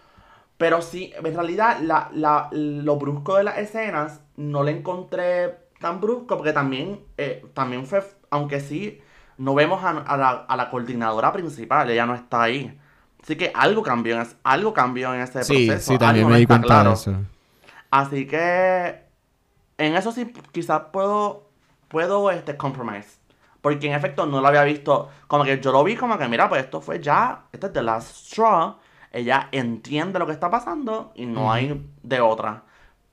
Pero 0.58 0.82
sí, 0.82 1.14
en 1.16 1.34
realidad 1.34 1.80
la, 1.82 2.10
la, 2.14 2.50
lo 2.52 2.98
brusco 2.98 3.38
de 3.38 3.44
las 3.44 3.58
escenas 3.58 4.22
no 4.36 4.64
le 4.64 4.72
encontré 4.72 5.56
tan 5.80 6.02
brusco 6.02 6.38
porque 6.38 6.54
también, 6.54 7.00
eh, 7.18 7.46
también 7.54 7.86
fue, 7.86 8.04
aunque 8.30 8.60
sí, 8.60 9.02
no 9.38 9.54
vemos 9.54 9.84
a, 9.84 10.46
la, 10.56 10.70
coordinadora 10.70 11.32
principal, 11.32 11.90
ella 11.90 12.06
no 12.06 12.16
está 12.16 12.44
ahí. 12.44 12.78
Así 13.22 13.36
que 13.36 13.52
algo 13.54 13.84
cambió 13.84 14.20
en, 14.20 14.28
algo 14.44 14.74
cambió 14.74 15.14
en 15.14 15.22
ese 15.22 15.40
proceso. 15.40 15.94
Sí, 15.94 15.98
también 15.98 16.28
me 16.28 16.38
di 16.38 16.46
cuenta 16.46 16.84
de 16.84 16.94
eso. 16.94 17.16
Así 17.90 18.26
que 18.26 19.07
en 19.78 19.96
eso 19.96 20.12
sí 20.12 20.34
quizás 20.52 20.84
puedo, 20.92 21.50
puedo 21.88 22.32
este, 22.32 22.58
compromise. 22.58 23.18
Porque 23.62 23.88
en 23.88 23.94
efecto 23.94 24.26
no 24.26 24.42
lo 24.42 24.48
había 24.48 24.64
visto. 24.64 25.10
Como 25.28 25.44
que 25.44 25.60
yo 25.60 25.72
lo 25.72 25.84
vi 25.84 25.96
como 25.96 26.18
que, 26.18 26.28
mira, 26.28 26.48
pues 26.48 26.64
esto 26.64 26.82
fue 26.82 27.02
ya. 27.02 27.46
Este 27.52 27.68
es 27.68 27.74
The 27.74 27.84
Last 27.84 28.16
Straw. 28.16 28.78
Ella 29.12 29.50
entiende 29.52 30.20
lo 30.20 30.26
que 30.26 30.32
está 30.34 30.50
pasando 30.50 31.12
y 31.16 31.26
no 31.26 31.52
hay 31.52 31.90
de 32.04 32.22
otra. 32.22 32.64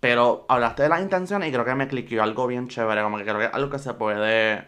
Pero 0.00 0.44
hablaste 0.48 0.82
de 0.82 0.90
las 0.90 1.00
intenciones 1.00 1.48
y 1.48 1.52
creo 1.52 1.64
que 1.64 1.74
me 1.74 1.88
cliqueó 1.88 2.22
algo 2.22 2.46
bien 2.46 2.68
chévere. 2.68 3.02
Como 3.02 3.16
que 3.16 3.24
creo 3.24 3.38
que 3.38 3.46
es 3.46 3.54
algo 3.54 3.70
que 3.70 3.78
se 3.78 3.94
puede. 3.94 4.66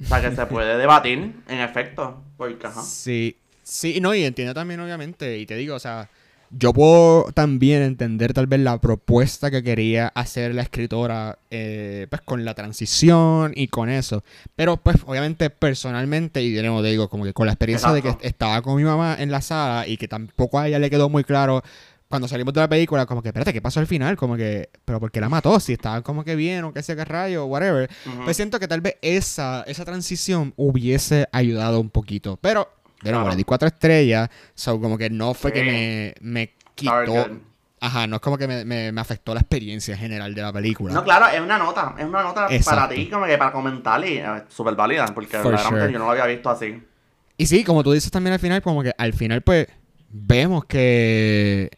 O 0.00 0.06
sea, 0.06 0.20
que 0.20 0.34
se 0.34 0.46
puede 0.46 0.78
debatir, 0.78 1.42
en 1.48 1.60
efecto. 1.60 2.22
Porque, 2.36 2.66
ajá. 2.66 2.82
Sí. 2.82 3.36
Sí, 3.62 4.00
no, 4.00 4.14
y 4.14 4.24
entiendo 4.24 4.54
también, 4.54 4.80
obviamente. 4.80 5.36
Y 5.36 5.44
te 5.46 5.56
digo, 5.56 5.74
o 5.74 5.78
sea 5.80 6.08
yo 6.50 6.72
puedo 6.72 7.30
también 7.32 7.82
entender 7.82 8.32
tal 8.32 8.46
vez 8.46 8.60
la 8.60 8.80
propuesta 8.80 9.50
que 9.50 9.62
quería 9.62 10.08
hacer 10.08 10.54
la 10.54 10.62
escritora 10.62 11.38
eh, 11.50 12.06
pues 12.10 12.22
con 12.22 12.44
la 12.44 12.54
transición 12.54 13.52
y 13.54 13.68
con 13.68 13.88
eso. 13.88 14.24
Pero 14.56 14.76
pues 14.76 14.96
obviamente 15.06 15.50
personalmente, 15.50 16.42
y 16.42 16.54
nuevo 16.60 16.82
digo, 16.82 17.08
como 17.08 17.24
que 17.24 17.32
con 17.32 17.46
la 17.46 17.52
experiencia 17.52 17.92
de 17.92 18.02
que 18.02 18.16
estaba 18.22 18.62
con 18.62 18.76
mi 18.76 18.84
mamá 18.84 19.16
en 19.18 19.30
la 19.30 19.40
sala 19.40 19.86
y 19.86 19.96
que 19.96 20.08
tampoco 20.08 20.58
a 20.58 20.68
ella 20.68 20.78
le 20.78 20.90
quedó 20.90 21.08
muy 21.08 21.24
claro 21.24 21.62
cuando 22.08 22.26
salimos 22.26 22.54
de 22.54 22.60
la 22.60 22.68
película, 22.68 23.04
como 23.04 23.22
que, 23.22 23.28
espérate, 23.28 23.52
¿qué 23.52 23.60
pasó 23.60 23.80
al 23.80 23.86
final? 23.86 24.16
Como 24.16 24.36
que, 24.36 24.70
pero 24.84 24.98
¿por 24.98 25.10
qué 25.10 25.20
la 25.20 25.28
mató? 25.28 25.60
Si 25.60 25.74
estaba 25.74 26.02
como 26.02 26.24
que 26.24 26.36
bien 26.36 26.64
o 26.64 26.72
qué 26.72 26.82
sé 26.82 26.96
qué 26.96 27.04
rayo, 27.04 27.44
whatever. 27.44 27.90
Pues 28.24 28.36
siento 28.36 28.58
que 28.58 28.66
tal 28.66 28.80
vez 28.80 28.96
esa, 29.02 29.62
esa 29.66 29.84
transición 29.84 30.54
hubiese 30.56 31.28
ayudado 31.32 31.80
un 31.80 31.90
poquito. 31.90 32.38
Pero 32.40 32.70
de 33.02 33.12
nuevo, 33.12 33.28
le 33.28 33.36
di 33.36 33.44
cuatro 33.44 33.68
estrellas. 33.68 34.28
So, 34.54 34.80
como 34.80 34.98
que 34.98 35.10
no 35.10 35.34
fue 35.34 35.52
que 35.52 35.64
me, 35.64 36.14
me 36.20 36.54
quitó. 36.74 37.28
Ajá, 37.80 38.08
no 38.08 38.16
es 38.16 38.22
como 38.22 38.36
que 38.36 38.48
me, 38.48 38.64
me, 38.64 39.00
afectó 39.00 39.34
la 39.34 39.40
experiencia 39.40 39.96
general 39.96 40.34
de 40.34 40.42
la 40.42 40.52
película. 40.52 40.92
No, 40.92 41.04
claro, 41.04 41.26
es 41.28 41.40
una 41.40 41.58
nota. 41.58 41.94
Es 41.96 42.04
una 42.04 42.22
nota 42.22 42.48
para 42.64 42.88
ti, 42.88 43.08
como 43.08 43.26
que 43.26 43.38
para 43.38 43.52
comentar 43.52 44.04
y 44.04 44.18
eh, 44.18 44.26
súper 44.48 44.74
válida. 44.74 45.06
Porque 45.14 45.40
realmente 45.40 45.92
yo 45.92 45.98
no 45.98 46.06
lo 46.06 46.10
había 46.10 46.26
visto 46.26 46.50
así. 46.50 46.82
Y 47.36 47.46
sí, 47.46 47.62
como 47.62 47.84
tú 47.84 47.92
dices 47.92 48.10
también 48.10 48.34
al 48.34 48.40
final, 48.40 48.62
como 48.62 48.82
que 48.82 48.92
al 48.98 49.12
final, 49.12 49.42
pues, 49.42 49.68
vemos 50.10 50.64
que 50.64 51.70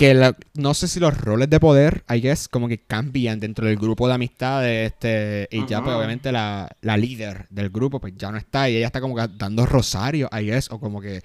que 0.00 0.34
no 0.54 0.72
sé 0.72 0.88
si 0.88 0.98
los 0.98 1.14
roles 1.14 1.50
de 1.50 1.60
poder, 1.60 2.04
I 2.08 2.22
guess, 2.22 2.48
como 2.48 2.68
que 2.68 2.78
cambian 2.78 3.38
dentro 3.38 3.66
del 3.66 3.76
grupo 3.76 4.08
de 4.08 4.14
amistades, 4.14 4.92
este, 4.92 5.46
y 5.50 5.66
ya 5.66 5.84
pues 5.84 5.94
obviamente 5.94 6.32
la, 6.32 6.70
la, 6.80 6.96
líder 6.96 7.46
del 7.50 7.68
grupo 7.68 8.00
pues 8.00 8.14
ya 8.16 8.32
no 8.32 8.38
está 8.38 8.70
y 8.70 8.78
ella 8.78 8.86
está 8.86 9.02
como 9.02 9.14
que 9.14 9.28
dando 9.36 9.66
rosario, 9.66 10.30
I 10.32 10.46
guess, 10.46 10.70
o 10.70 10.80
como 10.80 11.02
que 11.02 11.20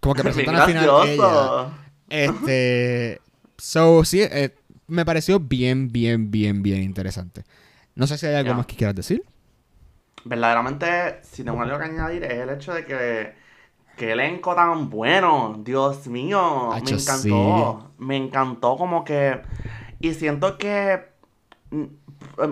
como 0.00 0.14
que 0.14 0.22
presentan 0.24 0.56
al 0.56 0.66
final 0.66 0.88
ella. 1.06 1.68
Este, 2.08 3.20
so 3.58 4.02
sí, 4.06 4.22
eh, 4.22 4.54
me 4.86 5.04
pareció 5.04 5.38
bien, 5.38 5.92
bien, 5.92 6.30
bien, 6.30 6.62
bien 6.62 6.82
interesante. 6.82 7.44
No 7.94 8.06
sé 8.06 8.16
si 8.16 8.24
hay 8.24 8.36
algo 8.36 8.54
más 8.54 8.64
que 8.64 8.76
quieras 8.76 8.96
decir. 8.96 9.22
Verdaderamente, 10.24 11.20
si 11.20 11.44
tengo 11.44 11.60
algo 11.60 11.76
que 11.76 11.84
añadir 11.84 12.24
es 12.24 12.38
el 12.38 12.48
hecho 12.48 12.72
de 12.72 12.86
que 12.86 13.34
qué 13.96 14.12
elenco 14.12 14.54
tan 14.54 14.90
bueno, 14.90 15.56
Dios 15.58 16.06
mío, 16.06 16.70
me 16.70 16.90
encantó, 16.90 17.90
me 17.98 18.16
encantó 18.16 18.76
como 18.76 19.04
que, 19.04 19.40
y 20.00 20.14
siento 20.14 20.58
que 20.58 21.04
mm, 21.70 21.84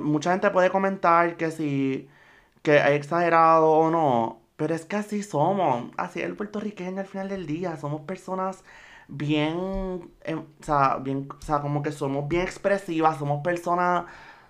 mucha 0.03 0.33
gente 0.33 0.51
puede 0.51 0.71
comentar 0.71 1.37
que 1.37 1.51
si, 1.51 2.09
que 2.63 2.81
hay 2.81 2.95
exagerado 2.95 3.71
o 3.71 3.91
no, 3.91 4.41
pero 4.57 4.75
es 4.75 4.85
que 4.85 4.97
así 4.97 5.23
somos, 5.23 5.91
así 5.97 6.21
es 6.21 6.27
el 6.27 6.37
puertorriqueño 6.37 7.01
al 7.01 7.07
final 7.07 7.29
del 7.29 7.47
día, 7.47 7.77
somos 7.77 8.03
personas 8.03 8.65
bien, 9.09 10.11
em, 10.23 10.39
o 10.39 10.65
sea, 10.65 10.97
bien, 10.97 11.29
o 11.31 11.43
sea, 11.43 11.61
como 11.61 11.83
que 11.83 11.93
somos 11.93 12.29
bien 12.29 12.43
expresivas, 12.43 13.19
somos 13.19 13.43
personas 13.43 14.05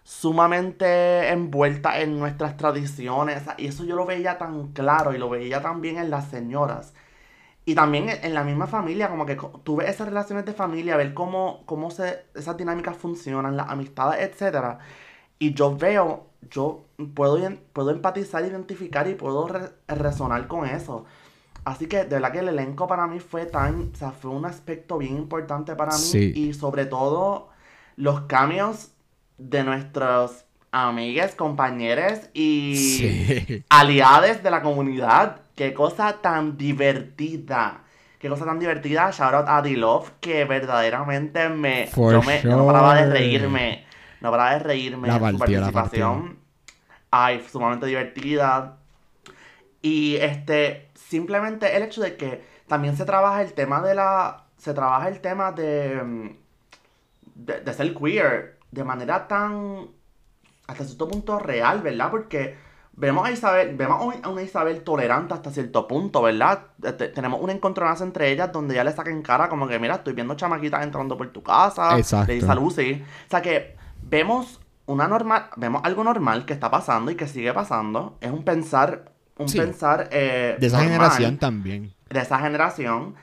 sumamente 0.04 1.28
envuelta 1.28 2.00
en 2.00 2.18
nuestras 2.18 2.56
tradiciones. 2.56 3.42
Y 3.58 3.66
eso 3.66 3.84
yo 3.84 3.96
lo 3.96 4.06
veía 4.06 4.38
tan 4.38 4.68
claro 4.72 5.14
y 5.14 5.18
lo 5.18 5.28
veía 5.28 5.62
también 5.62 5.98
en 5.98 6.10
las 6.10 6.28
señoras. 6.28 6.94
Y 7.64 7.74
también 7.76 8.08
en 8.08 8.34
la 8.34 8.42
misma 8.42 8.66
familia, 8.66 9.08
como 9.08 9.24
que 9.24 9.38
tuve 9.62 9.88
esas 9.88 10.08
relaciones 10.08 10.44
de 10.44 10.52
familia, 10.52 10.96
ver 10.96 11.14
cómo, 11.14 11.62
cómo 11.64 11.90
se, 11.92 12.24
esas 12.34 12.56
dinámicas 12.56 12.96
funcionan, 12.96 13.56
las 13.56 13.68
amistades, 13.68 14.20
etc. 14.20 14.78
Y 15.38 15.54
yo 15.54 15.76
veo, 15.76 16.26
yo 16.50 16.84
puedo, 17.14 17.38
puedo 17.72 17.90
empatizar, 17.90 18.44
identificar 18.44 19.06
y 19.06 19.14
puedo 19.14 19.48
resonar 19.86 20.48
con 20.48 20.66
eso. 20.66 21.04
Así 21.64 21.86
que 21.86 21.98
de 21.98 22.16
verdad 22.16 22.32
que 22.32 22.40
el 22.40 22.48
elenco 22.48 22.88
para 22.88 23.06
mí 23.06 23.20
fue 23.20 23.46
tan, 23.46 23.92
o 23.92 23.96
sea, 23.96 24.10
fue 24.10 24.32
un 24.32 24.44
aspecto 24.44 24.98
bien 24.98 25.16
importante 25.16 25.76
para 25.76 25.96
mí. 25.96 26.18
Y 26.34 26.54
sobre 26.54 26.86
todo 26.86 27.50
los 27.94 28.22
cambios 28.22 28.90
de 29.48 29.64
nuestros 29.64 30.44
amigues, 30.70 31.34
compañeros 31.34 32.20
y 32.32 33.64
aliados 33.68 34.42
de 34.42 34.50
la 34.50 34.62
comunidad. 34.62 35.40
Qué 35.54 35.74
cosa 35.74 36.20
tan 36.20 36.56
divertida. 36.56 37.80
Qué 38.18 38.28
cosa 38.28 38.44
tan 38.44 38.58
divertida. 38.58 39.10
Shout 39.10 39.34
out 39.34 39.48
a 39.48 39.62
D-Love, 39.62 40.12
que 40.20 40.44
verdaderamente 40.44 41.48
me. 41.48 41.88
yo 41.94 42.22
me 42.22 42.42
no 42.44 42.66
paraba 42.66 42.94
de 42.94 43.10
reírme. 43.10 43.84
No 44.20 44.30
paraba 44.30 44.52
de 44.52 44.58
reírme. 44.60 45.08
La 45.08 45.14
su 45.14 45.38
participación. 45.38 46.38
Ay, 47.10 47.44
sumamente 47.50 47.86
divertida. 47.86 48.78
Y 49.82 50.16
este. 50.16 50.88
Simplemente 50.94 51.76
el 51.76 51.82
hecho 51.82 52.00
de 52.00 52.16
que 52.16 52.42
también 52.66 52.96
se 52.96 53.04
trabaja 53.04 53.42
el 53.42 53.52
tema 53.52 53.82
de 53.82 53.94
la. 53.94 54.44
Se 54.56 54.72
trabaja 54.72 55.08
el 55.08 55.20
tema 55.20 55.52
de. 55.52 56.00
Mm, 56.02 56.36
de, 57.34 57.60
de 57.60 57.72
ser 57.72 57.94
queer 57.94 58.61
de 58.72 58.84
manera 58.84 59.28
tan, 59.28 59.86
hasta 60.66 60.84
cierto 60.84 61.06
punto 61.06 61.38
real, 61.38 61.82
¿verdad? 61.82 62.10
Porque 62.10 62.56
vemos 62.94 63.26
a 63.26 63.30
Isabel, 63.30 63.76
vemos 63.76 64.16
a 64.22 64.28
una 64.28 64.42
Isabel 64.42 64.82
tolerante 64.82 65.34
hasta 65.34 65.50
cierto 65.50 65.86
punto, 65.86 66.22
¿verdad? 66.22 66.66
tenemos 67.14 67.40
un 67.40 67.50
encontronazo 67.50 68.04
entre 68.04 68.30
ellas 68.30 68.50
donde 68.52 68.74
ya 68.74 68.84
le 68.84 68.92
saca 68.92 69.10
en 69.10 69.22
cara 69.22 69.48
como 69.48 69.68
que, 69.68 69.78
mira, 69.78 69.96
estoy 69.96 70.14
viendo 70.14 70.34
chamaquitas 70.34 70.82
entrando 70.82 71.16
por 71.16 71.30
tu 71.30 71.42
casa. 71.42 71.96
Exacto. 71.96 72.28
Le 72.28 72.34
dice 72.34 72.50
a 72.50 72.54
Lucy. 72.54 73.04
O 73.26 73.30
sea 73.30 73.40
que 73.40 73.76
vemos 74.02 74.60
una 74.86 75.06
normal, 75.06 75.50
vemos 75.56 75.82
algo 75.84 76.02
normal 76.04 76.44
que 76.44 76.52
está 76.52 76.70
pasando 76.70 77.10
y 77.10 77.14
que 77.14 77.28
sigue 77.28 77.52
pasando. 77.52 78.18
Es 78.20 78.30
un 78.30 78.44
pensar, 78.44 79.12
un 79.36 79.46
pensar 79.46 80.08
eh, 80.10 80.56
de 80.58 80.66
esa 80.66 80.80
generación 80.80 81.38
también. 81.38 81.92
De 82.08 82.20
esa 82.20 82.38
generación. 82.38 83.14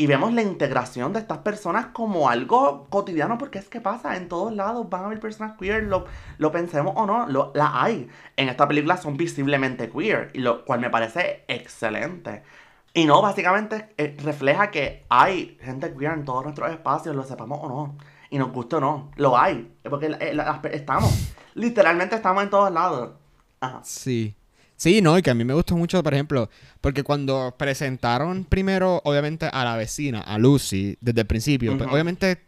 Y 0.00 0.06
vemos 0.06 0.32
la 0.32 0.40
integración 0.40 1.12
de 1.12 1.18
estas 1.18 1.36
personas 1.40 1.88
como 1.88 2.30
algo 2.30 2.86
cotidiano, 2.88 3.36
porque 3.36 3.58
es 3.58 3.68
que 3.68 3.82
pasa, 3.82 4.16
en 4.16 4.30
todos 4.30 4.50
lados 4.50 4.88
van 4.88 5.02
a 5.02 5.06
haber 5.08 5.20
personas 5.20 5.58
queer, 5.58 5.82
lo, 5.82 6.06
lo 6.38 6.50
pensemos 6.50 6.94
o 6.96 7.04
no, 7.04 7.28
lo, 7.28 7.52
la 7.54 7.82
hay. 7.82 8.08
En 8.34 8.48
esta 8.48 8.66
película 8.66 8.96
son 8.96 9.18
visiblemente 9.18 9.90
queer, 9.90 10.30
lo 10.32 10.64
cual 10.64 10.80
me 10.80 10.88
parece 10.88 11.44
excelente. 11.48 12.42
Y 12.94 13.04
no, 13.04 13.20
básicamente 13.20 13.90
eh, 13.98 14.16
refleja 14.24 14.70
que 14.70 15.04
hay 15.10 15.58
gente 15.60 15.92
queer 15.92 16.12
en 16.12 16.24
todos 16.24 16.44
nuestros 16.44 16.70
espacios, 16.70 17.14
lo 17.14 17.24
sepamos 17.24 17.58
o 17.60 17.68
no. 17.68 17.98
Y 18.30 18.38
nos 18.38 18.52
gusta 18.52 18.78
o 18.78 18.80
no, 18.80 19.10
lo 19.16 19.36
hay. 19.36 19.70
Porque 19.82 20.16
eh, 20.18 20.34
estamos, 20.72 21.34
literalmente 21.52 22.16
estamos 22.16 22.42
en 22.42 22.48
todos 22.48 22.72
lados. 22.72 23.10
Ajá. 23.60 23.80
Sí. 23.84 24.34
Sí, 24.80 25.02
no, 25.02 25.18
y 25.18 25.20
que 25.20 25.28
a 25.28 25.34
mí 25.34 25.44
me 25.44 25.52
gustó 25.52 25.76
mucho, 25.76 26.02
por 26.02 26.14
ejemplo, 26.14 26.48
porque 26.80 27.02
cuando 27.02 27.54
presentaron 27.58 28.46
primero, 28.46 29.02
obviamente, 29.04 29.44
a 29.52 29.62
la 29.62 29.76
vecina, 29.76 30.22
a 30.22 30.38
Lucy, 30.38 30.96
desde 31.02 31.20
el 31.20 31.26
principio, 31.26 31.76
pues, 31.76 31.90
obviamente 31.92 32.38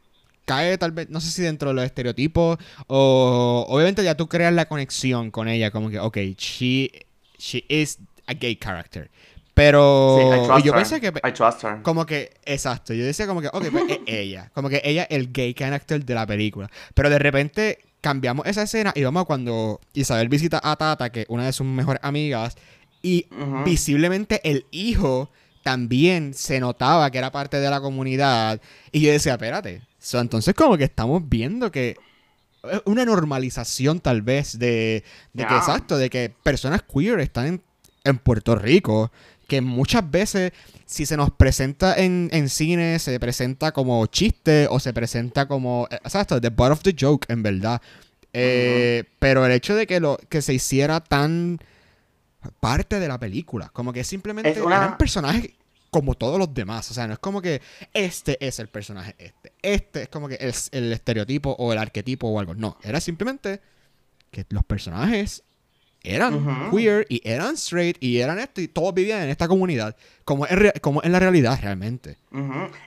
cae 0.47 0.79
tal 0.79 0.93
vez, 0.93 1.11
no 1.11 1.21
sé 1.21 1.31
si 1.31 1.43
dentro 1.43 1.69
de 1.69 1.75
los 1.75 1.85
estereotipos, 1.85 2.57
o 2.87 3.67
obviamente 3.69 4.03
ya 4.03 4.17
tú 4.17 4.31
creas 4.31 4.55
la 4.55 4.65
conexión 4.65 5.31
con 5.31 5.47
ella, 5.47 5.71
como 5.71 5.91
que, 5.91 6.01
ok, 6.01 6.17
she, 6.39 7.05
she 7.37 7.67
is 7.69 7.99
a 8.27 8.33
gay 8.33 8.57
character. 8.57 9.11
Pero 9.53 10.59
yo 10.61 10.73
pensé 10.73 11.03
que 11.03 11.09
I 11.09 11.33
trust 11.35 11.63
her. 11.65 11.83
como 11.83 12.07
que 12.07 12.33
exacto, 12.47 12.95
yo 12.95 13.05
decía 13.05 13.27
como 13.27 13.43
que 13.43 13.49
ok, 13.49 13.67
pues 13.71 13.85
es 13.91 13.99
ella, 14.07 14.51
como 14.55 14.71
que 14.71 14.81
ella 14.83 15.03
es 15.03 15.19
el 15.19 15.31
gay 15.31 15.53
character 15.53 16.03
de 16.03 16.15
la 16.15 16.27
película, 16.27 16.71
pero 16.95 17.11
de 17.11 17.19
repente 17.19 17.79
cambiamos 18.03 18.47
esa 18.47 18.63
escena 18.63 18.93
y 18.95 19.03
vamos 19.05 19.23
a 19.23 19.25
cuando 19.25 19.81
Isabel 19.95 20.29
visita 20.29 20.61
a 20.63 20.77
Tata, 20.77 21.11
que 21.11 21.23
es 21.23 21.27
una 21.31 21.47
de 21.47 21.53
sus 21.55 21.67
mejores 21.67 22.03
amigas, 22.05 22.57
y 23.01 23.27
visiblemente 23.65 24.41
el 24.45 24.67
hijo 24.71 25.31
también 25.63 26.35
se 26.35 26.61
notaba 26.61 27.11
que 27.11 27.19
era 27.19 27.33
parte 27.33 27.59
de 27.61 27.71
la 27.71 27.81
comunidad. 27.81 28.61
Y 28.91 29.01
yo 29.01 29.13
decía, 29.13 29.33
espérate, 29.33 29.83
entonces 30.13 30.55
como 30.55 30.77
que 30.77 30.85
estamos 30.85 31.23
viendo 31.29 31.71
que 31.71 31.97
una 32.85 33.05
normalización 33.05 34.01
tal 34.01 34.23
vez 34.23 34.59
de, 34.59 35.05
de 35.33 35.47
que 35.47 35.57
exacto, 35.57 35.97
de 35.97 36.11
que 36.11 36.33
personas 36.43 36.83
queer 36.83 37.21
están 37.21 37.47
en, 37.47 37.63
en 38.05 38.19
Puerto 38.19 38.57
Rico 38.57 39.11
que 39.53 39.61
muchas 39.61 40.11
veces 40.11 40.51
si 40.87 41.05
se 41.05 41.15
nos 41.15 41.31
presenta 41.31 41.95
en, 41.95 42.31
en 42.33 42.49
cine, 42.49 42.99
se 42.99 43.21
presenta 43.21 43.73
como 43.73 44.07
chiste 44.07 44.67
o 44.71 44.81
se 44.81 44.95
presenta 44.95 45.47
como, 45.47 45.87
eh, 45.91 45.97
exacto, 45.97 46.41
the 46.41 46.49
butt 46.49 46.71
of 46.71 46.83
the 46.83 46.97
joke, 46.99 47.31
en 47.31 47.43
verdad. 47.43 47.83
Eh, 48.33 49.05
pero 49.19 49.45
el 49.45 49.53
hecho 49.53 49.75
de 49.75 49.87
que, 49.87 50.01
lo, 50.01 50.17
que 50.31 50.41
se 50.41 50.55
hiciera 50.55 51.01
tan 51.01 51.59
parte 52.61 52.99
de 52.99 53.09
la 53.09 53.21
película, 53.21 53.69
como 53.75 53.93
que 53.93 54.05
simplemente 54.05 54.53
era 54.53 54.89
un 54.89 54.97
personaje 54.97 55.55
como 55.91 56.15
todos 56.15 56.39
los 56.39 56.55
demás. 56.55 56.91
O 56.91 56.95
sea, 56.95 57.07
no 57.07 57.13
es 57.13 57.19
como 57.19 57.43
que 57.43 57.61
este 57.93 58.39
es 58.41 58.59
el 58.59 58.69
personaje, 58.69 59.15
este. 59.19 59.53
Este 59.61 60.03
es 60.05 60.09
como 60.09 60.29
que 60.29 60.39
es 60.41 60.71
el 60.73 60.91
estereotipo 60.95 61.55
o 61.59 61.75
el 61.75 61.79
arquetipo 61.79 62.27
o 62.29 62.41
algo. 62.41 62.55
No, 62.55 62.79
era 62.83 63.03
simplemente 63.03 63.61
que 64.31 64.47
los 64.49 64.65
personajes 64.65 65.45
eran 66.05 66.71
queer 66.71 67.07
y 67.09 67.21
eran 67.25 67.55
straight 67.55 67.97
y 68.01 68.19
eran 68.19 68.39
esto 68.39 68.61
y 68.61 68.69
todos 68.69 68.93
vivían 68.95 69.23
en 69.23 69.31
esta 69.31 69.47
comunidad 69.47 69.97
como 70.25 70.47
es, 70.47 70.73
como 70.81 71.03
en 71.03 71.13
la 71.13 71.19
realidad 71.19 71.59
realmente. 71.63 72.17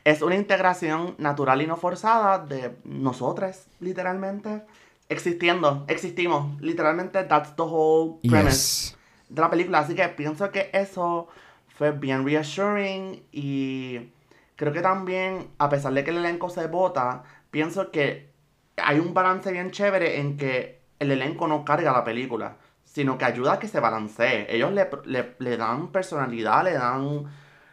Es 0.04 0.22
una 0.22 0.36
integración 0.36 1.16
natural 1.18 1.62
y 1.62 1.68
no 1.68 1.78
forzada 1.78 2.40
de 2.40 2.76
nosotros, 2.84 3.66
literalmente, 3.80 4.64
existiendo, 5.10 5.86
existimos, 5.88 6.60
literalmente 6.62 7.24
that's 7.24 7.56
the 7.56 7.64
whole 7.64 8.20
premise 8.28 8.96
de 9.30 9.42
la 9.42 9.50
película, 9.50 9.80
así 9.80 9.96
que 9.96 10.08
pienso 10.10 10.52
que 10.52 10.70
eso 10.74 11.28
fue 11.78 11.92
bien 11.92 12.26
reassuring 12.26 13.24
y 13.32 14.00
creo 14.56 14.72
que 14.74 14.82
también, 14.82 15.48
a 15.58 15.70
pesar 15.70 15.94
de 15.94 16.04
que 16.04 16.12
el 16.12 16.18
elenco 16.18 16.50
se 16.50 16.68
vota, 16.68 17.24
pienso 17.52 17.92
que 17.92 18.30
hay 18.78 19.00
un 19.00 19.14
balance 19.14 19.52
bien 19.52 19.72
chévere 19.72 20.20
en 20.20 20.38
que 20.38 20.80
el 21.00 21.12
elenco 21.12 21.48
no 21.48 21.66
carga 21.66 21.92
la 21.92 22.04
película 22.04 22.58
sino 22.96 23.18
que 23.18 23.26
ayuda 23.26 23.54
a 23.54 23.60
que 23.60 23.68
se 23.68 23.82
balancee. 23.82 24.48
Ellos 24.50 24.72
le, 24.72 25.58
dan 25.58 25.90
personalidad, 25.90 26.64
le 26.64 26.72
dan, 26.72 27.26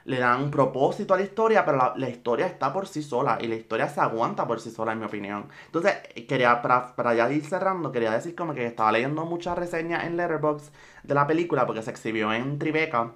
le 0.05 0.19
dan 0.19 0.51
propósito 0.51 1.15
a 1.15 1.17
la 1.17 1.23
historia, 1.23 1.65
pero 1.65 1.95
la, 1.95 2.09
historia 2.09 2.47
está 2.47 2.73
por 2.73 2.89
sí 2.89 3.05
sola 3.05 3.39
y 3.41 3.47
la 3.47 3.55
historia 3.55 3.89
se 3.89 4.01
aguanta 4.01 4.49
por 4.49 4.61
sí 4.61 4.73
sola, 4.73 4.91
en 4.91 4.99
mi 4.99 5.05
opinión. 5.05 5.47
Entonces, 5.67 5.95
quería, 6.27 6.61
para, 6.61 6.97
para 6.97 7.15
ya 7.15 7.31
ir 7.31 7.45
cerrando, 7.45 7.93
quería 7.93 8.11
decir 8.11 8.35
como 8.35 8.53
que 8.53 8.67
estaba 8.67 8.91
leyendo 8.91 9.25
muchas 9.25 9.57
reseñas 9.57 10.03
en 10.07 10.17
Letterboxd 10.17 10.73
de 11.05 11.15
la 11.15 11.25
película 11.25 11.67
porque 11.67 11.83
se 11.83 11.93
exhibió 11.93 12.33
en 12.33 12.59
Tribeca. 12.59 13.13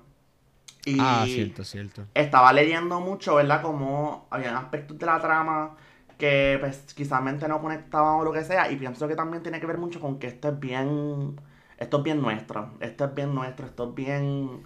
Y 0.84 0.98
ah, 1.00 1.24
cierto, 1.26 1.64
cierto. 1.64 2.04
Estaba 2.14 2.52
leyendo 2.52 3.00
mucho, 3.00 3.34
¿verdad? 3.34 3.62
Como 3.62 4.28
había 4.30 4.56
aspectos 4.56 4.96
de 4.96 5.06
la 5.06 5.18
trama 5.18 5.74
que 6.18 6.56
pues 6.60 6.94
quizás 6.94 7.20
no 7.20 7.60
conectaban 7.60 8.20
o 8.20 8.24
lo 8.24 8.32
que 8.32 8.44
sea. 8.44 8.70
Y 8.70 8.76
pienso 8.76 9.08
que 9.08 9.16
también 9.16 9.42
tiene 9.42 9.58
que 9.58 9.66
ver 9.66 9.78
mucho 9.78 10.00
con 10.00 10.20
que 10.20 10.28
esto 10.28 10.50
es 10.50 10.60
bien 10.60 11.34
esto 11.78 11.98
es 11.98 12.02
bien 12.02 12.22
nuestro, 12.22 12.72
esto 12.80 13.04
es 13.06 13.14
bien 13.14 13.34
nuestro, 13.34 13.66
esto 13.66 13.88
es 13.88 13.94
bien 13.94 14.62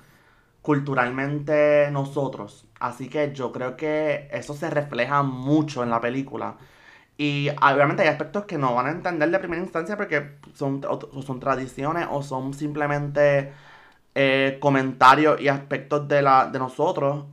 culturalmente 0.62 1.90
nosotros. 1.92 2.66
Así 2.80 3.08
que 3.08 3.32
yo 3.34 3.52
creo 3.52 3.76
que 3.76 4.28
eso 4.32 4.54
se 4.54 4.70
refleja 4.70 5.22
mucho 5.22 5.82
en 5.82 5.90
la 5.90 6.00
película. 6.00 6.56
Y 7.18 7.50
obviamente 7.50 8.02
hay 8.02 8.08
aspectos 8.08 8.46
que 8.46 8.58
no 8.58 8.74
van 8.74 8.86
a 8.86 8.90
entender 8.92 9.30
de 9.30 9.38
primera 9.38 9.62
instancia 9.62 9.96
porque 9.96 10.38
son, 10.54 10.82
son 11.26 11.40
tradiciones 11.40 12.06
o 12.10 12.22
son 12.22 12.54
simplemente 12.54 13.52
eh, 14.14 14.58
comentarios 14.60 15.40
y 15.40 15.48
aspectos 15.48 16.08
de, 16.08 16.22
la, 16.22 16.46
de 16.46 16.58
nosotros 16.58 17.26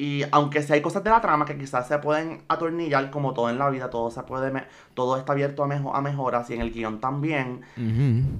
y 0.00 0.22
aunque 0.30 0.62
si 0.62 0.72
hay 0.72 0.80
cosas 0.80 1.02
de 1.02 1.10
la 1.10 1.20
trama 1.20 1.44
que 1.44 1.58
quizás 1.58 1.88
se 1.88 1.98
pueden 1.98 2.44
atornillar, 2.46 3.10
como 3.10 3.34
todo 3.34 3.50
en 3.50 3.58
la 3.58 3.68
vida, 3.68 3.90
todo 3.90 4.12
se 4.12 4.22
puede 4.22 4.52
todo 4.94 5.16
está 5.16 5.32
abierto 5.32 5.64
a, 5.64 5.66
mejor 5.66 5.96
a 5.96 6.00
mejoras 6.00 6.48
y 6.50 6.54
en 6.54 6.60
el 6.60 6.70
guion 6.70 7.00
también. 7.00 7.62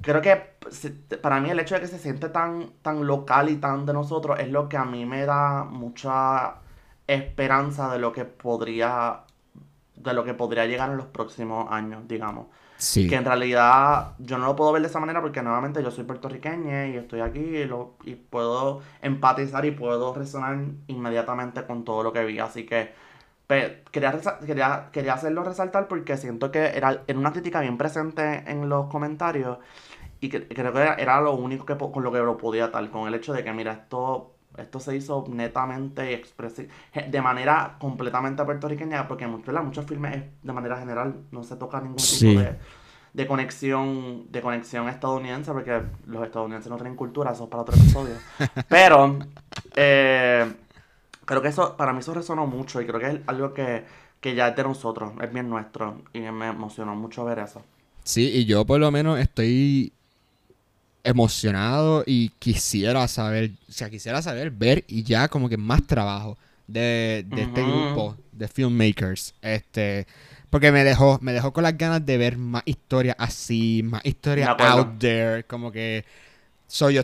Creo 0.01 0.21
que 0.21 0.37
para 1.21 1.41
mí 1.41 1.49
el 1.49 1.59
hecho 1.59 1.75
de 1.75 1.81
que 1.81 1.87
se 1.87 1.99
siente 1.99 2.29
tan, 2.29 2.71
tan 2.81 3.05
local 3.05 3.49
y 3.49 3.57
tan 3.57 3.85
de 3.85 3.91
nosotros 3.91 4.39
es 4.39 4.49
lo 4.49 4.69
que 4.69 4.77
a 4.77 4.85
mí 4.85 5.05
me 5.05 5.25
da 5.25 5.65
mucha 5.65 6.55
esperanza 7.07 7.91
de 7.91 7.99
lo 7.99 8.13
que 8.13 8.23
podría 8.23 9.21
de 9.97 10.13
lo 10.13 10.23
que 10.23 10.33
podría 10.33 10.65
llegar 10.65 10.91
en 10.91 10.97
los 10.97 11.07
próximos 11.07 11.67
años, 11.69 12.07
digamos. 12.07 12.47
Que 13.09 13.15
en 13.15 13.25
realidad 13.25 14.13
yo 14.19 14.37
no 14.37 14.45
lo 14.45 14.55
puedo 14.55 14.71
ver 14.71 14.81
de 14.81 14.87
esa 14.87 14.99
manera 14.99 15.21
porque 15.21 15.41
nuevamente 15.41 15.83
yo 15.83 15.91
soy 15.91 16.05
puertorriqueña 16.05 16.87
y 16.87 16.95
estoy 16.95 17.19
aquí 17.19 17.39
y, 17.39 17.65
lo, 17.65 17.95
y 18.05 18.15
puedo 18.15 18.81
empatizar 19.01 19.65
y 19.65 19.71
puedo 19.71 20.13
resonar 20.13 20.57
inmediatamente 20.87 21.65
con 21.65 21.83
todo 21.83 22.03
lo 22.03 22.13
que 22.13 22.23
vi. 22.23 22.39
Así 22.39 22.65
que 22.65 22.93
quería, 23.91 24.19
quería, 24.45 24.89
quería 24.93 25.13
hacerlo 25.13 25.43
resaltar 25.43 25.87
porque 25.87 26.15
siento 26.15 26.51
que 26.51 26.67
era, 26.67 27.03
era 27.05 27.19
una 27.19 27.33
crítica 27.33 27.59
bien 27.61 27.77
presente 27.77 28.43
en 28.47 28.69
los 28.69 28.87
comentarios 28.87 29.57
y 30.21 30.29
que, 30.29 30.47
creo 30.47 30.73
que 30.73 31.01
era, 31.01 31.21
lo 31.21 31.33
único 31.33 31.65
que 31.65 31.77
con 31.77 32.03
lo 32.03 32.11
que 32.11 32.19
lo 32.19 32.37
podía 32.37 32.71
tal, 32.71 32.89
con 32.91 33.07
el 33.07 33.15
hecho 33.15 33.33
de 33.33 33.43
que 33.43 33.53
mira, 33.53 33.73
esto 33.73 34.35
esto 34.61 34.79
se 34.79 34.95
hizo 34.95 35.25
netamente 35.29 36.11
y 36.11 37.01
de 37.09 37.21
manera 37.21 37.77
completamente 37.79 38.43
puertorriqueña, 38.43 39.07
porque 39.07 39.27
muchos 39.27 39.85
filmes 39.85 40.23
de 40.41 40.53
manera 40.53 40.77
general 40.77 41.15
no 41.31 41.43
se 41.43 41.55
toca 41.55 41.79
ningún 41.79 41.97
tipo 41.97 42.41
de, 43.13 43.27
conexión 43.27 44.31
de 44.31 44.41
conexión 44.41 44.87
estadounidense, 44.89 45.51
porque 45.51 45.81
los 46.05 46.23
estadounidenses 46.23 46.69
no 46.69 46.77
tienen 46.77 46.95
cultura, 46.95 47.31
eso 47.31 47.43
es 47.43 47.49
para 47.49 47.63
otro 47.63 47.75
episodio. 47.75 48.15
Pero 48.69 49.19
eh, 49.75 50.51
creo 51.25 51.41
que 51.41 51.47
eso, 51.47 51.75
para 51.75 51.93
mí 51.93 51.99
eso 51.99 52.13
resonó 52.13 52.45
mucho 52.45 52.81
y 52.81 52.85
creo 52.85 52.99
que 52.99 53.07
es 53.07 53.19
algo 53.27 53.53
que, 53.53 53.83
que 54.19 54.35
ya 54.35 54.49
es 54.49 54.55
de 54.55 54.63
nosotros, 54.63 55.13
es 55.21 55.33
bien 55.33 55.49
nuestro, 55.49 56.01
y 56.13 56.19
me 56.19 56.49
emocionó 56.49 56.95
mucho 56.95 57.25
ver 57.25 57.39
eso. 57.39 57.61
Sí, 58.03 58.29
y 58.33 58.45
yo 58.45 58.65
por 58.65 58.79
lo 58.79 58.89
menos 58.91 59.19
estoy 59.19 59.93
emocionado 61.03 62.03
y 62.05 62.29
quisiera 62.39 63.07
saber, 63.07 63.51
o 63.67 63.71
sea, 63.71 63.89
quisiera 63.89 64.21
saber, 64.21 64.51
ver 64.51 64.83
y 64.87 65.03
ya 65.03 65.27
como 65.27 65.49
que 65.49 65.57
más 65.57 65.85
trabajo 65.87 66.37
de, 66.67 67.25
este 67.35 67.63
grupo 67.63 68.15
de 68.31 68.47
filmmakers. 68.47 69.33
Este, 69.41 70.07
porque 70.49 70.71
me 70.71 70.83
dejó, 70.83 71.19
me 71.21 71.33
dejó 71.33 71.53
con 71.53 71.63
las 71.63 71.77
ganas 71.77 72.05
de 72.05 72.17
ver 72.17 72.37
más 72.37 72.63
historias 72.65 73.15
así, 73.19 73.81
más 73.83 74.05
historias 74.05 74.49
out 74.59 74.97
there, 74.99 75.43
como 75.43 75.71
que 75.71 76.05
soy 76.67 76.95
yo 76.95 77.03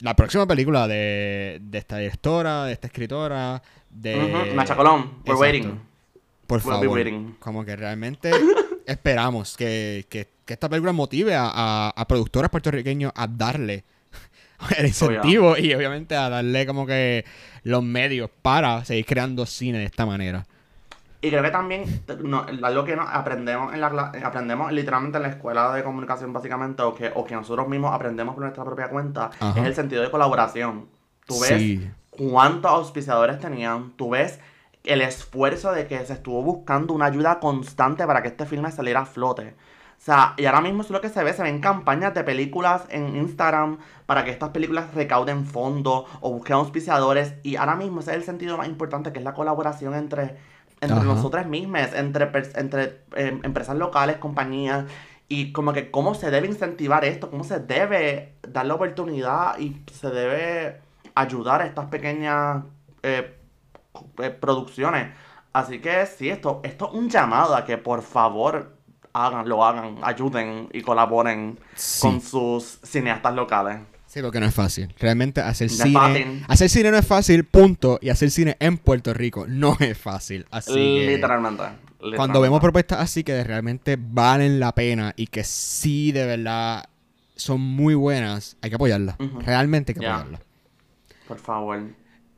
la 0.00 0.14
próxima 0.14 0.46
película 0.46 0.86
de, 0.86 1.58
de 1.62 1.78
esta 1.78 1.98
directora, 1.98 2.64
de 2.64 2.72
esta 2.72 2.86
escritora, 2.86 3.62
de 3.90 4.52
Machacolón, 4.54 5.22
we're 5.26 5.40
waiting. 5.40 5.80
Por 6.46 6.60
favor, 6.60 7.02
como 7.40 7.64
que 7.64 7.74
realmente 7.74 8.30
esperamos 8.86 9.56
que, 9.56 10.06
que 10.08 10.28
que 10.46 10.54
esta 10.54 10.68
película 10.68 10.92
motive 10.92 11.34
a, 11.34 11.92
a, 11.94 12.08
productores 12.08 12.50
puertorriqueños 12.50 13.12
a 13.14 13.26
darle 13.26 13.84
el 14.78 14.86
incentivo 14.86 15.58
y 15.58 15.74
obviamente 15.74 16.16
a 16.16 16.30
darle 16.30 16.66
como 16.66 16.86
que 16.86 17.24
los 17.64 17.82
medios 17.82 18.30
para 18.42 18.84
seguir 18.84 19.04
creando 19.04 19.44
cine 19.44 19.78
de 19.78 19.84
esta 19.84 20.06
manera. 20.06 20.46
Y 21.20 21.30
creo 21.30 21.42
que 21.42 21.50
también 21.50 22.04
algo 22.62 22.84
que 22.84 22.96
aprendemos 22.96 23.74
en 23.74 23.80
la 23.80 23.88
aprendemos 24.22 24.70
literalmente 24.70 25.16
en 25.16 25.22
la 25.22 25.30
escuela 25.30 25.72
de 25.74 25.82
comunicación 25.82 26.32
básicamente 26.32 26.82
o 26.82 26.94
que, 26.94 27.10
o 27.14 27.24
que 27.24 27.34
nosotros 27.34 27.66
mismos 27.66 27.92
aprendemos 27.92 28.34
por 28.34 28.44
nuestra 28.44 28.64
propia 28.64 28.88
cuenta 28.88 29.30
es 29.56 29.64
el 29.64 29.74
sentido 29.74 30.02
de 30.02 30.10
colaboración. 30.10 30.88
Tú 31.26 31.40
ves 31.40 31.80
cuántos 32.10 32.70
auspiciadores 32.70 33.40
tenían, 33.40 33.92
tú 33.96 34.10
ves 34.10 34.38
el 34.84 35.00
esfuerzo 35.00 35.72
de 35.72 35.88
que 35.88 36.04
se 36.06 36.12
estuvo 36.12 36.42
buscando 36.42 36.94
una 36.94 37.06
ayuda 37.06 37.40
constante 37.40 38.06
para 38.06 38.22
que 38.22 38.28
este 38.28 38.46
filme 38.46 38.70
saliera 38.70 39.00
a 39.00 39.06
flote. 39.06 39.54
O 39.98 40.00
sea, 40.06 40.34
y 40.36 40.44
ahora 40.46 40.60
mismo 40.60 40.82
es 40.82 40.90
lo 40.90 41.00
que 41.00 41.08
se 41.08 41.24
ve, 41.24 41.32
se 41.32 41.42
ven 41.42 41.60
campañas 41.60 42.14
de 42.14 42.22
películas 42.22 42.84
en 42.90 43.16
Instagram 43.16 43.78
para 44.06 44.24
que 44.24 44.30
estas 44.30 44.50
películas 44.50 44.94
recauden 44.94 45.46
fondos 45.46 46.04
o 46.20 46.30
busquen 46.30 46.56
auspiciadores. 46.56 47.34
Y 47.42 47.56
ahora 47.56 47.74
mismo 47.74 48.00
ese 48.00 48.12
es 48.12 48.18
el 48.18 48.22
sentido 48.22 48.56
más 48.56 48.68
importante, 48.68 49.12
que 49.12 49.18
es 49.18 49.24
la 49.24 49.34
colaboración 49.34 49.94
entre 49.94 50.36
entre 50.80 51.04
nosotras 51.04 51.46
mismas, 51.46 51.94
entre, 51.94 52.30
entre 52.54 53.00
em, 53.14 53.40
empresas 53.44 53.76
locales, 53.76 54.18
compañías, 54.18 54.84
y 55.28 55.52
como 55.52 55.72
que 55.72 55.90
cómo 55.90 56.14
se 56.14 56.30
debe 56.30 56.46
incentivar 56.46 57.04
esto, 57.04 57.30
cómo 57.30 57.44
se 57.44 57.60
debe 57.60 58.36
dar 58.42 58.66
la 58.66 58.74
oportunidad 58.74 59.58
y 59.58 59.82
se 59.92 60.10
debe 60.10 60.80
ayudar 61.14 61.62
a 61.62 61.66
estas 61.66 61.86
pequeñas 61.86 62.64
eh, 63.02 63.36
eh, 64.22 64.30
producciones. 64.30 65.14
Así 65.52 65.80
que 65.80 66.06
sí, 66.06 66.28
esto, 66.28 66.60
esto 66.62 66.88
es 66.88 66.94
un 66.94 67.08
llamado 67.08 67.56
a 67.56 67.64
que 67.64 67.78
por 67.78 68.02
favor 68.02 68.75
hagan, 69.24 69.48
lo 69.48 69.64
hagan, 69.64 69.98
ayuden 70.02 70.68
y 70.72 70.82
colaboren 70.82 71.58
con 72.00 72.20
sus 72.20 72.78
cineastas 72.82 73.34
locales. 73.34 73.78
Sí, 74.06 74.22
porque 74.22 74.40
no 74.40 74.46
es 74.46 74.54
fácil. 74.54 74.94
Realmente 74.98 75.40
hacer 75.40 75.68
cine. 75.68 76.42
Hacer 76.48 76.70
cine 76.70 76.90
no 76.90 76.96
es 76.96 77.06
fácil, 77.06 77.44
punto. 77.44 77.98
Y 78.00 78.08
hacer 78.08 78.30
cine 78.30 78.56
en 78.60 78.78
Puerto 78.78 79.12
Rico 79.12 79.46
no 79.46 79.76
es 79.80 79.98
fácil. 79.98 80.46
Así 80.50 81.06
literalmente, 81.06 81.64
Cuando 82.16 82.40
vemos 82.40 82.60
propuestas 82.60 83.00
así 83.00 83.24
que 83.24 83.42
realmente 83.44 83.98
valen 84.00 84.58
la 84.58 84.72
pena 84.74 85.12
y 85.16 85.26
que 85.26 85.44
sí 85.44 86.12
de 86.12 86.24
verdad 86.24 86.84
son 87.34 87.60
muy 87.60 87.94
buenas, 87.94 88.56
hay 88.62 88.70
que 88.70 88.76
apoyarlas. 88.76 89.16
Realmente 89.44 89.92
hay 89.92 90.00
que 90.00 90.06
apoyarlas. 90.06 90.40
Por 91.28 91.38
favor. 91.38 91.82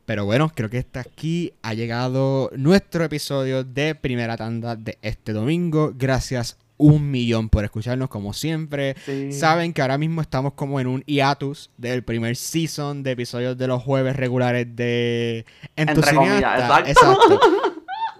Pero 0.05 0.25
bueno, 0.25 0.51
creo 0.53 0.69
que 0.69 0.79
hasta 0.79 1.01
aquí 1.01 1.53
ha 1.61 1.75
llegado 1.75 2.49
nuestro 2.57 3.03
episodio 3.03 3.63
de 3.63 3.93
primera 3.93 4.35
tanda 4.35 4.75
de 4.75 4.97
este 5.03 5.33
domingo. 5.33 5.93
Gracias 5.95 6.57
un 6.79 7.11
millón 7.11 7.49
por 7.49 7.65
escucharnos 7.65 8.09
como 8.09 8.33
siempre. 8.33 8.95
Saben 9.31 9.73
que 9.73 9.81
ahora 9.81 9.97
mismo 9.97 10.21
estamos 10.21 10.53
como 10.53 10.79
en 10.79 10.87
un 10.87 11.01
hiatus 11.01 11.69
del 11.77 12.03
primer 12.03 12.35
season 12.35 13.03
de 13.03 13.11
episodios 13.11 13.57
de 13.57 13.67
los 13.67 13.83
jueves 13.83 14.15
regulares 14.15 14.65
de 14.75 15.45
Entusiasta. 15.75 16.83
exacto. 16.87 17.39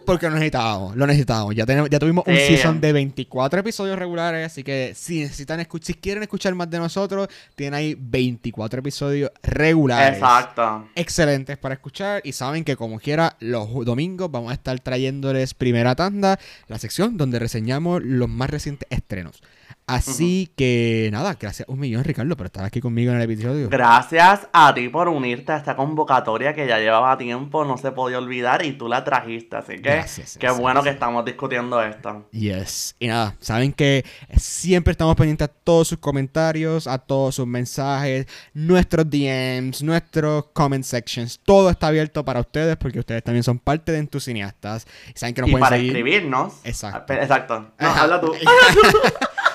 Porque 0.09 0.25
lo 0.27 0.33
necesitábamos, 0.33 0.95
lo 0.95 1.05
necesitábamos. 1.05 1.55
Ya, 1.55 1.65
tenemos, 1.65 1.89
ya 1.89 1.99
tuvimos 1.99 2.25
un 2.25 2.35
season 2.35 2.81
de 2.81 2.93
24 2.93 3.59
episodios 3.59 3.99
regulares, 3.99 4.45
así 4.45 4.63
que 4.63 4.93
si 4.95 5.19
necesitan 5.19 5.65
si 5.81 5.93
quieren 5.93 6.23
escuchar 6.23 6.55
más 6.55 6.69
de 6.69 6.79
nosotros, 6.79 7.27
tienen 7.55 7.75
ahí 7.75 7.95
24 7.95 8.79
episodios 8.79 9.31
regulares. 9.43 10.17
Exacto. 10.17 10.89
Excelentes 10.95 11.57
para 11.59 11.75
escuchar 11.75 12.21
y 12.23 12.31
saben 12.31 12.63
que 12.63 12.75
como 12.75 12.99
quiera 12.99 13.35
los 13.39 13.67
domingos 13.85 14.31
vamos 14.31 14.49
a 14.49 14.55
estar 14.55 14.79
trayéndoles 14.79 15.53
primera 15.53 15.93
tanda, 15.93 16.39
la 16.67 16.79
sección 16.79 17.15
donde 17.15 17.37
reseñamos 17.37 18.01
los 18.03 18.29
más 18.29 18.49
recientes 18.49 18.87
estrenos. 18.89 19.43
Así 19.89 20.51
que 20.55 21.09
nada, 21.11 21.35
gracias 21.39 21.67
un 21.67 21.79
millón 21.79 22.03
Ricardo 22.03 22.37
por 22.37 22.45
estar 22.45 22.63
aquí 22.63 22.79
conmigo 22.79 23.11
en 23.11 23.17
el 23.17 23.23
episodio. 23.23 23.69
Gracias 23.69 24.47
a 24.53 24.73
ti 24.73 24.87
por 24.89 25.07
unirte 25.07 25.51
a 25.51 25.57
esta 25.57 25.75
convocatoria 25.75 26.53
que 26.53 26.67
ya 26.67 26.77
llevaba 26.79 27.17
tiempo, 27.17 27.65
no 27.65 27.77
se 27.77 27.91
podía 27.91 28.19
olvidar 28.19 28.65
y 28.65 28.73
tú 28.73 28.87
la 28.87 29.03
trajiste, 29.03 29.55
así 29.55 29.75
que 29.75 29.95
gracias, 29.95 30.37
qué 30.39 30.49
bueno 30.51 30.83
que 30.83 30.89
estamos 30.89 31.25
discutiendo 31.25 31.81
esto. 31.81 32.27
Yes. 32.31 32.95
Y 32.99 33.07
nada, 33.07 33.35
saben 33.39 33.73
que 33.73 34.05
siempre 34.37 34.91
estamos 34.91 35.15
pendientes 35.15 35.47
a 35.47 35.51
todos 35.51 35.87
sus 35.87 35.97
comentarios, 35.97 36.87
a 36.87 36.97
todos 36.97 37.35
sus 37.35 37.47
mensajes, 37.47 38.27
nuestros 38.53 39.09
DMs, 39.09 39.81
nuestros 39.81 40.45
comment 40.53 40.83
sections, 40.83 41.39
todo 41.43 41.69
está 41.69 41.87
abierto 41.87 42.23
para 42.23 42.41
ustedes 42.41 42.77
porque 42.77 42.99
ustedes 42.99 43.23
también 43.23 43.43
son 43.43 43.59
parte 43.59 43.91
de 43.91 43.99
Entusiastas. 43.99 44.85
Y 45.15 45.17
saben 45.17 45.33
que 45.33 45.41
nos 45.41 45.49
y 45.49 45.55
para 45.55 45.77
escribirnos. 45.77 46.53
Exacto. 46.63 47.13
Exacto. 47.13 47.71
No, 47.79 47.89
habla 47.89 48.21
tú. 48.21 48.33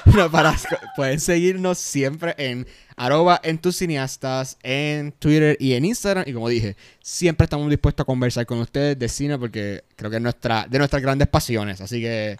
para, 0.32 0.54
pueden 0.96 1.20
seguirnos 1.20 1.78
siempre 1.78 2.34
en 2.38 2.66
arroba 2.96 3.40
en 3.42 3.58
tus 3.58 3.76
cineastas, 3.76 4.58
en 4.62 5.12
Twitter 5.12 5.56
y 5.58 5.74
en 5.74 5.84
Instagram. 5.84 6.24
Y 6.26 6.32
como 6.32 6.48
dije, 6.48 6.76
siempre 7.00 7.44
estamos 7.44 7.68
dispuestos 7.68 8.04
a 8.04 8.06
conversar 8.06 8.46
con 8.46 8.58
ustedes 8.58 8.98
de 8.98 9.08
cine 9.08 9.38
porque 9.38 9.84
creo 9.96 10.10
que 10.10 10.16
es 10.16 10.22
nuestra, 10.22 10.66
de 10.68 10.78
nuestras 10.78 11.02
grandes 11.02 11.28
pasiones. 11.28 11.80
Así 11.80 12.00
que... 12.00 12.36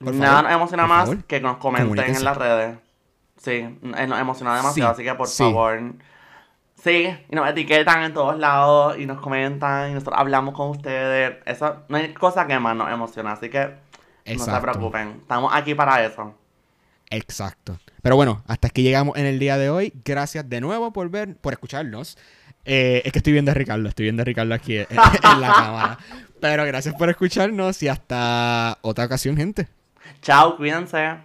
Nada 0.00 0.42
nos 0.42 0.52
emociona 0.52 0.86
más 0.86 1.10
que 1.26 1.40
nos 1.40 1.56
comenten 1.56 2.16
en 2.16 2.24
las 2.24 2.36
redes. 2.36 2.76
Sí, 3.38 3.52
eh, 3.52 4.06
nos 4.06 4.20
emociona 4.20 4.56
demasiado, 4.56 4.92
así 4.92 5.02
que 5.02 5.14
por 5.14 5.28
favor... 5.28 5.94
Sí, 6.82 7.08
y 7.30 7.34
nos 7.34 7.48
etiquetan 7.48 8.02
en 8.04 8.12
todos 8.12 8.38
lados 8.38 8.98
y 8.98 9.06
nos 9.06 9.20
comentan 9.20 9.90
y 9.90 9.94
nosotros 9.94 10.20
hablamos 10.20 10.54
con 10.54 10.70
ustedes. 10.70 11.38
Eso 11.46 11.82
no 11.88 11.96
hay 11.96 12.12
cosa 12.12 12.46
que 12.46 12.58
más 12.58 12.76
nos 12.76 12.92
emociona, 12.92 13.32
así 13.32 13.48
que 13.48 13.74
no 14.36 14.44
se 14.44 14.60
preocupen. 14.60 15.16
Estamos 15.22 15.52
aquí 15.54 15.74
para 15.74 16.04
eso. 16.04 16.34
Exacto. 17.10 17.78
Pero 18.02 18.16
bueno, 18.16 18.42
hasta 18.46 18.68
aquí 18.68 18.82
llegamos 18.82 19.16
en 19.16 19.26
el 19.26 19.38
día 19.38 19.58
de 19.58 19.70
hoy. 19.70 19.92
Gracias 20.04 20.48
de 20.48 20.60
nuevo 20.60 20.92
por 20.92 21.10
ver, 21.10 21.36
por 21.36 21.52
escucharnos. 21.52 22.16
Eh, 22.64 23.02
es 23.04 23.12
que 23.12 23.18
estoy 23.18 23.32
viendo 23.32 23.52
a 23.52 23.54
Ricardo, 23.54 23.88
estoy 23.88 24.04
viendo 24.04 24.22
a 24.22 24.24
Ricardo 24.24 24.54
aquí 24.54 24.78
en, 24.78 24.86
la 25.40 25.52
cámara. 25.52 25.98
Pero 26.40 26.64
gracias 26.64 26.94
por 26.94 27.08
escucharnos 27.08 27.82
y 27.82 27.88
hasta 27.88 28.78
otra 28.82 29.04
ocasión, 29.04 29.36
gente. 29.36 29.68
Chao, 30.22 30.56
cuídense. 30.56 31.16